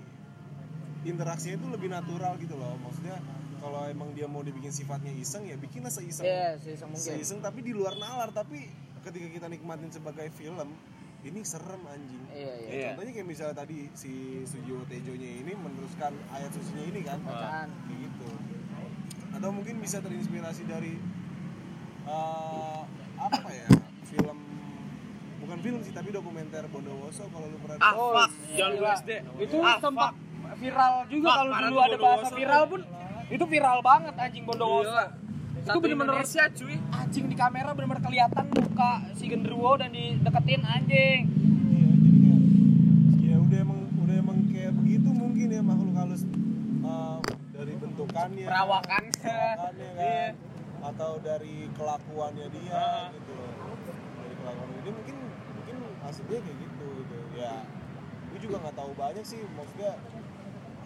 [1.08, 3.18] interaksinya itu lebih natural gitu loh maksudnya
[3.58, 7.00] kalau emang dia mau dibikin sifatnya iseng ya bikinlah seiseng Iya, sih mungkin.
[7.00, 8.68] seiseng tapi di luar nalar tapi
[9.02, 10.76] ketika kita nikmatin sebagai film
[11.20, 12.70] ini serem anjing Iya, iya.
[12.70, 12.88] Iya.
[12.92, 14.12] contohnya kayak misalnya tadi si
[14.44, 17.70] Sujiwo Tejonya ini meneruskan ayat sucinya ini kan Bacaan.
[17.90, 18.30] gitu
[19.34, 20.94] atau mungkin bisa terinspirasi dari
[22.06, 22.80] eh,
[23.18, 23.68] apa ya
[24.06, 24.38] film
[25.38, 28.32] bukan film sih tapi dokumenter Bondowoso kalau lu pernah Ah, Oh, fuck.
[28.46, 28.58] iya.
[28.58, 29.12] Jangan lu SD.
[29.42, 30.12] itu Ah, sempat
[30.58, 32.82] viral juga kalau dulu ada bahasa viral pun
[33.28, 35.06] itu viral banget anjing Bondowoso Gila.
[35.60, 36.76] itu bener-bener Indonesia cuy.
[36.92, 41.22] anjing di kamera bener-bener kelihatan muka si genderuwo dan dideketin anjing
[41.68, 42.42] Iya, jadi kayak
[43.22, 47.18] ya udah emang udah emang kayak begitu mungkin ya makhluk halus eh,
[47.52, 49.12] dari bentukannya Perawakannya.
[49.20, 50.26] perawakannya kan Iya.
[50.80, 53.06] atau dari kelakuannya dia Ah.
[53.12, 53.36] gitu
[54.16, 55.16] dari kelakuannya dia mungkin
[55.52, 57.54] mungkin aslinya kayak gitu gitu ya
[58.28, 59.94] gue juga nggak tahu banyak sih maksudnya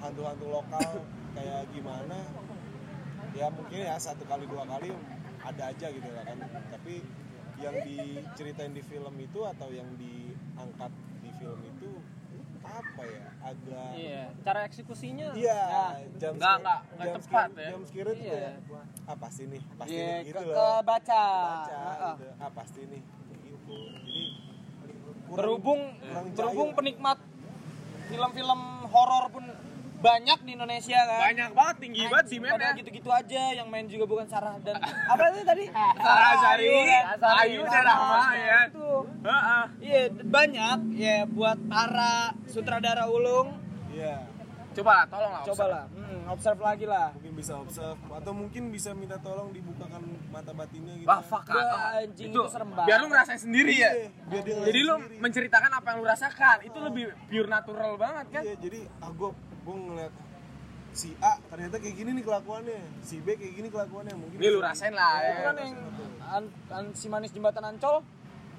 [0.02, 0.90] hantu-hantu lokal
[1.36, 2.18] kayak gimana
[3.32, 4.92] ya mungkin ya satu kali dua kali
[5.42, 6.38] ada aja gitu lah kan
[6.70, 7.00] tapi
[7.58, 10.92] yang diceritain di film itu atau yang diangkat
[11.22, 11.90] di film itu
[12.62, 15.62] apa ya agak Iya, cara eksekusinya Iya,
[16.16, 17.68] jam Nggak, nggak, nggak jam tepat ya.
[17.68, 18.32] Jam itu Iya.
[18.32, 18.54] kayak
[19.04, 20.80] ah pasti nih, pasti Iya, nih ke, gitu ke loh.
[20.82, 22.14] baca, Baca Heeh.
[22.16, 22.28] gitu.
[22.38, 23.02] Ah pasti nih
[23.42, 23.76] gitu.
[23.92, 24.20] Jadi
[25.26, 27.18] kurang- berhubung kurang berhubung penikmat
[28.08, 29.46] film-film horor pun
[30.02, 32.74] banyak di Indonesia kan Banyak banget tinggi banget sih men ya.
[32.74, 37.04] gitu-gitu aja yang main juga bukan Sarah dan apa itu tadi Sarah Azhari, kan?
[37.40, 38.60] Ayu dan Rahma ya.
[38.68, 38.90] itu
[39.22, 39.64] Heeh.
[39.80, 42.14] iya banyak ya buat para
[42.46, 43.54] sutradara ulung
[43.92, 44.24] Iya.
[44.72, 45.44] Coba lah, tolong lah.
[45.44, 50.02] coba lah hmm, observe lagi lah Mungkin bisa observe atau mungkin bisa minta tolong dibukakan
[50.32, 51.08] mata batinnya gitu.
[51.12, 51.44] Wah, fuck.
[51.52, 52.00] Wah, ah.
[52.00, 52.88] anjing, itu serem banget.
[52.88, 53.92] Biar lu ngerasain sendiri ya.
[53.92, 55.20] Iya, biar dia Jadi lu sendiri.
[55.20, 56.58] menceritakan apa yang lu rasakan.
[56.64, 58.44] Itu lebih pure natural banget kan.
[58.48, 59.30] Iya, jadi ah gua
[59.68, 60.14] ngeliat
[60.92, 64.38] si A ternyata kayak gini nih kelakuannya, si B kayak gini kelakuannya mungkin.
[64.40, 65.46] Ini lu rasain lah itu ya.
[65.48, 65.74] kan yang
[66.32, 68.04] an- an- si manis jembatan ancol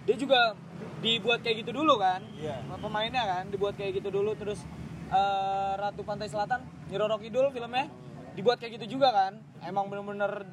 [0.02, 0.56] dia juga
[0.98, 2.58] dibuat kayak gitu dulu kan Iya.
[2.74, 4.58] pemainnya kan dibuat kayak gitu dulu terus
[5.12, 7.86] eh, Ratu Pantai Selatan Nyiroro Kidul filmnya
[8.32, 10.48] dibuat kayak gitu juga kan emang bener-bener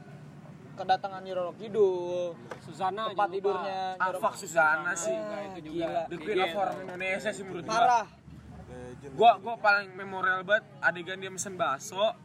[0.75, 3.79] kedatangan Nyiroro Kidul Susana tempat tidurnya
[4.19, 5.15] fuck Susana sih.
[5.15, 5.75] Ah, itu juga.
[5.75, 7.75] gila The Queen of Horror Indonesia sih menurut gua.
[7.75, 8.07] parah.
[9.15, 12.15] Gua gua paling memorial banget adegan dia mesen bakso.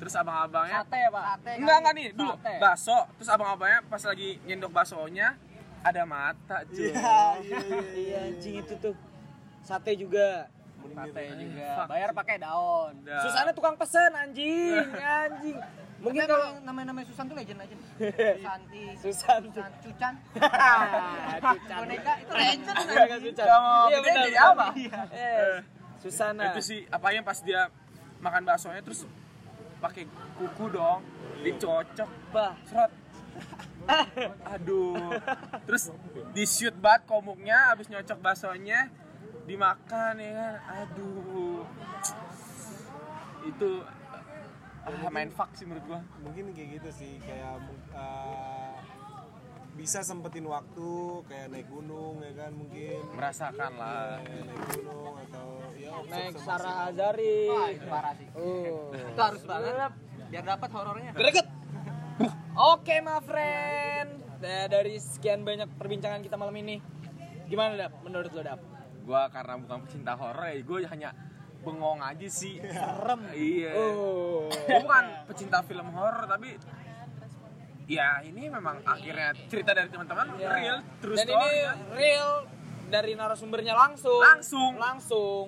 [0.00, 1.24] Terus abang-abangnya Sate, Pak.
[1.60, 2.54] Enggak enggak nih, dulu Sate.
[2.56, 5.36] bakso, terus abang-abangnya pas lagi nyendok baksonya
[5.84, 6.88] ada mata, cuy.
[6.88, 7.80] Iya, iya, iya.
[8.00, 8.96] iya anjing itu tuh
[9.60, 10.48] sate juga
[10.90, 11.68] Sate juga.
[11.76, 11.86] Fuck.
[11.88, 12.92] Bayar pakai daun.
[13.00, 13.20] Udah.
[13.22, 14.84] Susana tukang pesen anjing
[15.20, 15.58] anjing
[16.00, 17.80] mungkin kalau namanya-namanya Susan tuh legend legend.
[18.44, 20.14] Santi, Susan Susan, Cucan.
[21.44, 21.76] Cucan.
[21.78, 22.76] Boneka itu legend.
[22.88, 23.44] Boneka.
[23.44, 24.24] Sama Iya gede benar.
[24.24, 24.66] jadi apa?
[25.12, 25.56] Eh,
[26.00, 26.42] Susana.
[26.50, 27.68] Itu sih apanya pas dia
[28.18, 29.04] makan baksonya terus
[29.76, 30.04] pakai
[30.36, 31.00] kuku dong,
[31.40, 32.52] dicocok, Bah.
[32.64, 32.92] serot.
[34.50, 35.16] Aduh.
[35.64, 35.88] Terus
[36.32, 38.88] di shoot banget komuknya habis nyocok baksonya
[39.50, 40.54] dimakan ya kan.
[40.86, 41.66] Aduh.
[43.42, 43.70] Itu
[44.86, 46.00] ah, main fuck sih menurut gua.
[46.22, 47.58] mungkin kayak gitu sih kayak
[47.90, 48.78] uh,
[49.74, 54.22] bisa sempetin waktu kayak naik gunung ya kan mungkin Merasakan lah.
[54.22, 57.38] Ya, naik gunung atau ya Naik Sarah Azari.
[57.50, 58.28] Wah, itu parah sih.
[58.38, 58.94] Oh.
[58.94, 59.92] Itu harus banget
[60.30, 61.10] biar dapat horornya.
[61.18, 61.46] Greget.
[62.54, 64.20] Oke, my friend.
[64.40, 66.80] Nah, dari sekian banyak perbincangan kita malam ini,
[67.48, 67.92] gimana Dap?
[68.04, 68.60] Menurut lo Dap?
[69.10, 71.10] Gua karena bukan pecinta horor ya, gua hanya
[71.60, 72.62] bengong aja sih.
[72.70, 73.20] Serem.
[73.34, 73.74] Iya.
[73.74, 74.46] Oh.
[74.46, 76.54] Gue bukan pecinta film horor tapi
[77.84, 80.46] ya ini memang akhirnya cerita dari teman-teman Ya.
[80.48, 81.76] real true Dan story ini kan.
[81.90, 82.30] real
[82.86, 84.22] dari narasumbernya langsung.
[84.22, 84.72] Langsung.
[84.78, 85.46] Langsung.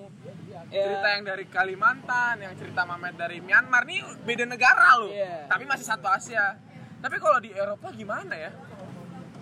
[0.69, 0.83] Ya.
[0.83, 5.45] cerita yang dari Kalimantan yang cerita Mamet dari Myanmar nih beda negara loh Iya.
[5.45, 6.57] tapi masih satu Asia
[6.97, 8.49] tapi kalau di Eropa gimana ya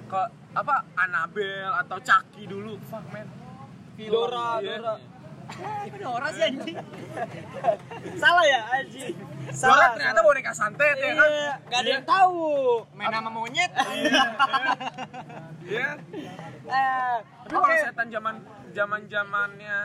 [0.08, 3.28] kalau apa Annabelle atau Chucky dulu fuck man
[4.08, 4.78] Dora, Iya.
[4.78, 4.94] Dora.
[5.94, 6.78] Dora sih anjing.
[8.16, 9.14] Salah ya, anjing.
[9.14, 9.90] Dora Salah.
[9.94, 12.42] ternyata boneka santet ya kan Iya, gak ada yang tahu.
[12.94, 13.72] Main sama monyet.
[15.62, 15.90] Iya.
[16.64, 18.36] Eh, Tapi kalau setan zaman
[18.72, 19.80] zaman zamannya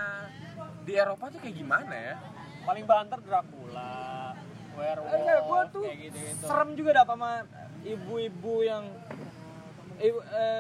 [0.82, 2.14] di Eropa tuh kayak gimana ya?
[2.62, 4.32] Paling banter Dracula.
[4.76, 5.08] Werewolf.
[5.10, 6.44] Enggak, gua tuh kayak gitu-gitu.
[6.44, 7.30] serem juga dah sama
[7.82, 9.35] ibu-ibu yang eh,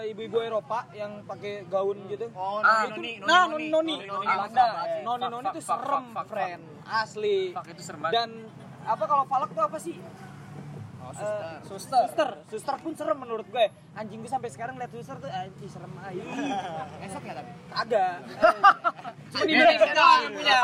[0.06, 2.26] ibu-ibu Eropa yang pakai gaun gitu.
[2.32, 4.64] Oh, Ah, noni, noni, nah, noni, noni, noni, noni, Belanda.
[4.66, 4.98] noni.
[5.02, 6.62] Noni, noni itu serem, friend.
[6.84, 7.38] Asli.
[7.52, 8.00] Fuck itu serem.
[8.08, 8.30] Dan
[8.82, 9.96] apa kalau falak tuh apa sih?
[10.98, 11.22] Oh, Eh,
[11.62, 11.62] suster.
[11.62, 12.02] suster.
[12.02, 13.66] suster, suster pun serem menurut gue.
[13.94, 16.22] Anjing gue sampai sekarang lihat suster tuh anjing serem aja.
[17.00, 17.50] Esok ya tapi.
[17.70, 18.14] Kagak.
[19.30, 20.58] Cuma di Indonesia doang yang punya.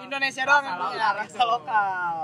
[0.00, 2.14] Indonesia doang yang punya rasa lokal.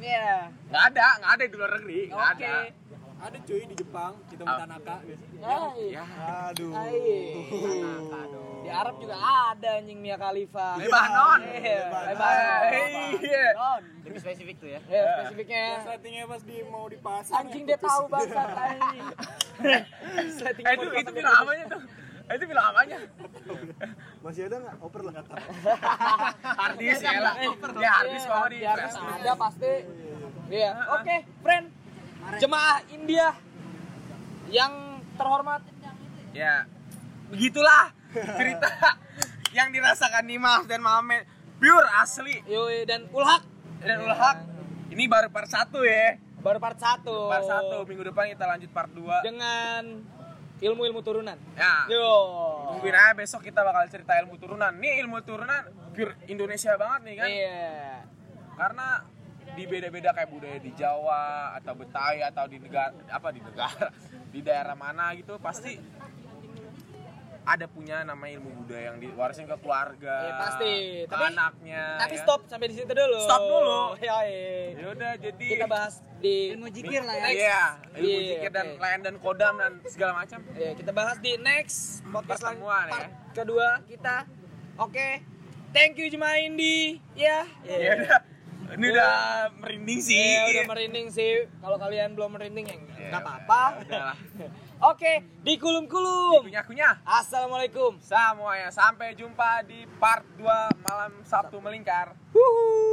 [0.00, 0.48] Iya.
[0.66, 2.42] Nggak ada, nggak ada di luar negeri, nggak Oke.
[2.42, 2.52] ada.
[3.22, 4.66] Ada cuy di Jepang, kita Ah.
[4.66, 4.96] Tanaka.
[4.98, 5.94] Hai.
[5.94, 6.04] Ya.
[6.50, 6.74] Aduh.
[6.74, 6.98] Hai.
[8.62, 10.74] Di Arab juga ada anjing Mia Khalifa.
[10.74, 11.38] Lebanon.
[11.46, 12.62] Iya, Lebanon.
[13.22, 13.46] Iya.
[14.02, 14.80] Lebih spesifik tuh ya.
[14.90, 15.64] Ya, spesifiknya.
[15.86, 17.46] Settingnya pas di mau dipasang.
[17.46, 19.06] Anjing dia tahu bangsat anjing.
[20.42, 21.82] Setting Eh itu itu film apanya tuh?
[22.22, 22.98] Eh, Itu film apanya?
[24.18, 24.74] Masih ada nggak?
[24.82, 25.12] Oper lah.
[26.58, 27.34] Hardis ya lah.
[27.78, 29.72] Ya hardis kalau di ada pasti.
[30.50, 30.70] Iya.
[30.98, 31.81] Oke, friend.
[32.38, 33.34] Jemaah India
[34.48, 35.62] yang terhormat.
[36.32, 36.64] Ya,
[37.28, 37.92] begitulah
[38.38, 38.70] cerita
[39.52, 41.28] yang dirasakan Dimas dan Mamet.
[41.62, 43.46] Pure asli Yoi dan Ulhak
[43.84, 44.38] dan Ulhak.
[44.90, 46.18] Ini baru part 1 ya.
[46.42, 47.06] baru part 1.
[47.06, 49.22] Part 1 minggu depan kita lanjut part 2.
[49.22, 50.02] dengan
[50.58, 51.38] ilmu-ilmu turunan.
[51.54, 51.86] Ya.
[51.86, 52.10] Yo.
[52.74, 54.74] Tungguin aja besok kita bakal cerita ilmu turunan.
[54.78, 57.28] Nih ilmu turunan pure Indonesia banget nih kan.
[57.30, 57.70] Iya.
[58.58, 58.88] Karena
[59.52, 61.22] di beda-beda kayak budaya di Jawa
[61.54, 63.92] atau Betawi atau di negara apa di negara
[64.32, 65.76] di daerah mana gitu pasti
[67.42, 70.72] ada punya nama ilmu budaya yang diwarisin ke keluarga, Iya, pasti.
[71.02, 71.82] ke Tapi- anaknya.
[71.98, 72.22] Tapi ya.
[72.22, 73.18] stop sampai di situ dulu.
[73.18, 73.82] Stop dulu.
[73.98, 74.30] Yoi.
[74.72, 77.62] Ya udah jadi Kita bahas di ilmu jikir lah ya Iya,
[77.98, 78.78] ilmu Iya, zikir dan oke.
[78.78, 80.38] lain dan kodam dan segala macam.
[80.54, 83.08] Ya, kita bahas di next podcast Pertemuan, part ya.
[83.34, 84.16] kedua kita.
[84.78, 85.26] Oke.
[85.74, 87.02] Thank you Jemaah Indi.
[87.12, 87.42] Ya.
[87.66, 88.22] Ya udah.
[88.72, 89.12] Ini udah
[89.60, 90.16] merinding sih.
[90.16, 91.44] Iya, udah merinding sih.
[91.60, 93.62] Kalau kalian belum merinding ya Ya, enggak apa-apa.
[93.84, 94.16] udahlah.
[94.90, 95.12] Oke,
[95.44, 96.42] di kulum-kulum.
[96.42, 97.04] Kunyah-kunyah.
[97.04, 98.00] Assalamualaikum.
[98.00, 100.48] Semuanya sampai jumpa di part 2
[100.82, 102.16] malam Sabtu melingkar.
[102.32, 102.91] Wuhu.